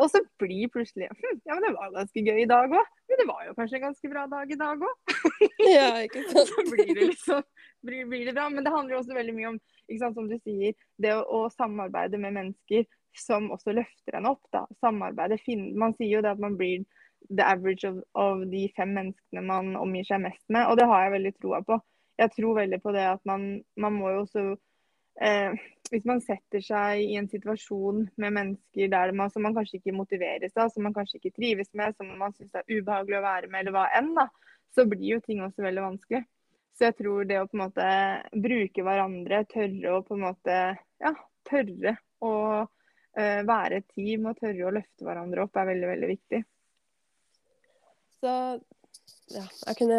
Og 0.00 0.08
så 0.10 0.18
blir 0.42 0.70
plutselig 0.74 1.06
hm, 1.12 1.36
Ja, 1.46 1.54
men 1.54 1.66
det 1.68 1.74
var 1.76 1.92
ganske 1.94 2.22
gøy 2.26 2.40
i 2.42 2.48
dag 2.50 2.72
òg. 2.72 2.94
Men 3.10 3.20
det 3.20 3.26
var 3.28 3.44
jo 3.46 3.52
kanskje 3.58 3.78
en 3.78 3.84
ganske 3.84 4.10
bra 4.10 4.24
dag 4.32 4.50
i 4.50 4.58
dag 4.58 4.82
òg. 4.88 5.12
ja, 5.68 5.90
ikke 6.06 6.24
sant. 6.32 6.48
så 6.50 6.64
blir 6.72 6.90
det 6.90 7.10
liksom 7.12 7.44
blir, 7.86 8.04
blir, 8.10 8.26
det 8.26 8.34
bra. 8.36 8.48
Men 8.52 8.66
det 8.66 8.74
handler 8.74 8.98
også 8.98 9.16
veldig 9.16 9.36
mye 9.36 9.52
om, 9.54 9.60
sant, 10.00 10.18
som 10.18 10.28
du 10.30 10.36
sier, 10.40 10.76
det 11.00 11.14
å, 11.14 11.24
å 11.24 11.40
samarbeide 11.54 12.20
med 12.20 12.36
mennesker 12.38 12.86
som 13.14 13.50
også 13.54 13.76
løfter 13.76 14.18
en 14.18 14.30
opp. 14.32 14.42
da. 14.54 14.64
Samarbeide. 14.82 15.38
Man 15.78 15.96
sier 15.98 16.16
jo 16.16 16.24
det 16.24 16.34
at 16.34 16.42
man 16.42 16.58
blir 16.60 16.84
the 17.30 17.44
average 17.46 17.88
of, 17.88 18.02
of 18.18 18.44
de 18.50 18.66
fem 18.76 18.92
menneskene 18.96 19.44
man 19.46 19.76
omgir 19.80 20.04
seg 20.08 20.24
mest 20.26 20.44
med, 20.52 20.66
og 20.68 20.76
det 20.80 20.88
har 20.90 21.06
jeg 21.06 21.16
veldig 21.18 21.34
troa 21.38 21.62
på. 21.64 21.78
Jeg 22.20 22.30
tror 22.36 22.58
veldig 22.60 22.80
på 22.82 22.92
det 22.94 23.06
at 23.10 23.22
man, 23.26 23.46
man 23.80 23.96
må 23.96 24.10
jo 24.12 24.20
også 24.22 24.42
eh, 25.24 25.56
hvis 25.90 26.06
man 26.08 26.22
setter 26.24 26.62
seg 26.64 27.02
i 27.02 27.16
en 27.18 27.28
situasjon 27.30 28.04
med 28.20 28.36
mennesker 28.36 28.90
der 28.92 29.12
man, 29.16 29.32
som 29.32 29.44
man 29.46 29.56
kanskje 29.56 29.80
ikke 29.80 29.96
motiveres 29.96 30.54
av, 30.56 30.70
som 30.72 30.86
man 30.86 30.94
kanskje 30.96 31.20
ikke 31.20 31.34
trives 31.38 31.72
med, 31.76 31.96
som 31.98 32.12
man 32.18 32.34
syns 32.36 32.54
er 32.56 32.66
ubehagelig 32.70 33.18
å 33.20 33.26
være 33.26 33.50
med, 33.50 33.64
eller 33.64 33.76
hva 33.76 33.88
enn, 33.98 34.12
da, 34.16 34.28
så 34.74 34.86
blir 34.90 35.16
jo 35.16 35.20
ting 35.24 35.42
også 35.44 35.64
veldig 35.64 35.84
vanskelig. 35.84 36.24
Så 36.74 36.88
jeg 36.88 36.96
tror 36.98 37.26
det 37.28 37.38
å 37.38 37.46
på 37.46 37.56
en 37.58 37.64
måte 37.66 37.88
bruke 38.44 38.84
hverandre, 38.86 39.44
tørre 39.50 39.94
å 39.94 40.02
på 40.06 40.16
en 40.16 40.24
måte 40.24 40.58
ja, 41.04 41.12
tørre 41.46 41.96
å 42.24 42.34
uh, 42.64 43.40
være 43.46 43.78
et 43.78 43.88
team 43.94 44.26
og 44.30 44.40
tørre 44.40 44.66
å 44.66 44.74
løfte 44.74 45.06
hverandre 45.06 45.44
opp, 45.44 45.54
er 45.60 45.70
veldig, 45.70 45.90
veldig 45.92 46.10
viktig. 46.10 46.40
Så 48.24 48.34
ja, 49.32 49.44
jeg 49.66 49.76
kunne 49.78 49.98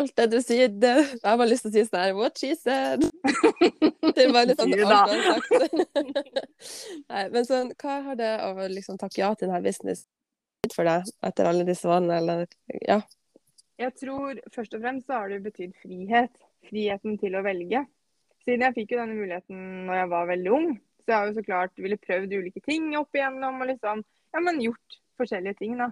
Alt 0.00 0.14
det 0.16 0.26
du 0.32 0.38
sier, 0.44 0.70
det, 0.70 0.92
jeg 1.18 1.26
har 1.26 1.38
bare 1.40 1.50
lyst 1.50 1.66
til 1.66 1.72
å 1.72 1.74
si 1.74 1.84
sånn 1.88 2.00
her 2.00 2.14
What 2.16 2.40
she 2.40 2.54
said. 2.56 3.04
Det 4.12 4.26
er 4.26 4.32
bare 4.34 4.48
litt 4.50 4.60
sånn 4.60 4.72
alt 4.72 4.78
du 4.78 4.86
har 4.86 5.12
sagt. 5.26 6.48
Nei, 7.12 7.24
men 7.34 7.48
sånn, 7.48 7.72
hva 7.80 7.98
har 8.06 8.18
det 8.18 8.32
å 8.46 8.68
liksom 8.70 8.98
takke 9.00 9.22
ja 9.22 9.32
til 9.34 9.48
denne 9.48 9.62
business 9.64 10.06
for 10.72 10.86
deg 10.86 11.08
etter 11.26 11.48
alle 11.48 11.66
disse 11.66 11.88
vannene, 11.90 12.20
eller 12.22 12.80
ja? 12.86 13.00
Jeg 13.82 13.94
tror 13.98 14.38
først 14.54 14.74
og 14.76 14.82
fremst 14.84 15.08
så 15.08 15.18
har 15.18 15.32
det 15.32 15.42
betydd 15.42 15.74
frihet. 15.82 16.34
Friheten 16.68 17.16
til 17.18 17.34
å 17.34 17.42
velge. 17.42 17.82
Siden 18.46 18.62
jeg 18.66 18.76
fikk 18.76 18.92
jo 18.94 19.00
denne 19.00 19.18
muligheten 19.18 19.86
når 19.88 19.98
jeg 19.98 20.10
var 20.12 20.28
veldig 20.30 20.52
ung, 20.54 20.68
så 21.02 21.10
jeg 21.10 21.16
har 21.16 21.28
jo 21.28 21.34
så 21.36 21.44
klart 21.46 21.82
ville 21.82 21.98
prøvd 21.98 22.34
ulike 22.38 22.62
ting 22.62 22.92
opp 22.98 23.14
igjennom 23.14 23.60
og 23.62 23.70
liksom 23.70 24.02
ja, 24.02 24.42
men 24.42 24.60
gjort 24.62 24.98
forskjellige 25.20 25.58
ting. 25.58 25.74
da. 25.80 25.90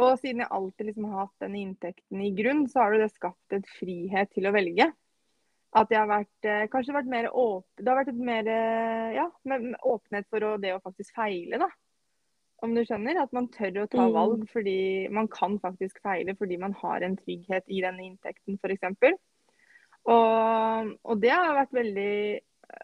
Og 0.00 0.16
siden 0.20 0.42
jeg 0.44 0.54
alltid 0.56 0.90
liksom 0.90 1.06
har 1.10 1.26
hatt 1.26 1.44
denne 1.44 1.60
inntekten 1.60 2.24
i 2.24 2.32
grunn, 2.36 2.64
så 2.70 2.84
har 2.84 2.96
det 2.96 3.12
skapt 3.12 3.56
et 3.56 3.70
frihet 3.78 4.30
til 4.34 4.48
å 4.48 4.54
velge. 4.54 4.88
At 5.76 5.92
jeg 5.92 6.00
har 6.00 6.10
vært, 6.10 6.46
eh, 6.50 6.66
kanskje 6.70 6.96
vært 6.96 7.10
mer 7.10 7.28
åpen 7.30 7.84
Det 7.84 7.86
har 7.86 8.00
vært 8.00 8.08
et 8.10 8.24
mer 8.26 8.48
eh, 8.50 9.20
med 9.46 9.76
åpenhet 9.86 10.26
for 10.26 10.42
å, 10.42 10.56
det 10.58 10.74
å 10.74 10.82
faktisk 10.82 11.14
feile, 11.14 11.60
da. 11.62 11.68
Om 12.64 12.74
du 12.76 12.82
skjønner? 12.84 13.22
At 13.22 13.32
man 13.36 13.48
tør 13.54 13.82
å 13.84 13.88
ta 13.90 14.04
mm. 14.06 14.14
valg 14.16 14.44
fordi 14.52 14.80
man 15.14 15.30
kan 15.32 15.58
faktisk 15.62 16.02
feile 16.04 16.36
fordi 16.38 16.60
man 16.60 16.76
har 16.82 17.06
en 17.06 17.16
trygghet 17.20 17.66
i 17.68 17.80
denne 17.84 18.06
inntekten, 18.06 18.58
f.eks. 18.60 19.16
Og, 20.10 20.92
og 21.04 21.22
det 21.22 21.32
har 21.32 21.56
vært 21.58 21.74
veldig, 21.76 22.12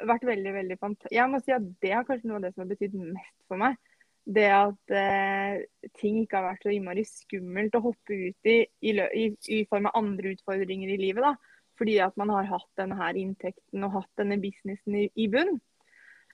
vært 0.08 0.26
veldig, 0.28 0.54
veldig 0.60 0.78
fantastisk. 0.80 1.16
Jeg 1.16 1.32
må 1.32 1.40
si 1.42 1.54
at 1.56 1.68
det 1.84 1.92
er 1.92 2.08
kanskje 2.08 2.30
noe 2.30 2.40
av 2.40 2.48
det 2.48 2.54
som 2.54 2.64
har 2.64 2.72
betydd 2.72 2.96
mest 3.02 3.38
for 3.48 3.60
meg 3.62 3.78
det 4.26 4.46
at 4.50 4.94
eh, 4.94 5.62
ting 6.00 6.18
ikke 6.22 6.40
har 6.40 6.48
vært 6.48 6.66
så 6.66 6.72
innmari 6.74 7.04
skummelt 7.06 7.76
å 7.78 7.84
hoppe 7.84 8.16
ut 8.16 8.50
i, 8.50 8.56
i, 8.82 8.92
i, 8.92 9.26
i 9.54 9.60
form 9.70 9.86
av 9.86 9.98
andre 10.00 10.34
utfordringer 10.34 10.90
i 10.92 10.98
livet. 10.98 11.22
da, 11.22 11.62
Fordi 11.78 11.98
at 12.02 12.16
man 12.18 12.32
har 12.34 12.48
hatt 12.50 12.68
denne 12.80 12.98
her 12.98 13.18
inntekten 13.20 13.86
og 13.86 14.00
hatt 14.00 14.10
denne 14.18 14.40
businessen 14.42 14.98
i, 14.98 15.06
i 15.14 15.28
bunn. 15.30 15.60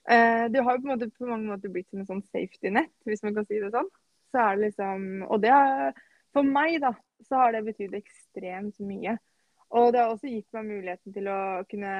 Eh, 0.09 0.45
det 0.51 0.63
har 0.63 0.75
jo 0.75 0.81
på, 0.83 0.89
måte, 0.91 1.09
på, 1.15 1.27
mange 1.29 1.47
måter 1.47 1.71
blitt 1.71 1.87
som 1.89 2.01
en 2.01 2.09
sånn 2.09 2.25
safety 2.27 2.71
net, 2.75 2.91
hvis 3.07 3.23
man 3.23 3.37
kan 3.37 3.47
si 3.47 3.61
det 3.61 3.71
sånn. 3.73 3.89
Så 4.33 4.41
er 4.41 4.57
det 4.57 4.69
liksom, 4.69 5.07
og 5.29 5.43
det 5.43 5.53
er, 5.53 6.01
For 6.33 6.47
meg 6.47 6.79
da, 6.81 6.95
så 7.27 7.43
har 7.43 7.53
det 7.53 7.65
betydd 7.67 7.93
ekstremt 7.93 8.79
mye. 8.81 9.17
Og 9.73 9.91
det 9.93 10.01
har 10.01 10.13
også 10.13 10.31
gitt 10.31 10.49
meg 10.55 10.65
muligheten 10.65 11.13
til 11.13 11.27
å 11.29 11.39
kunne 11.69 11.93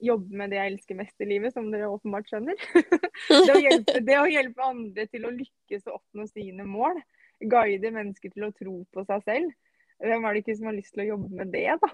jobbe 0.00 0.36
med 0.36 0.52
det 0.52 0.58
jeg 0.58 0.72
elsker 0.72 0.98
mest 0.98 1.24
i 1.24 1.28
livet, 1.28 1.52
som 1.54 1.70
dere 1.72 1.90
åpenbart 1.90 2.28
skjønner. 2.30 2.60
det, 3.46 3.52
å 3.52 3.60
hjelpe, 3.60 3.96
det, 4.06 4.16
å 4.16 4.28
hjelpe, 4.30 4.64
andre 4.64 5.06
til 5.10 5.26
å 5.26 5.32
lykkes 5.34 5.86
og 5.88 5.98
oppnå 5.98 6.26
sine 6.30 6.66
mål. 6.68 7.00
Guide 7.40 7.92
mennesker 7.94 8.32
til 8.32 8.48
å 8.48 8.52
tro 8.56 8.78
på 8.92 9.04
seg 9.08 9.26
selv. 9.28 9.56
Hvem 10.00 10.24
er 10.24 10.32
det 10.32 10.42
ikke 10.44 10.56
som 10.56 10.70
har 10.70 10.76
lyst 10.76 10.94
til 10.96 11.04
å 11.04 11.10
jobbe 11.10 11.42
med 11.42 11.52
det, 11.52 11.66
da? 11.82 11.90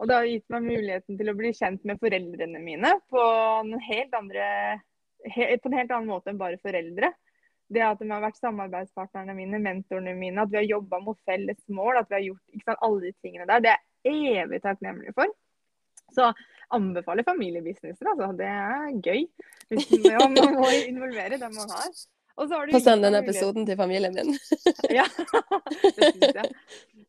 Og 0.00 0.08
det 0.10 0.16
har 0.16 0.26
gitt 0.26 0.48
meg 0.50 0.66
muligheten 0.66 1.18
til 1.18 1.30
å 1.30 1.36
bli 1.38 1.52
kjent 1.54 1.84
med 1.86 2.00
foreldrene 2.02 2.60
mine 2.62 2.90
på 3.12 3.20
en 3.60 3.76
helt, 3.78 4.16
andre, 4.18 4.46
på 5.22 5.70
en 5.70 5.78
helt 5.78 5.94
annen 5.94 6.10
måte 6.10 6.32
enn 6.32 6.40
bare 6.40 6.58
foreldre. 6.62 7.12
Det 7.74 7.84
at 7.84 8.02
de 8.02 8.10
har 8.10 8.22
vært 8.22 8.40
samarbeidspartnerne 8.42 9.36
mine, 9.36 9.60
mentorene 9.62 10.12
mine, 10.18 10.42
at 10.42 10.50
vi 10.52 10.60
har 10.60 10.66
jobba 10.68 11.00
mot 11.02 11.18
felles 11.26 11.62
mål, 11.72 12.02
at 12.02 12.10
vi 12.10 12.18
har 12.18 12.26
gjort 12.26 12.66
sant, 12.66 12.82
alle 12.84 13.06
de 13.06 13.14
tingene 13.24 13.46
der, 13.48 13.62
det 13.64 13.72
er 13.72 14.18
jeg 14.18 14.42
evig 14.44 14.60
takknemlig 14.66 15.14
for. 15.16 15.30
Så 16.14 16.28
anbefaler 16.74 17.24
familiebusinesser, 17.26 18.10
altså. 18.10 18.32
Det 18.36 18.50
er 18.50 18.90
gøy. 18.98 19.24
Hvis 19.70 19.88
man 20.04 20.36
må 20.58 20.68
involvere 20.84 21.38
dem 21.40 21.56
man 21.56 21.72
har. 21.72 21.94
Få 22.34 22.80
send 22.82 23.06
den 23.06 23.14
episoden 23.14 23.66
til 23.66 23.78
familien 23.78 24.14
min. 24.14 24.34
ja, 24.90 25.06
det 25.96 26.10
syns 26.16 26.34
jeg. 26.34 26.50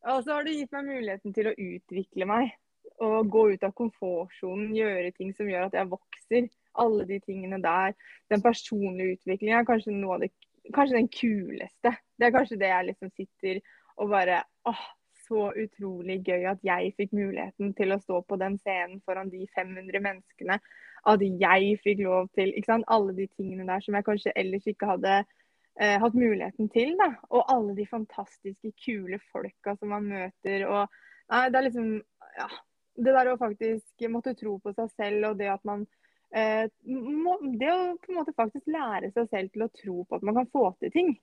Og 0.05 0.21
så 0.21 0.35
har 0.35 0.45
det 0.45 0.53
gitt 0.53 0.75
meg 0.75 0.85
muligheten 0.85 1.33
til 1.33 1.49
å 1.49 1.55
utvikle 1.57 2.29
meg. 2.29 2.53
Å 3.03 3.23
gå 3.27 3.41
ut 3.51 3.63
av 3.67 3.73
komfortsonen, 3.75 4.75
gjøre 4.75 5.11
ting 5.17 5.33
som 5.35 5.49
gjør 5.49 5.67
at 5.67 5.75
jeg 5.75 5.91
vokser. 5.91 6.49
Alle 6.79 7.05
de 7.07 7.19
tingene 7.23 7.61
der. 7.63 7.95
Den 8.31 8.43
personlige 8.43 9.17
utviklingen 9.17 9.59
er 9.59 9.67
kanskje 9.67 9.95
noe 9.95 10.17
av 10.17 10.27
det 10.27 10.33
Kanskje 10.73 10.95
den 10.97 11.07
kuleste. 11.13 11.91
Det 12.17 12.25
er 12.25 12.31
kanskje 12.33 12.55
det 12.57 12.71
jeg 12.71 12.85
liksom 12.87 13.09
sitter 13.13 13.59
og 14.01 14.09
bare 14.09 14.39
åh, 14.65 14.79
så 15.27 15.49
utrolig 15.57 16.19
gøy 16.25 16.45
at 16.51 16.65
jeg 16.65 16.93
fikk 16.99 17.13
muligheten 17.15 17.73
til 17.77 17.93
å 17.93 17.99
stå 18.01 18.21
på 18.27 18.37
den 18.41 18.57
scenen 18.61 19.01
foran 19.05 19.31
de 19.33 19.45
500 19.55 20.01
menneskene. 20.03 20.59
At 21.05 21.21
jeg 21.21 21.79
fikk 21.83 22.03
lov 22.05 22.29
til 22.37 22.51
ikke 22.53 22.71
sant? 22.71 22.87
Alle 22.91 23.15
de 23.17 23.27
tingene 23.37 23.67
der 23.67 23.83
som 23.85 23.97
jeg 23.97 24.07
kanskje 24.07 24.35
ellers 24.41 24.67
ikke 24.69 24.89
hadde 24.95 25.15
eh, 25.21 25.97
hatt 26.01 26.17
muligheten 26.17 26.69
til. 26.73 26.95
da. 27.01 27.11
Og 27.29 27.45
alle 27.51 27.75
de 27.77 27.87
fantastiske, 27.89 28.73
kule 28.85 29.19
folka 29.31 29.75
som 29.79 29.93
man 29.93 30.09
møter. 30.09 30.65
og 30.65 30.87
nei, 31.31 31.49
Det 31.49 31.61
er 31.61 31.67
liksom 31.69 31.91
ja, 32.39 32.49
Det 32.95 33.11
der 33.11 33.29
å 33.31 33.39
faktisk 33.39 34.05
måtte 34.11 34.35
tro 34.39 34.57
på 34.63 34.71
seg 34.75 34.91
selv 34.95 35.31
og 35.31 35.39
det 35.39 35.49
at 35.51 35.63
man 35.67 35.83
eh, 36.31 36.67
Det 36.79 37.71
å 37.71 37.79
på 37.99 38.11
en 38.11 38.19
måte 38.21 38.35
faktisk 38.37 38.69
lære 38.71 39.11
seg 39.15 39.27
selv 39.31 39.51
til 39.53 39.65
å 39.65 39.71
tro 39.81 40.03
på 40.03 40.19
at 40.19 40.27
man 40.27 40.39
kan 40.39 40.51
få 40.53 40.69
til 40.79 40.93
ting. 40.93 41.15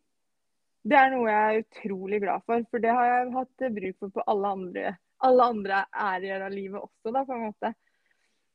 Det 0.82 0.98
er 0.98 1.12
noe 1.12 1.30
jeg 1.30 1.48
er 1.48 1.62
utrolig 1.62 2.20
glad 2.24 2.44
for, 2.44 2.64
for 2.70 2.82
det 2.82 2.92
har 2.92 3.08
jeg 3.08 3.34
hatt 3.36 3.66
bruk 3.76 3.98
for 4.02 4.14
på 4.16 4.24
alle 4.32 4.52
andre, 4.56 4.94
alle 5.22 5.48
andre 5.54 5.84
ærer 5.94 6.46
av 6.48 6.54
livet 6.54 6.80
også, 6.80 7.12
da, 7.14 7.22
på 7.28 7.36
en 7.36 7.44
måte. 7.46 7.74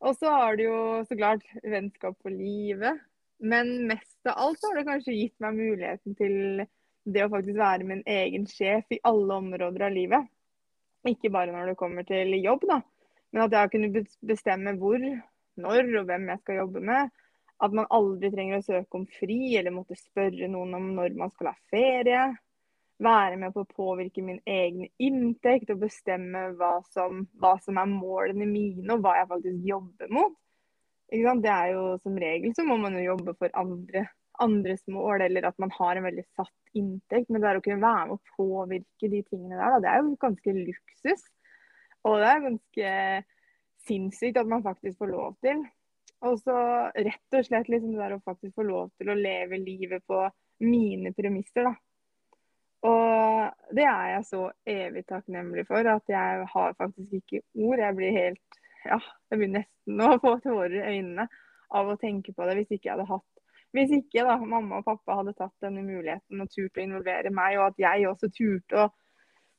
Og 0.04 0.18
så 0.20 0.34
har 0.34 0.58
det 0.58 0.68
jo 0.68 0.80
så 1.08 1.18
klart 1.18 1.46
vennskap 1.64 2.18
for 2.22 2.34
livet. 2.34 3.00
Men 3.38 3.88
mest 3.88 4.28
av 4.30 4.38
alt 4.44 4.66
har 4.66 4.76
det 4.78 4.86
kanskje 4.90 5.16
gitt 5.16 5.36
meg 5.42 5.58
muligheten 5.58 6.18
til 6.18 6.66
det 7.08 7.24
å 7.24 7.32
faktisk 7.32 7.58
være 7.58 7.88
min 7.88 8.04
egen 8.10 8.48
sjef 8.50 8.92
i 8.92 9.02
alle 9.08 9.40
områder 9.40 9.88
av 9.88 9.96
livet. 9.96 10.28
Ikke 11.08 11.32
bare 11.32 11.54
når 11.54 11.72
det 11.72 11.80
kommer 11.80 12.06
til 12.08 12.34
jobb, 12.42 12.66
da, 12.68 12.82
men 13.34 13.44
at 13.44 13.54
jeg 13.54 13.60
har 13.60 13.72
kunnet 13.72 14.18
bestemme 14.26 14.74
hvor, 14.80 15.02
når 15.58 15.94
og 16.00 16.10
hvem 16.10 16.28
jeg 16.32 16.44
skal 16.44 16.62
jobbe 16.62 16.84
med. 16.90 17.14
At 17.58 17.74
man 17.74 17.90
aldri 17.94 18.30
trenger 18.34 18.60
å 18.60 18.66
søke 18.66 19.00
om 19.00 19.08
fri 19.18 19.56
eller 19.58 19.74
måtte 19.74 19.98
spørre 19.98 20.50
noen 20.52 20.76
om 20.78 20.92
når 20.98 21.16
man 21.18 21.32
skal 21.34 21.52
ha 21.52 21.56
ferie. 21.74 22.26
Være 23.02 23.38
med 23.42 23.54
på 23.54 23.64
å 23.64 23.70
påvirke 23.70 24.24
min 24.26 24.40
egen 24.50 24.88
inntekt 25.02 25.72
og 25.74 25.82
bestemme 25.84 26.48
hva 26.58 26.78
som, 26.94 27.26
hva 27.42 27.56
som 27.62 27.78
er 27.82 27.90
målene 27.90 28.46
mine 28.50 28.94
og 28.94 29.04
hva 29.06 29.18
jeg 29.20 29.30
faktisk 29.34 29.66
jobber 29.72 30.14
mot. 30.14 30.38
Det 31.08 31.50
er 31.50 31.72
jo 31.72 31.84
Som 32.04 32.18
regel 32.20 32.54
så 32.56 32.66
må 32.68 32.78
man 32.82 32.98
jo 32.98 33.06
jobbe 33.14 33.34
for 33.40 33.54
andre, 33.56 34.08
andres 34.44 34.84
mål, 34.92 35.22
eller 35.24 35.48
at 35.48 35.58
man 35.60 35.72
har 35.78 35.96
en 35.96 36.04
veldig 36.04 36.26
satt 36.36 36.78
inntekt. 36.78 37.30
Men 37.30 37.42
det 37.42 37.50
er 37.50 37.60
å 37.60 37.64
kunne 37.64 37.82
være 37.82 38.10
med 38.10 38.18
å 38.18 38.36
påvirke 38.36 39.10
de 39.14 39.24
tingene 39.30 39.56
der, 39.56 39.78
da, 39.78 39.80
det 39.82 39.94
er 39.94 40.04
jo 40.04 40.18
ganske 40.22 40.58
luksus. 40.58 41.24
Og 42.08 42.20
det 42.22 42.30
er 42.32 42.46
ganske 42.46 42.92
sinnssykt 43.88 44.40
at 44.40 44.50
man 44.50 44.64
faktisk 44.66 45.00
får 45.02 45.12
lov 45.12 45.36
til. 45.44 45.64
Og 46.26 46.40
så 46.42 46.56
rett 46.96 47.38
og 47.38 47.46
slett 47.46 47.70
liksom 47.70 47.94
det 47.94 48.02
der 48.02 48.16
å 48.16 48.24
faktisk 48.26 48.56
få 48.58 48.66
lov 48.66 48.90
til 48.98 49.12
å 49.12 49.18
leve 49.18 49.60
livet 49.62 50.06
på 50.10 50.24
mine 50.66 51.14
premisser, 51.14 51.68
da. 51.68 51.76
Og 52.88 53.74
det 53.76 53.86
er 53.90 54.12
jeg 54.14 54.26
så 54.30 54.44
evig 54.70 55.04
takknemlig 55.10 55.66
for, 55.68 55.88
at 55.90 56.12
jeg 56.12 56.46
har 56.52 56.76
faktisk 56.78 57.18
ikke 57.20 57.42
ord. 57.58 57.82
Jeg 57.82 57.98
blir 57.98 58.16
helt 58.16 58.62
Ja, 58.88 59.00
jeg 59.32 59.42
blir 59.42 59.50
nesten 59.58 60.04
å 60.06 60.14
få 60.22 60.38
tårer 60.44 60.78
i 60.78 60.98
øynene 60.98 61.26
av 61.76 61.90
å 61.92 61.98
tenke 62.00 62.32
på 62.32 62.46
det 62.48 62.54
hvis 62.60 62.70
ikke 62.78 62.88
jeg 62.88 62.94
hadde 62.94 63.10
hatt 63.10 63.42
Hvis 63.76 63.92
ikke 63.98 64.24
da 64.24 64.38
mamma 64.40 64.80
og 64.80 64.86
pappa 64.86 65.18
hadde 65.20 65.34
tatt 65.36 65.66
denne 65.66 65.84
muligheten 65.84 66.44
og 66.44 66.54
turt 66.54 66.78
å 66.78 66.86
involvere 66.86 67.34
meg, 67.34 67.58
og 67.58 67.66
at 67.74 67.82
jeg 67.82 68.08
også 68.08 68.30
turte 68.32 68.86
å, 68.86 68.88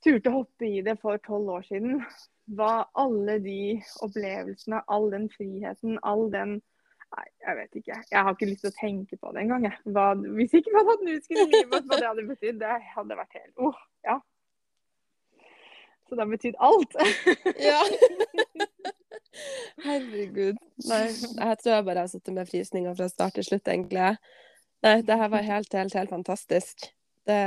turte 0.04 0.30
å 0.30 0.38
hoppe 0.38 0.70
i 0.70 0.80
det 0.86 0.96
for 1.02 1.20
tolv 1.26 1.58
år 1.58 1.66
siden, 1.68 2.00
hva 2.56 2.88
alle 2.96 3.38
de 3.44 3.60
opplevelsene, 4.04 4.80
all 4.88 5.10
den 5.12 5.28
friheten, 5.32 6.00
all 6.02 6.28
den 6.32 6.60
Nei, 7.08 7.24
jeg 7.40 7.56
vet 7.56 7.76
ikke. 7.78 7.94
Jeg 8.10 8.20
har 8.20 8.34
ikke 8.34 8.46
lyst 8.50 8.66
til 8.66 8.68
å 8.68 8.76
tenke 8.76 9.16
på 9.16 9.30
det 9.32 9.40
engang. 9.40 9.62
Hvis 10.36 10.58
ikke 10.58 10.74
man 10.74 10.90
hadde 10.90 11.14
i 11.14 11.46
livet, 11.54 11.86
hva 11.86 11.96
det 11.96 12.04
hadde 12.04 12.24
betydd. 12.28 12.58
Det 12.60 12.74
hadde 12.92 13.16
vært 13.16 13.38
helt 13.38 13.62
oh, 13.64 13.78
ja. 14.04 14.18
Så 16.04 16.18
det 16.18 16.20
har 16.20 16.28
betydd 16.34 16.60
alt. 16.68 16.98
ja. 17.70 17.80
Herregud. 19.86 20.60
Nei, 20.88 21.02
jeg 21.08 21.58
tror 21.62 21.74
jeg 21.74 21.88
bare 21.88 22.04
har 22.04 22.12
sittet 22.12 22.36
med 22.36 22.48
frysninger 22.52 23.00
fra 23.00 23.08
start 23.08 23.40
til 23.40 23.48
slutt, 23.48 23.72
egentlig. 23.72 24.12
Nei, 24.84 24.96
det 25.08 25.18
her 25.20 25.32
var 25.32 25.48
helt, 25.48 25.74
helt, 25.80 25.96
helt 25.96 26.12
fantastisk. 26.12 26.90
Det, 27.28 27.40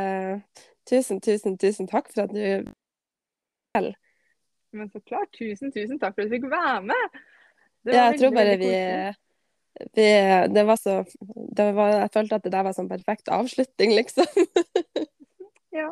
tusen, 0.90 1.22
tusen, 1.22 1.58
tusen 1.62 1.90
takk 1.90 2.10
for 2.14 2.26
at 2.26 2.34
du 2.34 3.94
men 4.78 4.90
så 4.90 5.02
klart. 5.04 5.32
Tusen, 5.38 5.72
tusen 5.74 6.00
takk 6.00 6.16
for 6.16 6.24
at 6.24 6.30
du 6.32 6.36
fikk 6.38 6.48
være 6.52 6.82
med. 6.92 7.20
ja, 7.90 8.12
jeg 8.12 8.20
tror 8.22 8.36
bare 8.36 8.58
vi, 8.62 8.72
vi, 9.98 10.08
Det 10.54 10.64
var 10.68 10.78
så 10.78 11.02
det 11.58 11.72
var, 11.76 11.96
Jeg 11.96 12.14
følte 12.14 12.38
at 12.38 12.46
det 12.46 12.54
der 12.54 12.68
var 12.68 12.78
sånn 12.78 12.92
perfekt 12.92 13.32
avslutning, 13.34 13.96
liksom. 13.98 14.28
ja. 15.82 15.90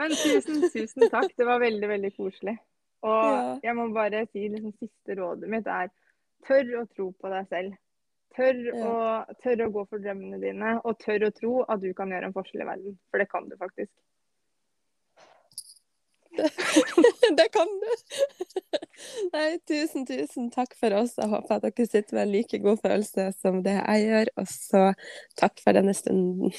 Men 0.00 0.14
tusen, 0.16 0.62
tusen 0.72 1.08
takk. 1.08 1.32
Det 1.36 1.48
var 1.48 1.62
veldig, 1.62 1.88
veldig 1.94 2.12
koselig. 2.16 2.58
Og 3.02 3.24
ja. 3.26 3.56
jeg 3.66 3.76
må 3.78 3.88
bare 3.94 4.26
si 4.30 4.46
liksom, 4.46 4.74
siste 4.78 5.18
rådet 5.18 5.50
mitt 5.50 5.66
er 5.66 5.90
tør 6.46 6.76
å 6.82 6.84
tro 6.90 7.08
på 7.18 7.32
deg 7.32 7.48
selv. 7.50 7.78
Tør, 8.32 8.58
ja. 8.64 8.88
å, 8.88 9.34
tør 9.44 9.66
å 9.66 9.72
gå 9.74 9.82
for 9.90 10.02
drømmene 10.02 10.38
dine, 10.40 10.76
og 10.88 10.96
tør 11.02 11.26
å 11.26 11.34
tro 11.36 11.58
at 11.68 11.82
du 11.82 11.90
kan 11.96 12.12
gjøre 12.14 12.30
en 12.30 12.36
forskjell 12.36 12.64
i 12.64 12.68
verden. 12.68 12.94
For 13.10 13.20
det 13.20 13.28
kan 13.30 13.48
du 13.50 13.58
faktisk. 13.60 13.92
Det 17.38 17.46
kan 17.52 17.68
du. 17.82 17.88
Nei, 19.34 19.58
tusen, 19.68 20.06
tusen 20.08 20.50
takk 20.54 20.74
for 20.78 20.94
oss. 20.96 21.16
Jeg 21.18 21.30
håper 21.32 21.58
at 21.58 21.66
dere 21.66 21.88
sitter 21.88 22.18
med 22.18 22.26
en 22.26 22.34
like 22.34 22.60
god 22.62 22.80
følelse 22.84 23.28
som 23.38 23.62
det 23.64 23.76
jeg 23.78 24.06
gjør. 24.06 24.32
Og 24.42 24.52
så 24.52 24.84
takk 25.40 25.62
for 25.64 25.78
denne 25.78 25.94
stunden. 25.96 26.54